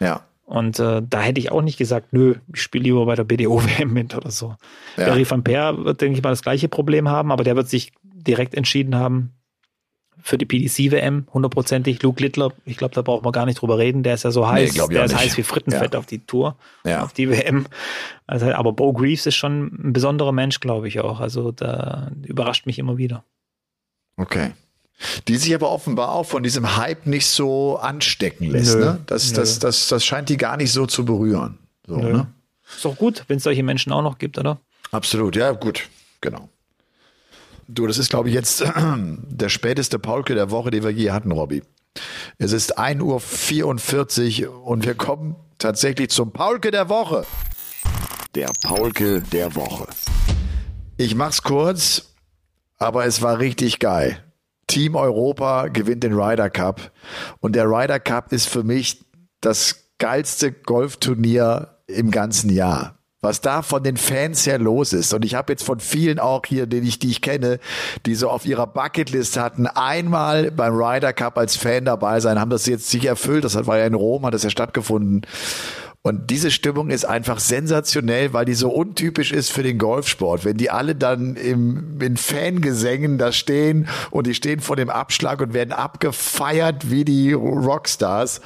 Ja. 0.00 0.24
Und 0.44 0.78
äh, 0.80 1.00
da 1.08 1.20
hätte 1.20 1.40
ich 1.40 1.50
auch 1.50 1.62
nicht 1.62 1.78
gesagt, 1.78 2.12
nö, 2.12 2.34
ich 2.52 2.60
spiele 2.60 2.84
lieber 2.84 3.06
bei 3.06 3.14
der 3.14 3.24
BDO-WM 3.24 3.92
mit 3.92 4.14
oder 4.14 4.30
so. 4.30 4.56
Ja. 4.96 5.06
Barry 5.06 5.28
van 5.28 5.44
Peer 5.44 5.84
wird, 5.84 6.00
denke 6.00 6.18
ich 6.18 6.22
mal, 6.22 6.30
das 6.30 6.42
gleiche 6.42 6.68
Problem 6.68 7.08
haben, 7.08 7.32
aber 7.32 7.44
der 7.44 7.56
wird 7.56 7.68
sich 7.68 7.92
direkt 8.02 8.54
entschieden 8.54 8.94
haben, 8.94 9.32
für 10.22 10.38
die 10.38 10.46
PDC-WM, 10.46 11.26
hundertprozentig. 11.32 12.02
Luke 12.02 12.22
Littler, 12.22 12.52
ich 12.64 12.76
glaube, 12.76 12.94
da 12.94 13.02
braucht 13.02 13.24
man 13.24 13.32
gar 13.32 13.44
nicht 13.44 13.60
drüber 13.60 13.78
reden. 13.78 14.02
Der 14.02 14.14
ist 14.14 14.22
ja 14.22 14.30
so 14.30 14.48
heiß, 14.48 14.74
Nee, 14.74 14.86
der 14.88 15.04
ist 15.04 15.16
heiß 15.16 15.36
wie 15.36 15.42
Frittenfett 15.42 15.94
ja. 15.94 15.98
auf 15.98 16.06
die 16.06 16.20
Tour, 16.20 16.56
ja. 16.84 17.02
auf 17.02 17.12
die 17.12 17.28
WM. 17.28 17.66
Also, 18.26 18.52
aber 18.52 18.72
Bo 18.72 18.92
Greaves 18.92 19.26
ist 19.26 19.34
schon 19.34 19.66
ein 19.66 19.92
besonderer 19.92 20.32
Mensch, 20.32 20.60
glaube 20.60 20.88
ich 20.88 21.00
auch. 21.00 21.20
Also 21.20 21.52
da 21.52 22.10
überrascht 22.22 22.66
mich 22.66 22.78
immer 22.78 22.96
wieder. 22.96 23.24
Okay. 24.16 24.52
Die 25.26 25.36
sich 25.36 25.54
aber 25.54 25.70
offenbar 25.70 26.12
auch 26.12 26.24
von 26.26 26.42
diesem 26.42 26.76
Hype 26.76 27.06
nicht 27.06 27.26
so 27.26 27.76
anstecken 27.78 28.50
lässt. 28.50 28.76
Nö, 28.76 28.84
ne? 28.84 29.00
das, 29.06 29.32
das, 29.32 29.58
das, 29.58 29.88
das 29.88 30.04
scheint 30.04 30.28
die 30.28 30.36
gar 30.36 30.56
nicht 30.56 30.72
so 30.72 30.86
zu 30.86 31.04
berühren. 31.04 31.58
So, 31.86 31.96
ne? 31.96 32.28
Ist 32.74 32.84
doch 32.84 32.96
gut, 32.96 33.24
wenn 33.26 33.38
es 33.38 33.42
solche 33.42 33.64
Menschen 33.64 33.92
auch 33.92 34.02
noch 34.02 34.18
gibt, 34.18 34.38
oder? 34.38 34.60
Absolut, 34.92 35.34
ja, 35.36 35.50
gut, 35.52 35.88
genau. 36.20 36.48
Du, 37.68 37.86
das 37.86 37.98
ist, 37.98 38.10
glaube 38.10 38.28
ich, 38.28 38.34
jetzt 38.34 38.64
der 38.86 39.48
späteste 39.48 39.98
Paulke 39.98 40.34
der 40.34 40.50
Woche, 40.50 40.70
den 40.70 40.82
wir 40.82 40.90
je 40.90 41.10
hatten, 41.10 41.32
Robby. 41.32 41.62
Es 42.38 42.52
ist 42.52 42.78
1.44 42.78 44.48
Uhr 44.48 44.66
und 44.66 44.84
wir 44.84 44.94
kommen 44.94 45.36
tatsächlich 45.58 46.10
zum 46.10 46.32
Paulke 46.32 46.70
der 46.70 46.88
Woche. 46.88 47.26
Der 48.34 48.50
Paulke 48.62 49.20
der 49.20 49.54
Woche. 49.54 49.86
Ich 50.96 51.14
mach's 51.14 51.42
kurz, 51.42 52.14
aber 52.78 53.04
es 53.04 53.22
war 53.22 53.38
richtig 53.38 53.78
geil. 53.78 54.22
Team 54.66 54.96
Europa 54.96 55.68
gewinnt 55.68 56.02
den 56.02 56.14
Ryder 56.14 56.48
Cup 56.48 56.92
und 57.40 57.54
der 57.54 57.66
Ryder 57.66 58.00
Cup 58.00 58.32
ist 58.32 58.48
für 58.48 58.62
mich 58.62 59.04
das 59.40 59.90
geilste 59.98 60.50
Golfturnier 60.50 61.78
im 61.86 62.10
ganzen 62.10 62.50
Jahr 62.50 63.01
was 63.22 63.40
da 63.40 63.62
von 63.62 63.84
den 63.84 63.96
Fans 63.96 64.46
her 64.46 64.58
los 64.58 64.92
ist. 64.92 65.14
Und 65.14 65.24
ich 65.24 65.36
habe 65.36 65.52
jetzt 65.52 65.62
von 65.62 65.78
vielen 65.78 66.18
auch 66.18 66.42
hier, 66.44 66.66
den 66.66 66.84
ich, 66.84 66.98
die 66.98 67.08
ich 67.08 67.22
kenne, 67.22 67.60
die 68.04 68.16
so 68.16 68.28
auf 68.28 68.44
ihrer 68.44 68.66
Bucketlist 68.66 69.38
hatten, 69.38 69.68
einmal 69.68 70.50
beim 70.50 70.74
Ryder 70.74 71.12
Cup 71.12 71.38
als 71.38 71.56
Fan 71.56 71.84
dabei 71.84 72.18
sein, 72.18 72.40
haben 72.40 72.50
das 72.50 72.66
jetzt 72.66 72.90
sich 72.90 73.04
erfüllt. 73.04 73.44
Das 73.44 73.54
war 73.66 73.78
ja 73.78 73.86
in 73.86 73.94
Rom, 73.94 74.26
hat 74.26 74.34
das 74.34 74.42
ja 74.42 74.50
stattgefunden. 74.50 75.24
Und 76.04 76.30
diese 76.30 76.50
Stimmung 76.50 76.90
ist 76.90 77.04
einfach 77.04 77.38
sensationell, 77.38 78.32
weil 78.32 78.44
die 78.44 78.54
so 78.54 78.70
untypisch 78.70 79.30
ist 79.30 79.52
für 79.52 79.62
den 79.62 79.78
Golfsport. 79.78 80.44
Wenn 80.44 80.56
die 80.56 80.68
alle 80.68 80.96
dann 80.96 81.36
im, 81.36 82.00
in 82.00 82.16
Fangesängen 82.16 83.18
da 83.18 83.30
stehen 83.30 83.86
und 84.10 84.26
die 84.26 84.34
stehen 84.34 84.58
vor 84.58 84.74
dem 84.74 84.90
Abschlag 84.90 85.40
und 85.40 85.54
werden 85.54 85.72
abgefeiert 85.72 86.90
wie 86.90 87.04
die 87.04 87.32
Rockstars. 87.32 88.40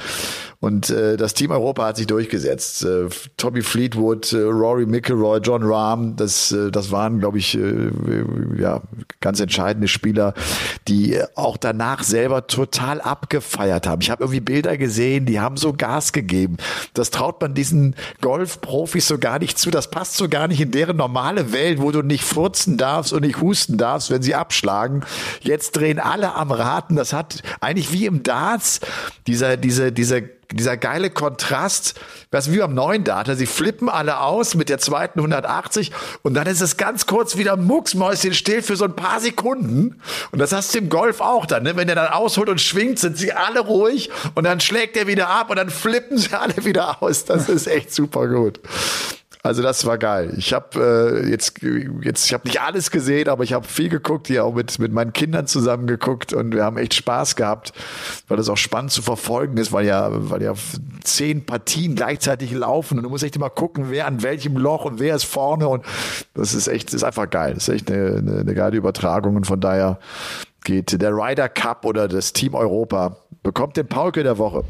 Und 0.60 0.90
äh, 0.90 1.16
das 1.16 1.34
Team 1.34 1.50
Europa 1.50 1.84
hat 1.86 1.96
sich 1.96 2.06
durchgesetzt. 2.06 2.84
Äh, 2.84 3.08
Tommy 3.36 3.62
Fleetwood, 3.62 4.32
äh, 4.32 4.38
Rory 4.38 4.86
McIlroy, 4.86 5.38
John 5.40 5.62
Rahm, 5.62 6.16
das, 6.16 6.50
äh, 6.52 6.70
das 6.70 6.90
waren, 6.90 7.20
glaube 7.20 7.38
ich, 7.38 7.56
äh, 7.56 7.90
ja, 8.58 8.80
ganz 9.20 9.40
entscheidende 9.40 9.86
Spieler, 9.86 10.32
die 10.88 11.20
auch 11.34 11.56
danach 11.56 12.02
selber 12.02 12.46
total 12.46 13.00
abgefeiert 13.00 13.86
haben. 13.86 14.00
Ich 14.00 14.10
habe 14.10 14.24
irgendwie 14.24 14.40
Bilder 14.40 14.78
gesehen, 14.78 15.26
die 15.26 15.40
haben 15.40 15.56
so 15.58 15.74
Gas 15.74 16.12
gegeben. 16.12 16.56
Das 16.94 17.10
traut 17.10 17.40
man 17.40 17.54
diesen 17.54 17.94
Golfprofis 18.22 19.06
so 19.08 19.18
gar 19.18 19.38
nicht 19.38 19.58
zu. 19.58 19.70
Das 19.70 19.90
passt 19.90 20.16
so 20.16 20.28
gar 20.28 20.48
nicht 20.48 20.60
in 20.60 20.70
deren 20.70 20.96
normale 20.96 21.52
Welt, 21.52 21.80
wo 21.80 21.90
du 21.90 22.02
nicht 22.02 22.24
furzen 22.24 22.78
darfst 22.78 23.12
und 23.12 23.22
nicht 23.22 23.40
husten 23.40 23.76
darfst, 23.76 24.10
wenn 24.10 24.22
sie 24.22 24.34
abschlagen. 24.34 25.04
Jetzt 25.42 25.76
drehen 25.76 25.98
alle 25.98 26.34
am 26.34 26.50
Raten. 26.50 26.96
Das 26.96 27.12
hat 27.12 27.42
eigentlich 27.60 27.92
wie 27.92 28.06
im 28.06 28.22
Darts 28.22 28.80
dieser, 29.26 29.56
diese, 29.56 29.92
diese 29.92 30.22
dieser 30.52 30.76
geile 30.76 31.10
Kontrast, 31.10 31.94
was 32.30 32.52
wie 32.52 32.58
beim 32.58 32.74
neuen 32.74 33.04
Data, 33.04 33.34
sie 33.34 33.46
flippen 33.46 33.88
alle 33.88 34.20
aus 34.20 34.54
mit 34.54 34.68
der 34.68 34.78
zweiten 34.78 35.18
180 35.18 35.92
und 36.22 36.34
dann 36.34 36.46
ist 36.46 36.60
es 36.60 36.76
ganz 36.76 37.06
kurz 37.06 37.36
wieder 37.36 37.56
mucksmäuschen 37.56 38.34
still 38.34 38.62
für 38.62 38.76
so 38.76 38.84
ein 38.84 38.96
paar 38.96 39.20
Sekunden. 39.20 40.00
Und 40.32 40.38
das 40.38 40.52
hast 40.52 40.74
du 40.74 40.78
im 40.78 40.88
Golf 40.88 41.20
auch 41.20 41.46
dann, 41.46 41.64
ne? 41.64 41.76
wenn 41.76 41.86
der 41.86 41.96
dann 41.96 42.12
ausholt 42.12 42.48
und 42.48 42.60
schwingt, 42.60 42.98
sind 42.98 43.16
sie 43.16 43.32
alle 43.32 43.60
ruhig 43.60 44.10
und 44.34 44.44
dann 44.44 44.60
schlägt 44.60 44.96
er 44.96 45.06
wieder 45.06 45.28
ab 45.28 45.50
und 45.50 45.56
dann 45.56 45.70
flippen 45.70 46.18
sie 46.18 46.34
alle 46.38 46.64
wieder 46.64 47.02
aus. 47.02 47.24
Das 47.24 47.48
ist 47.48 47.66
echt 47.66 47.92
super 47.92 48.28
gut. 48.28 48.60
Also 49.46 49.62
das 49.62 49.86
war 49.86 49.96
geil. 49.96 50.34
Ich 50.36 50.52
habe 50.52 51.22
äh, 51.24 51.30
jetzt 51.30 51.60
jetzt 52.02 52.26
ich 52.26 52.34
habe 52.34 52.48
nicht 52.48 52.60
alles 52.60 52.90
gesehen, 52.90 53.28
aber 53.28 53.44
ich 53.44 53.52
habe 53.52 53.64
viel 53.64 53.88
geguckt, 53.88 54.26
hier 54.26 54.44
auch 54.44 54.52
mit 54.52 54.80
mit 54.80 54.92
meinen 54.92 55.12
Kindern 55.12 55.46
zusammen 55.46 55.86
geguckt 55.86 56.32
und 56.32 56.52
wir 56.52 56.64
haben 56.64 56.76
echt 56.78 56.94
Spaß 56.94 57.36
gehabt, 57.36 57.72
weil 58.26 58.38
das 58.38 58.48
auch 58.48 58.56
spannend 58.56 58.90
zu 58.90 59.02
verfolgen 59.02 59.56
ist, 59.56 59.72
weil 59.72 59.86
ja 59.86 60.08
weil 60.10 60.42
ja 60.42 60.54
zehn 61.04 61.46
Partien 61.46 61.94
gleichzeitig 61.94 62.50
laufen 62.50 62.98
und 62.98 63.04
du 63.04 63.08
musst 63.08 63.22
echt 63.22 63.36
immer 63.36 63.48
gucken, 63.48 63.86
wer 63.90 64.08
an 64.08 64.24
welchem 64.24 64.56
Loch 64.56 64.84
und 64.84 64.98
wer 64.98 65.14
ist 65.14 65.26
vorne 65.26 65.68
und 65.68 65.84
das 66.34 66.52
ist 66.52 66.66
echt 66.66 66.88
das 66.88 66.94
ist 66.94 67.04
einfach 67.04 67.30
geil. 67.30 67.54
Das 67.54 67.68
ist 67.68 67.74
echt 67.74 67.88
eine, 67.88 68.16
eine, 68.16 68.40
eine 68.40 68.54
geile 68.54 68.76
Übertragung 68.76 69.36
und 69.36 69.46
von 69.46 69.60
daher 69.60 70.00
geht 70.64 71.00
der 71.00 71.12
Ryder 71.12 71.48
Cup 71.48 71.84
oder 71.84 72.08
das 72.08 72.32
Team 72.32 72.56
Europa 72.56 73.18
bekommt 73.44 73.76
den 73.76 73.86
Paulke 73.86 74.24
der 74.24 74.38
Woche. 74.38 74.64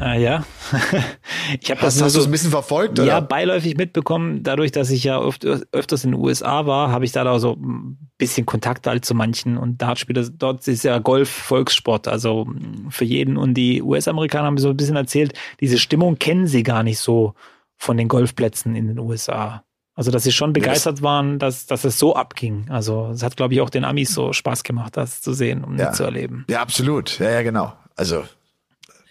Ah, 0.00 0.14
ja. 0.14 0.44
ich 1.60 1.72
habe 1.72 1.80
das 1.80 2.00
hast 2.00 2.12
so, 2.12 2.20
du 2.20 2.26
ein 2.26 2.30
bisschen 2.30 2.52
verfolgt, 2.52 3.00
oder? 3.00 3.08
Ja, 3.08 3.18
beiläufig 3.18 3.76
mitbekommen. 3.76 4.44
Dadurch, 4.44 4.70
dass 4.70 4.90
ich 4.90 5.02
ja 5.02 5.20
öf 5.20 5.38
öfters 5.72 6.04
in 6.04 6.12
den 6.12 6.20
USA 6.20 6.66
war, 6.66 6.92
habe 6.92 7.04
ich 7.04 7.10
da 7.10 7.28
auch 7.28 7.40
so 7.40 7.54
ein 7.54 7.98
bisschen 8.16 8.46
Kontakt 8.46 8.86
halt 8.86 9.04
zu 9.04 9.16
manchen 9.16 9.58
und 9.58 9.82
Dartspieler. 9.82 10.28
Dort 10.30 10.68
ist 10.68 10.84
ja 10.84 10.98
Golf 11.00 11.28
Volkssport, 11.28 12.06
also 12.06 12.46
für 12.90 13.04
jeden. 13.04 13.36
Und 13.36 13.54
die 13.54 13.82
US-Amerikaner 13.82 14.46
haben 14.46 14.54
mir 14.54 14.60
so 14.60 14.70
ein 14.70 14.76
bisschen 14.76 14.94
erzählt, 14.94 15.32
diese 15.60 15.78
Stimmung 15.78 16.16
kennen 16.20 16.46
sie 16.46 16.62
gar 16.62 16.84
nicht 16.84 17.00
so 17.00 17.34
von 17.76 17.96
den 17.96 18.06
Golfplätzen 18.06 18.76
in 18.76 18.86
den 18.86 19.00
USA. 19.00 19.64
Also, 19.96 20.12
dass 20.12 20.22
sie 20.22 20.30
schon 20.30 20.52
begeistert 20.52 21.02
waren, 21.02 21.40
dass, 21.40 21.66
dass 21.66 21.82
es 21.82 21.98
so 21.98 22.14
abging. 22.14 22.66
Also, 22.68 23.10
es 23.12 23.24
hat, 23.24 23.36
glaube 23.36 23.54
ich, 23.54 23.60
auch 23.60 23.70
den 23.70 23.84
Amis 23.84 24.14
so 24.14 24.32
Spaß 24.32 24.62
gemacht, 24.62 24.96
das 24.96 25.22
zu 25.22 25.32
sehen 25.32 25.64
und 25.64 25.76
ja. 25.76 25.86
mitzuerleben. 25.86 26.44
Ja, 26.48 26.62
absolut. 26.62 27.18
Ja, 27.18 27.30
ja, 27.30 27.42
genau. 27.42 27.72
Also, 27.96 28.22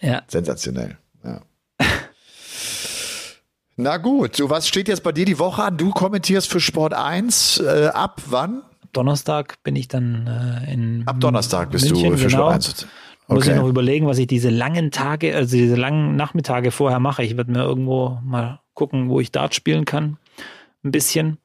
ja. 0.00 0.22
Sensationell. 0.26 0.96
Ja. 1.24 1.40
Na 3.76 3.96
gut, 3.96 4.36
so 4.36 4.50
was 4.50 4.66
steht 4.66 4.88
jetzt 4.88 5.02
bei 5.02 5.12
dir 5.12 5.24
die 5.24 5.38
Woche 5.38 5.62
an? 5.62 5.76
Du 5.76 5.90
kommentierst 5.90 6.50
für 6.50 6.60
Sport 6.60 6.94
1 6.94 7.60
äh, 7.60 7.90
ab 7.94 8.22
wann? 8.26 8.62
Donnerstag 8.92 9.62
bin 9.62 9.76
ich 9.76 9.86
dann 9.86 10.26
äh, 10.26 10.72
in 10.72 11.06
Ab 11.06 11.20
Donnerstag 11.20 11.70
bist 11.70 11.84
München, 11.84 12.10
du 12.10 12.18
für 12.18 12.26
genau. 12.26 12.50
Sport 12.50 12.54
1. 12.54 12.86
Okay. 13.28 13.34
Muss 13.34 13.46
ich 13.46 13.54
noch 13.54 13.68
überlegen, 13.68 14.06
was 14.06 14.18
ich 14.18 14.26
diese 14.26 14.48
langen 14.48 14.90
Tage, 14.90 15.36
also 15.36 15.54
diese 15.54 15.76
langen 15.76 16.16
Nachmittage 16.16 16.70
vorher 16.70 16.98
mache. 16.98 17.22
Ich 17.22 17.36
werde 17.36 17.52
mir 17.52 17.62
irgendwo 17.62 18.18
mal 18.24 18.60
gucken, 18.72 19.10
wo 19.10 19.20
ich 19.20 19.30
Dart 19.30 19.54
spielen 19.54 19.84
kann. 19.84 20.16
Ein 20.82 20.92
bisschen. 20.92 21.36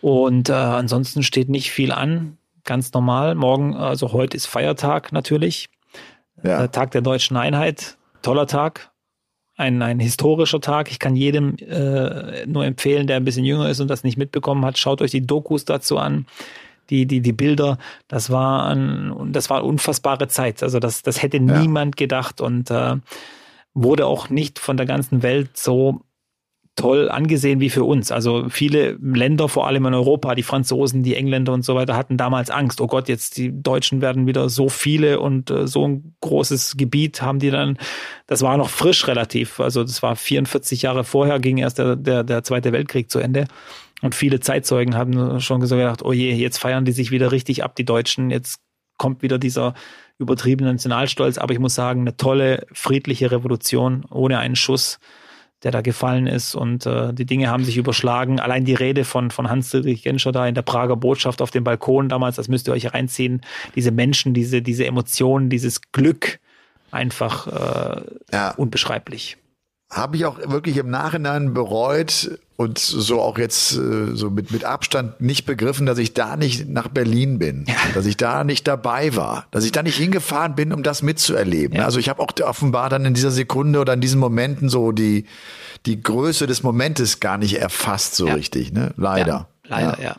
Und 0.00 0.48
äh, 0.48 0.54
ansonsten 0.54 1.22
steht 1.22 1.48
nicht 1.48 1.70
viel 1.70 1.92
an. 1.92 2.38
Ganz 2.64 2.92
normal. 2.92 3.34
Morgen, 3.34 3.76
also 3.76 4.12
heute 4.12 4.36
ist 4.36 4.46
Feiertag 4.46 5.12
natürlich. 5.12 5.68
Ja. 6.42 6.64
Äh, 6.64 6.68
Tag 6.68 6.90
der 6.90 7.02
deutschen 7.02 7.36
Einheit, 7.36 7.96
toller 8.22 8.46
Tag, 8.46 8.90
ein, 9.56 9.80
ein 9.82 10.00
historischer 10.00 10.60
Tag. 10.60 10.90
Ich 10.90 10.98
kann 10.98 11.16
jedem 11.16 11.56
äh, 11.56 12.46
nur 12.46 12.64
empfehlen, 12.64 13.06
der 13.06 13.16
ein 13.16 13.24
bisschen 13.24 13.44
jünger 13.44 13.68
ist 13.68 13.80
und 13.80 13.88
das 13.88 14.04
nicht 14.04 14.18
mitbekommen 14.18 14.64
hat, 14.64 14.78
schaut 14.78 15.00
euch 15.02 15.10
die 15.10 15.26
Dokus 15.26 15.64
dazu 15.64 15.98
an. 15.98 16.26
Die, 16.90 17.06
die, 17.06 17.20
die 17.20 17.32
Bilder, 17.32 17.78
das 18.06 18.30
war 18.30 18.68
ein, 18.68 19.32
das 19.32 19.50
war 19.50 19.58
eine 19.58 19.66
unfassbare 19.66 20.28
Zeit. 20.28 20.62
Also 20.62 20.78
das, 20.78 21.02
das 21.02 21.20
hätte 21.20 21.38
ja. 21.38 21.58
niemand 21.58 21.96
gedacht 21.96 22.40
und 22.40 22.70
äh, 22.70 22.96
wurde 23.74 24.06
auch 24.06 24.30
nicht 24.30 24.60
von 24.60 24.76
der 24.76 24.86
ganzen 24.86 25.22
Welt 25.22 25.56
so 25.56 26.02
toll 26.76 27.08
angesehen 27.10 27.58
wie 27.58 27.70
für 27.70 27.84
uns. 27.84 28.12
Also 28.12 28.46
viele 28.50 28.98
Länder, 29.00 29.48
vor 29.48 29.66
allem 29.66 29.86
in 29.86 29.94
Europa, 29.94 30.34
die 30.34 30.42
Franzosen, 30.42 31.02
die 31.02 31.16
Engländer 31.16 31.54
und 31.54 31.64
so 31.64 31.74
weiter, 31.74 31.96
hatten 31.96 32.18
damals 32.18 32.50
Angst. 32.50 32.82
Oh 32.82 32.86
Gott, 32.86 33.08
jetzt 33.08 33.38
die 33.38 33.50
Deutschen 33.62 34.02
werden 34.02 34.26
wieder 34.26 34.50
so 34.50 34.68
viele 34.68 35.18
und 35.18 35.50
äh, 35.50 35.66
so 35.66 35.88
ein 35.88 36.14
großes 36.20 36.76
Gebiet 36.76 37.22
haben 37.22 37.38
die 37.38 37.50
dann. 37.50 37.78
Das 38.26 38.42
war 38.42 38.58
noch 38.58 38.68
frisch 38.68 39.08
relativ. 39.08 39.58
Also 39.58 39.82
das 39.82 40.02
war 40.02 40.16
44 40.16 40.82
Jahre 40.82 41.02
vorher, 41.02 41.40
ging 41.40 41.56
erst 41.56 41.78
der, 41.78 41.96
der, 41.96 42.22
der 42.22 42.44
Zweite 42.44 42.72
Weltkrieg 42.72 43.10
zu 43.10 43.18
Ende. 43.18 43.46
Und 44.02 44.14
viele 44.14 44.40
Zeitzeugen 44.40 44.94
haben 44.94 45.40
schon 45.40 45.62
gedacht, 45.62 46.04
oh 46.04 46.12
je, 46.12 46.34
jetzt 46.34 46.58
feiern 46.58 46.84
die 46.84 46.92
sich 46.92 47.10
wieder 47.10 47.32
richtig 47.32 47.64
ab, 47.64 47.74
die 47.74 47.86
Deutschen. 47.86 48.30
Jetzt 48.30 48.60
kommt 48.98 49.22
wieder 49.22 49.38
dieser 49.38 49.72
übertriebene 50.18 50.72
Nationalstolz. 50.72 51.38
Aber 51.38 51.54
ich 51.54 51.58
muss 51.58 51.74
sagen, 51.74 52.02
eine 52.02 52.18
tolle, 52.18 52.66
friedliche 52.72 53.30
Revolution 53.30 54.04
ohne 54.10 54.38
einen 54.38 54.56
Schuss 54.56 54.98
der 55.66 55.72
da 55.72 55.80
gefallen 55.80 56.28
ist 56.28 56.54
und 56.54 56.86
äh, 56.86 57.12
die 57.12 57.24
Dinge 57.24 57.50
haben 57.50 57.64
sich 57.64 57.76
überschlagen. 57.76 58.38
Allein 58.38 58.64
die 58.64 58.74
Rede 58.74 59.04
von, 59.04 59.32
von 59.32 59.50
Hans-Dietrich 59.50 60.04
Genscher 60.04 60.30
da 60.30 60.46
in 60.46 60.54
der 60.54 60.62
Prager 60.62 60.94
Botschaft 60.94 61.42
auf 61.42 61.50
dem 61.50 61.64
Balkon 61.64 62.08
damals, 62.08 62.36
das 62.36 62.46
müsst 62.46 62.68
ihr 62.68 62.72
euch 62.72 62.94
reinziehen. 62.94 63.40
Diese 63.74 63.90
Menschen, 63.90 64.32
diese, 64.32 64.62
diese 64.62 64.86
Emotionen, 64.86 65.50
dieses 65.50 65.80
Glück, 65.90 66.38
einfach 66.92 67.48
äh, 67.48 68.00
ja. 68.32 68.50
unbeschreiblich 68.52 69.38
habe 69.90 70.16
ich 70.16 70.24
auch 70.24 70.38
wirklich 70.50 70.76
im 70.78 70.90
Nachhinein 70.90 71.54
bereut 71.54 72.38
und 72.56 72.78
so 72.78 73.20
auch 73.20 73.38
jetzt 73.38 73.76
äh, 73.76 74.14
so 74.14 74.30
mit, 74.30 74.50
mit 74.50 74.64
Abstand 74.64 75.20
nicht 75.20 75.46
begriffen, 75.46 75.86
dass 75.86 75.98
ich 75.98 76.14
da 76.14 76.36
nicht 76.36 76.68
nach 76.68 76.88
Berlin 76.88 77.38
bin, 77.38 77.66
ja. 77.68 77.74
dass 77.94 78.06
ich 78.06 78.16
da 78.16 78.44
nicht 78.44 78.66
dabei 78.66 79.14
war, 79.14 79.46
dass 79.50 79.64
ich 79.64 79.72
da 79.72 79.82
nicht 79.82 79.96
hingefahren 79.96 80.54
bin, 80.54 80.72
um 80.72 80.82
das 80.82 81.02
mitzuerleben. 81.02 81.76
Ja. 81.76 81.84
Also 81.84 82.00
ich 82.00 82.08
habe 82.08 82.22
auch 82.22 82.32
offenbar 82.42 82.88
dann 82.88 83.04
in 83.04 83.14
dieser 83.14 83.30
Sekunde 83.30 83.78
oder 83.78 83.92
in 83.92 84.00
diesen 84.00 84.18
Momenten 84.18 84.68
so 84.68 84.90
die, 84.90 85.26
die 85.84 86.02
Größe 86.02 86.46
des 86.46 86.62
Momentes 86.62 87.20
gar 87.20 87.38
nicht 87.38 87.58
erfasst 87.58 88.16
so 88.16 88.26
ja. 88.26 88.34
richtig, 88.34 88.72
ne? 88.72 88.92
Leider. 88.96 89.48
Leider, 89.68 89.98
ja. 89.98 90.04
ja. 90.04 90.16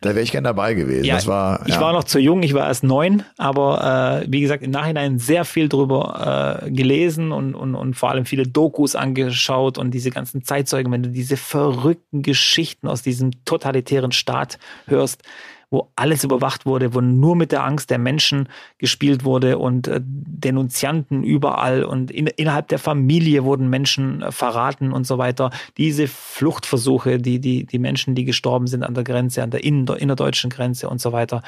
Da 0.00 0.10
wäre 0.10 0.22
ich 0.22 0.32
gern 0.32 0.44
dabei 0.44 0.74
gewesen. 0.74 1.04
Ja, 1.04 1.16
das 1.16 1.26
war, 1.26 1.66
ich 1.66 1.74
ja. 1.74 1.80
war 1.80 1.92
noch 1.92 2.04
zu 2.04 2.18
jung, 2.18 2.42
ich 2.42 2.54
war 2.54 2.66
erst 2.66 2.84
neun, 2.84 3.24
aber 3.36 4.22
äh, 4.22 4.26
wie 4.32 4.40
gesagt, 4.40 4.62
im 4.62 4.70
Nachhinein 4.70 5.18
sehr 5.18 5.44
viel 5.44 5.68
drüber 5.68 6.62
äh, 6.64 6.70
gelesen 6.70 7.32
und, 7.32 7.54
und, 7.54 7.74
und 7.74 7.94
vor 7.94 8.10
allem 8.10 8.24
viele 8.24 8.44
Dokus 8.44 8.94
angeschaut 8.94 9.76
und 9.76 9.90
diese 9.90 10.10
ganzen 10.10 10.42
Zeitzeugen, 10.42 10.90
wenn 10.92 11.02
du 11.02 11.10
diese 11.10 11.36
verrückten 11.36 12.22
Geschichten 12.22 12.88
aus 12.88 13.02
diesem 13.02 13.44
totalitären 13.44 14.12
Staat 14.12 14.58
hörst, 14.86 15.22
wo 15.70 15.92
alles 15.94 16.24
überwacht 16.24 16.66
wurde, 16.66 16.94
wo 16.94 17.00
nur 17.00 17.36
mit 17.36 17.52
der 17.52 17.64
Angst 17.64 17.90
der 17.90 17.98
Menschen 17.98 18.48
gespielt 18.78 19.24
wurde 19.24 19.58
und 19.58 19.86
äh, 19.86 20.00
Denunzianten 20.02 21.22
überall 21.22 21.84
und 21.84 22.10
in, 22.10 22.26
innerhalb 22.26 22.68
der 22.68 22.80
Familie 22.80 23.44
wurden 23.44 23.70
Menschen 23.70 24.22
äh, 24.22 24.32
verraten 24.32 24.92
und 24.92 25.06
so 25.06 25.16
weiter. 25.18 25.50
Diese 25.76 26.08
Fluchtversuche, 26.08 27.18
die, 27.18 27.40
die, 27.40 27.64
die 27.64 27.78
Menschen, 27.78 28.16
die 28.16 28.24
gestorben 28.24 28.66
sind 28.66 28.82
an 28.82 28.94
der 28.94 29.04
Grenze, 29.04 29.42
an 29.42 29.50
der 29.50 29.62
innen, 29.62 29.86
innerdeutschen 29.86 30.50
Grenze 30.50 30.88
und 30.88 31.00
so 31.00 31.12
weiter. 31.12 31.42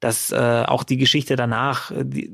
dass 0.00 0.30
äh, 0.32 0.64
auch 0.66 0.82
die 0.82 0.96
Geschichte 0.96 1.36
danach, 1.36 1.90
äh, 1.90 2.04
die, 2.04 2.30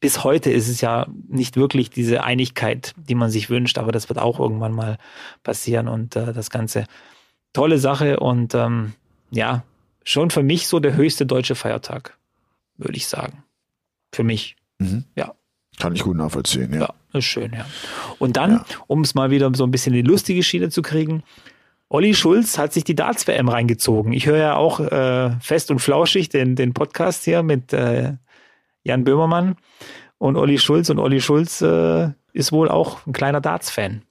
bis 0.00 0.24
heute 0.24 0.50
ist 0.50 0.68
es 0.68 0.80
ja 0.80 1.06
nicht 1.28 1.56
wirklich 1.56 1.90
diese 1.90 2.24
Einigkeit, 2.24 2.94
die 2.96 3.14
man 3.14 3.30
sich 3.30 3.50
wünscht, 3.50 3.76
aber 3.78 3.92
das 3.92 4.08
wird 4.08 4.18
auch 4.18 4.40
irgendwann 4.40 4.72
mal 4.72 4.96
passieren 5.42 5.88
und 5.88 6.16
äh, 6.16 6.32
das 6.32 6.50
Ganze 6.50 6.84
tolle 7.52 7.78
Sache 7.78 8.18
und 8.20 8.54
ähm, 8.54 8.94
ja, 9.30 9.62
schon 10.04 10.30
für 10.30 10.42
mich 10.42 10.66
so 10.66 10.80
der 10.80 10.94
höchste 10.96 11.26
deutsche 11.26 11.54
Feiertag, 11.54 12.16
würde 12.76 12.96
ich 12.96 13.06
sagen. 13.06 13.42
Für 14.12 14.22
mich. 14.24 14.56
Mhm. 14.78 15.04
Ja. 15.14 15.34
Kann 15.78 15.94
ich 15.94 16.02
gut 16.02 16.16
nachvollziehen, 16.16 16.72
ja. 16.74 16.80
Ja, 16.80 17.18
ist 17.18 17.24
schön, 17.24 17.52
ja. 17.52 17.64
Und 18.18 18.36
dann, 18.36 18.52
Ja. 18.52 18.64
um 18.86 19.00
es 19.02 19.14
mal 19.14 19.30
wieder 19.30 19.50
so 19.54 19.64
ein 19.64 19.70
bisschen 19.70 19.94
in 19.94 20.04
die 20.04 20.10
lustige 20.10 20.42
Schiene 20.42 20.68
zu 20.70 20.82
kriegen, 20.82 21.22
Olli 21.88 22.14
Schulz 22.14 22.56
hat 22.58 22.72
sich 22.72 22.84
die 22.84 22.94
Darts-WM 22.94 23.48
reingezogen. 23.48 24.12
Ich 24.12 24.26
höre 24.26 24.36
ja 24.38 24.54
auch 24.56 24.78
äh, 24.80 25.30
fest 25.40 25.70
und 25.72 25.80
flauschig 25.80 26.28
den, 26.28 26.54
den 26.54 26.72
Podcast 26.72 27.24
hier 27.24 27.42
mit 27.42 27.72
äh, 27.72 28.14
Jan 28.84 29.02
Böhmermann 29.04 29.56
und 30.18 30.36
Olli 30.36 30.58
Schulz. 30.58 30.88
Und 30.90 30.98
Olli 31.00 31.20
Schulz 31.20 31.60
äh, 31.62 32.10
ist 32.32 32.52
wohl 32.52 32.68
auch 32.68 33.04
ein 33.06 33.12
kleiner 33.12 33.40
Darts-Fan. 33.40 34.02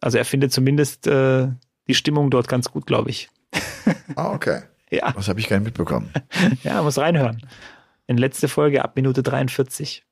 Also 0.00 0.18
er 0.18 0.24
findet 0.24 0.52
zumindest 0.52 1.06
äh, 1.08 1.48
die 1.88 1.94
Stimmung 1.94 2.30
dort 2.30 2.46
ganz 2.46 2.70
gut, 2.70 2.86
glaube 2.86 3.10
ich. 3.10 3.28
Ah, 4.14 4.32
okay. 4.32 4.62
Ja, 4.90 5.12
Das 5.12 5.28
habe 5.28 5.40
ich 5.40 5.48
gar 5.48 5.56
nicht 5.58 5.64
mitbekommen. 5.66 6.12
ja, 6.62 6.82
muss 6.82 6.98
reinhören. 6.98 7.40
In 8.06 8.18
letzte 8.18 8.48
Folge 8.48 8.84
ab 8.84 8.96
Minute 8.96 9.22
43. 9.22 10.04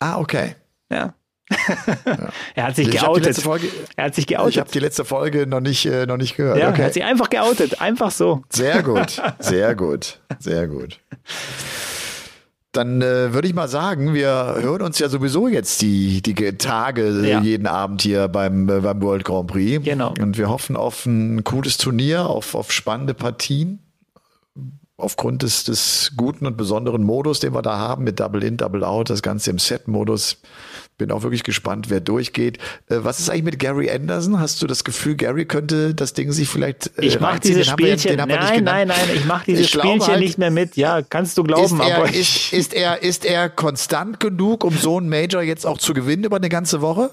Ah, 0.00 0.18
okay. 0.18 0.54
Ja. 0.90 1.14
er 2.54 2.64
hat 2.64 2.76
sich 2.76 2.88
Ich 2.88 3.02
habe 3.02 3.18
die 3.18 3.22
geoutet. 3.26 3.42
Folge, 3.42 3.68
Er 3.96 4.04
hat 4.04 4.14
sich 4.14 4.22
ich 4.22 4.28
geoutet. 4.28 4.58
habe 4.60 4.70
die 4.70 4.78
letzte 4.78 5.04
Folge 5.04 5.46
noch 5.48 5.60
nicht, 5.60 5.84
äh, 5.86 6.06
noch 6.06 6.16
nicht 6.16 6.36
gehört. 6.36 6.58
ja, 6.58 6.66
er 6.66 6.70
okay. 6.70 6.84
hat 6.84 6.94
sich 6.94 7.02
einfach 7.02 7.28
geoutet. 7.28 7.80
Einfach 7.80 8.12
so. 8.12 8.42
Sehr 8.50 8.82
gut, 8.84 9.20
sehr 9.40 9.74
gut, 9.74 10.20
sehr 10.38 10.68
gut. 10.68 11.00
Dann 12.72 13.02
äh, 13.02 13.32
würde 13.34 13.48
ich 13.48 13.54
mal 13.54 13.66
sagen, 13.66 14.14
wir 14.14 14.28
hören 14.60 14.82
uns 14.82 15.00
ja 15.00 15.08
sowieso 15.08 15.48
jetzt 15.48 15.82
die, 15.82 16.22
die 16.22 16.34
Ge- 16.36 16.52
Tage 16.52 17.26
Ja. 17.26 17.40
jeden 17.40 17.66
Abend 17.66 18.02
hier 18.02 18.28
beim, 18.28 18.68
äh, 18.68 18.78
beim 18.80 19.02
World 19.02 19.24
Grand 19.24 19.48
Prix. 19.48 19.84
Genau. 19.84 20.14
Und 20.20 20.38
wir 20.38 20.48
hoffen 20.48 20.76
auf 20.76 21.04
ein 21.04 21.42
cooles 21.42 21.78
Turnier, 21.78 22.26
auf, 22.26 22.54
auf 22.54 22.70
spannende 22.70 23.12
Partien. 23.14 23.80
Aufgrund 25.00 25.42
des, 25.42 25.64
des 25.64 26.12
guten 26.16 26.46
und 26.46 26.56
besonderen 26.56 27.02
Modus, 27.02 27.40
den 27.40 27.54
wir 27.54 27.62
da 27.62 27.78
haben, 27.78 28.04
mit 28.04 28.20
Double 28.20 28.42
In, 28.44 28.56
Double 28.56 28.84
Out, 28.84 29.10
das 29.10 29.22
Ganze 29.22 29.50
im 29.50 29.58
Set-Modus. 29.58 30.38
Bin 30.98 31.10
auch 31.10 31.22
wirklich 31.22 31.44
gespannt, 31.44 31.88
wer 31.88 32.00
durchgeht. 32.00 32.58
Äh, 32.88 32.98
was 33.02 33.20
ist 33.20 33.30
eigentlich 33.30 33.44
mit 33.44 33.58
Gary 33.58 33.90
Anderson? 33.90 34.38
Hast 34.38 34.60
du 34.60 34.66
das 34.66 34.84
Gefühl, 34.84 35.16
Gary 35.16 35.46
könnte 35.46 35.94
das 35.94 36.12
Ding 36.12 36.30
sich 36.30 36.46
vielleicht 36.48 36.90
äh, 36.98 37.06
Ich 37.06 37.18
mache 37.20 37.32
reinziehen? 37.34 37.56
diese 37.56 37.64
Den 38.08 38.20
haben 38.20 38.28
wir 38.28 38.36
ja- 38.36 38.42
Spielchen. 38.42 38.64
nicht 38.64 38.64
nein, 38.64 38.88
nein, 38.88 38.98
nein, 39.06 39.16
ich 39.16 39.24
mache 39.24 39.44
diese 39.46 39.62
Ich 39.62 39.70
Spielchen 39.70 40.06
halt, 40.06 40.20
nicht 40.20 40.36
mehr 40.38 40.50
mit. 40.50 40.76
Ja, 40.76 41.00
kannst 41.00 41.38
du 41.38 41.42
Ist 41.42 41.48
glauben, 41.48 41.80
er, 41.80 41.96
aber 41.96 42.12
ist, 42.12 42.52
ist, 42.52 42.74
er, 42.74 43.02
ist 43.02 43.24
er 43.24 43.48
konstant 43.48 44.20
genug, 44.20 44.62
um 44.64 44.76
so 44.76 44.98
einen 44.98 45.08
Major 45.08 45.40
jetzt 45.40 45.66
auch 45.66 45.78
zu 45.78 45.94
gewinnen 45.94 46.24
über 46.24 46.36
eine 46.36 46.50
ganze 46.50 46.82
Woche? 46.82 47.10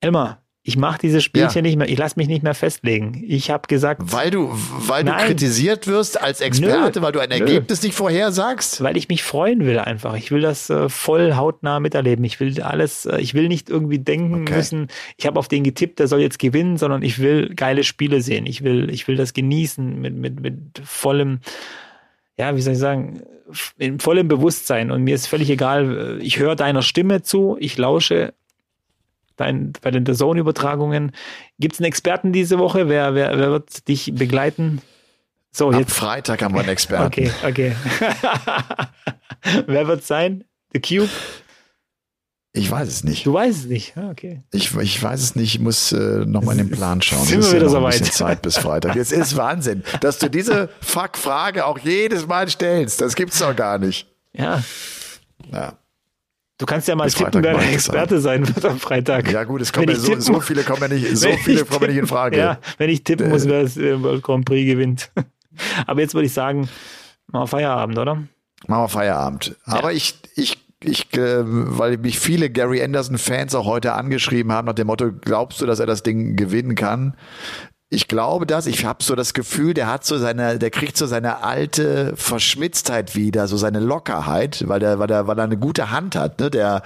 Elmar, 0.00 0.40
ich 0.68 0.76
mache 0.76 0.98
diese 1.00 1.22
Spielchen 1.22 1.56
Ja. 1.56 1.62
nicht 1.62 1.76
mehr. 1.78 1.88
Ich 1.88 1.96
lasse 1.96 2.16
mich 2.18 2.28
nicht 2.28 2.42
mehr 2.42 2.52
festlegen. 2.52 3.24
Ich 3.26 3.50
habe 3.50 3.66
gesagt, 3.68 4.02
Weil 4.12 4.30
du, 4.30 4.50
weil 4.86 5.02
du 5.02 5.12
Nein. 5.12 5.26
kritisiert 5.26 5.86
wirst 5.86 6.20
als 6.20 6.42
Experte, 6.42 7.00
Nö. 7.00 7.06
weil 7.06 7.12
du 7.12 7.20
ein 7.20 7.30
Nö. 7.30 7.36
Ergebnis 7.36 7.82
nicht 7.82 7.94
vorhersagst? 7.94 8.82
weil 8.84 8.98
ich 8.98 9.08
mich 9.08 9.22
freuen 9.22 9.64
will 9.64 9.78
einfach. 9.78 10.14
Ich 10.14 10.30
will 10.30 10.42
das 10.42 10.68
äh, 10.68 10.90
voll 10.90 11.34
hautnah 11.36 11.80
miterleben. 11.80 12.22
Ich 12.26 12.38
will 12.38 12.60
alles, 12.60 13.06
äh, 13.06 13.18
ich 13.18 13.32
will 13.32 13.48
nicht 13.48 13.70
irgendwie 13.70 13.98
denken 13.98 14.42
Okay. 14.42 14.56
müssen, 14.56 14.88
ich 15.16 15.26
habe 15.26 15.38
auf 15.38 15.48
den 15.48 15.64
getippt, 15.64 16.00
der 16.00 16.06
soll 16.06 16.20
jetzt 16.20 16.38
gewinnen, 16.38 16.76
sondern 16.76 17.02
ich 17.02 17.18
will 17.18 17.54
geile 17.54 17.82
Spiele 17.82 18.20
sehen. 18.20 18.44
Ich 18.44 18.62
will, 18.62 18.90
ich 18.90 19.08
will 19.08 19.16
das 19.16 19.32
genießen 19.32 19.98
mit, 19.98 20.14
mit, 20.16 20.40
mit 20.40 20.82
vollem, 20.84 21.40
ja, 22.38 22.54
wie 22.54 22.60
soll 22.60 22.74
ich 22.74 22.78
sagen, 22.78 23.22
in 23.78 23.98
vollem 24.00 24.28
Bewusstsein. 24.28 24.90
Und 24.90 25.02
mir 25.02 25.14
ist 25.14 25.26
völlig 25.28 25.48
egal, 25.48 26.18
äh, 26.20 26.22
ich 26.22 26.38
höre 26.38 26.56
deiner 26.56 26.82
Stimme 26.82 27.22
zu, 27.22 27.56
ich 27.58 27.78
lausche 27.78 28.34
dein, 29.38 29.72
bei 29.80 29.90
den 29.90 30.04
Zone-Übertragungen. 30.06 31.12
Gibt 31.58 31.74
es 31.74 31.80
einen 31.80 31.86
Experten 31.86 32.32
diese 32.32 32.58
Woche? 32.58 32.88
Wer, 32.88 33.14
wer, 33.14 33.38
wer 33.38 33.50
wird 33.50 33.88
dich 33.88 34.12
begleiten? 34.14 34.82
So, 35.50 35.70
Ab 35.70 35.80
jetzt. 35.80 35.92
Freitag 35.94 36.42
haben 36.42 36.54
wir 36.54 36.60
einen 36.60 36.68
Experten. 36.68 37.06
Okay, 37.06 37.30
okay. 37.46 37.74
Wer 39.66 39.86
wird 39.88 40.04
sein? 40.04 40.44
The 40.72 40.80
Cube? 40.80 41.08
Ich 42.52 42.70
weiß 42.70 42.88
es 42.88 43.04
nicht. 43.04 43.24
Du 43.24 43.32
weißt 43.32 43.60
es 43.60 43.66
nicht. 43.66 43.96
Ah, 43.96 44.10
Okay. 44.10 44.42
Ich, 44.52 44.74
ich 44.76 45.02
weiß 45.02 45.22
es 45.22 45.36
nicht. 45.36 45.54
Ich 45.54 45.60
muss 45.60 45.92
äh, 45.92 46.24
nochmal 46.26 46.58
in 46.58 46.68
den 46.68 46.76
Plan 46.76 47.00
schauen. 47.02 47.24
Sind 47.24 47.42
wir 47.42 47.52
wieder 47.52 47.62
ja 47.62 47.68
soweit? 47.68 47.98
bisschen 47.98 48.12
Zeit 48.12 48.42
bis 48.42 48.58
Freitag. 48.58 48.96
Jetzt 48.96 49.12
ist 49.12 49.36
Wahnsinn, 49.36 49.84
dass 50.00 50.18
du 50.18 50.28
diese 50.28 50.68
Fuck-Frage 50.80 51.64
auch 51.66 51.78
jedes 51.78 52.26
Mal 52.26 52.48
stellst. 52.48 53.00
Das 53.00 53.14
gibt's 53.14 53.38
doch 53.38 53.54
gar 53.54 53.78
nicht. 53.78 54.06
Ja. 54.32 54.62
Ja. 55.52 55.78
Du 56.58 56.66
kannst 56.66 56.88
ja 56.88 56.96
mal 56.96 57.04
Bis 57.04 57.14
tippen, 57.14 57.32
Freitag 57.32 57.44
wer 57.44 57.58
der 57.60 57.72
Experte 57.72 58.20
sein 58.20 58.46
wird 58.48 58.64
am 58.64 58.80
Freitag. 58.80 59.30
Ja 59.30 59.44
gut, 59.44 59.60
es 59.60 59.72
kommen 59.72 59.88
ja 59.88 59.94
so, 59.94 60.06
tippen- 60.12 60.20
so 60.20 60.40
viele 60.40 60.64
kommen 60.64 60.82
ja 60.82 60.88
nicht, 60.88 61.16
so 61.16 61.28
viele 61.44 61.64
kommen 61.64 61.82
ja 61.82 61.88
nicht 61.88 61.96
in 61.98 62.06
Frage. 62.08 62.36
Ja, 62.36 62.58
wenn 62.78 62.90
ich 62.90 63.04
tippen 63.04 63.28
muss, 63.30 63.46
wer 63.46 63.62
das 63.62 63.76
äh, 63.76 64.02
World 64.02 64.22
Grand 64.22 64.44
Prix 64.44 64.66
gewinnt. 64.66 65.10
Aber 65.86 66.00
jetzt 66.00 66.14
würde 66.14 66.26
ich 66.26 66.32
sagen, 66.32 66.68
mal 67.30 67.46
Feierabend, 67.46 67.96
oder? 67.98 68.16
Machen 68.66 68.82
wir 68.82 68.88
Feierabend. 68.88 69.56
Aber 69.66 69.92
ich, 69.92 70.18
ich, 70.34 70.58
ich, 70.82 71.12
äh, 71.16 71.42
weil 71.44 71.96
mich 71.98 72.18
viele 72.18 72.50
Gary 72.50 72.82
Anderson-Fans 72.82 73.54
auch 73.54 73.66
heute 73.66 73.92
angeschrieben 73.92 74.50
haben 74.52 74.66
nach 74.66 74.74
dem 74.74 74.88
Motto, 74.88 75.12
glaubst 75.12 75.60
du, 75.60 75.66
dass 75.66 75.78
er 75.78 75.86
das 75.86 76.02
Ding 76.02 76.34
gewinnen 76.36 76.74
kann? 76.74 77.16
Ich 77.90 78.06
glaube 78.06 78.44
das. 78.44 78.66
Ich 78.66 78.84
habe 78.84 79.02
so 79.02 79.14
das 79.14 79.32
Gefühl, 79.32 79.72
der 79.72 79.86
hat 79.86 80.04
so 80.04 80.18
seine, 80.18 80.58
der 80.58 80.68
kriegt 80.70 80.94
so 80.98 81.06
seine 81.06 81.42
alte 81.42 82.12
Verschmitztheit 82.16 83.16
wieder, 83.16 83.48
so 83.48 83.56
seine 83.56 83.80
Lockerheit, 83.80 84.62
weil 84.68 84.78
der, 84.78 84.98
weil 84.98 85.06
der, 85.06 85.26
weil 85.26 85.38
er 85.38 85.44
eine 85.44 85.56
gute 85.56 85.90
Hand 85.90 86.14
hat. 86.14 86.38
Ne? 86.38 86.50
Der, 86.50 86.82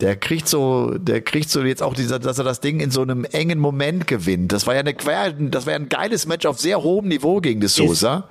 der 0.00 0.16
kriegt 0.16 0.48
so, 0.48 0.92
der 0.98 1.20
kriegt 1.20 1.50
so 1.50 1.62
jetzt 1.62 1.84
auch 1.84 1.94
dieser, 1.94 2.18
dass 2.18 2.38
er 2.38 2.42
das 2.44 2.58
Ding 2.60 2.80
in 2.80 2.90
so 2.90 3.02
einem 3.02 3.24
engen 3.24 3.60
Moment 3.60 4.08
gewinnt. 4.08 4.50
Das 4.50 4.66
war 4.66 4.74
ja 4.74 4.80
eine, 4.80 4.90
ja- 5.06 5.30
das 5.30 5.66
war 5.66 5.72
ja 5.74 5.78
ein 5.78 5.88
geiles 5.88 6.26
Match 6.26 6.44
auf 6.46 6.58
sehr 6.58 6.82
hohem 6.82 7.06
Niveau 7.06 7.40
gegen 7.40 7.60
De 7.60 7.68
Sosa. 7.68 8.28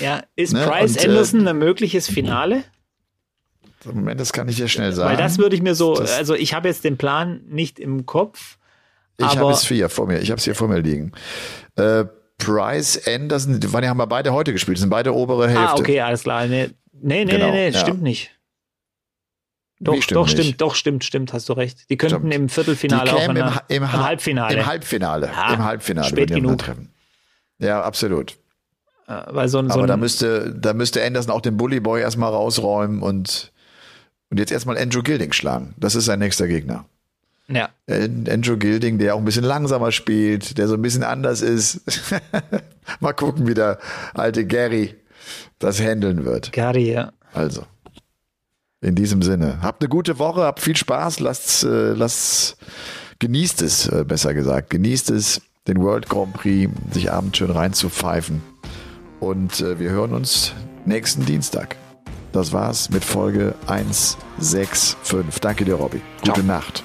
Ja, 0.00 0.22
ist 0.36 0.54
Ne, 0.54 0.64
Price 0.66 0.92
und, 0.96 1.04
äh, 1.04 1.08
Anderson 1.08 1.46
ein 1.48 1.58
mögliches 1.58 2.08
Finale? 2.08 2.64
Moment, 3.84 4.18
das 4.18 4.32
kann 4.32 4.48
ich 4.48 4.56
dir 4.56 4.68
schnell 4.68 4.92
sagen. 4.94 5.10
Weil 5.10 5.16
das 5.18 5.36
würde 5.38 5.54
ich 5.54 5.62
mir 5.62 5.74
so, 5.74 5.94
Das- 5.96 6.16
also 6.16 6.34
ich 6.34 6.54
habe 6.54 6.66
jetzt 6.68 6.84
den 6.84 6.96
Plan 6.96 7.42
nicht 7.46 7.78
im 7.78 8.06
Kopf. 8.06 8.56
Ich 9.18 9.36
habe 9.36 9.50
es 9.52 9.66
hier 9.66 9.88
vor 9.88 10.06
mir. 10.06 10.20
Ich 10.20 10.30
habe 10.30 10.38
es 10.38 10.44
hier 10.44 10.54
vor 10.54 10.68
mir 10.68 10.78
liegen. 10.80 11.12
Äh, 11.76 12.04
Price 12.38 13.06
Anderson, 13.06 13.58
die 13.58 13.66
die 13.66 13.88
haben 13.88 13.96
wir 13.96 14.06
beide 14.06 14.32
heute 14.32 14.52
gespielt. 14.52 14.76
Das 14.76 14.80
sind 14.82 14.90
beide 14.90 15.12
obere 15.12 15.48
Hälfte. 15.48 15.68
Ah, 15.68 15.74
okay, 15.76 16.00
alles 16.00 16.22
klar. 16.22 16.46
Nee, 16.46 16.70
nee, 16.92 17.24
nee, 17.24 17.32
Genau, 17.32 17.46
nee, 17.46 17.52
nee 17.52 17.68
ja. 17.70 17.78
stimmt 17.80 18.02
nicht. 18.02 18.30
Doch, 19.80 19.94
stimmt 20.02 20.16
doch, 20.16 20.26
nicht? 20.26 20.32
stimmt, 20.40 20.60
doch, 20.60 20.74
stimmt, 20.74 21.04
stimmt, 21.04 21.32
hast 21.32 21.48
du 21.48 21.52
recht. 21.52 21.88
Die 21.90 21.96
könnten 21.96 22.16
Stimmt. 22.16 22.34
im 22.34 22.46
Die 22.48 22.52
Viertelfinale 22.52 23.12
auch 23.12 23.16
in 23.20 23.26
kämen 23.26 23.36
im, 23.36 23.54
Ha- 23.54 23.62
im, 23.68 23.76
im 23.82 23.92
Ha- 23.92 24.04
Halbfinale. 24.06 24.54
Im 24.56 24.66
Halbfinale. 24.66 25.26
Ja, 25.32 25.54
Im 25.54 25.64
Halbfinale. 25.64 26.08
spät 26.08 26.30
die 26.30 26.34
genug. 26.34 26.58
treffen. 26.58 26.92
Ja, 27.58 27.82
absolut. 27.82 28.36
Äh, 29.06 29.48
so, 29.48 29.58
ein- 29.58 29.70
Aber 29.70 29.86
da 29.86 29.96
müsste, 29.96 30.52
da 30.56 30.74
müsste 30.74 31.04
Anderson 31.04 31.32
auch 31.32 31.40
den 31.40 31.56
Bully 31.56 31.78
Boy 31.80 32.00
erstmal 32.00 32.30
rausräumen 32.32 33.02
und, 33.02 33.52
und 34.30 34.38
jetzt 34.38 34.50
erstmal 34.52 34.76
Andrew 34.78 35.02
Gilding 35.02 35.32
schlagen. 35.32 35.74
Das 35.76 35.94
ist 35.94 36.06
sein 36.06 36.18
nächster 36.18 36.48
Gegner. 36.48 36.84
Ja, 37.50 37.70
Äh, 37.86 38.08
Andrew 38.30 38.56
Gilding, 38.56 38.98
der 38.98 39.14
auch 39.14 39.18
ein 39.18 39.24
bisschen 39.24 39.44
langsamer 39.44 39.92
spielt, 39.92 40.58
der 40.58 40.68
so 40.68 40.74
ein 40.74 40.82
bisschen 40.82 41.02
anders 41.02 41.40
ist. 41.42 41.80
Mal 43.00 43.12
gucken, 43.14 43.46
wie 43.46 43.54
der 43.54 43.78
alte 44.14 44.44
Gary 44.46 44.94
das 45.58 45.80
handeln 45.80 46.24
wird. 46.24 46.52
Gary, 46.52 46.92
ja. 46.92 47.12
Also, 47.32 47.64
in 48.80 48.94
diesem 48.94 49.22
Sinne, 49.22 49.58
habt 49.62 49.82
eine 49.82 49.88
gute 49.88 50.18
Woche, 50.18 50.42
habt 50.42 50.60
viel 50.60 50.76
Spaß, 50.76 51.20
lasst, 51.20 51.64
äh, 51.64 51.92
lasst, 51.92 52.56
genießt 53.18 53.62
es, 53.62 53.88
äh, 53.88 54.04
besser 54.04 54.34
gesagt, 54.34 54.70
genießt 54.70 55.10
es, 55.10 55.40
den 55.66 55.82
World 55.82 56.08
Grand 56.08 56.32
Prix, 56.34 56.72
sich 56.92 57.10
abends 57.10 57.38
schön 57.38 57.50
reinzupfeifen. 57.50 58.42
Und 59.20 59.60
äh, 59.60 59.78
wir 59.78 59.90
hören 59.90 60.12
uns 60.12 60.52
nächsten 60.84 61.26
Dienstag. 61.26 61.76
Das 62.32 62.52
war's 62.52 62.90
mit 62.90 63.04
Folge 63.04 63.54
165. 63.66 65.40
Danke 65.40 65.64
dir, 65.64 65.74
Robby. 65.74 66.00
Gute 66.22 66.44
Nacht. 66.44 66.84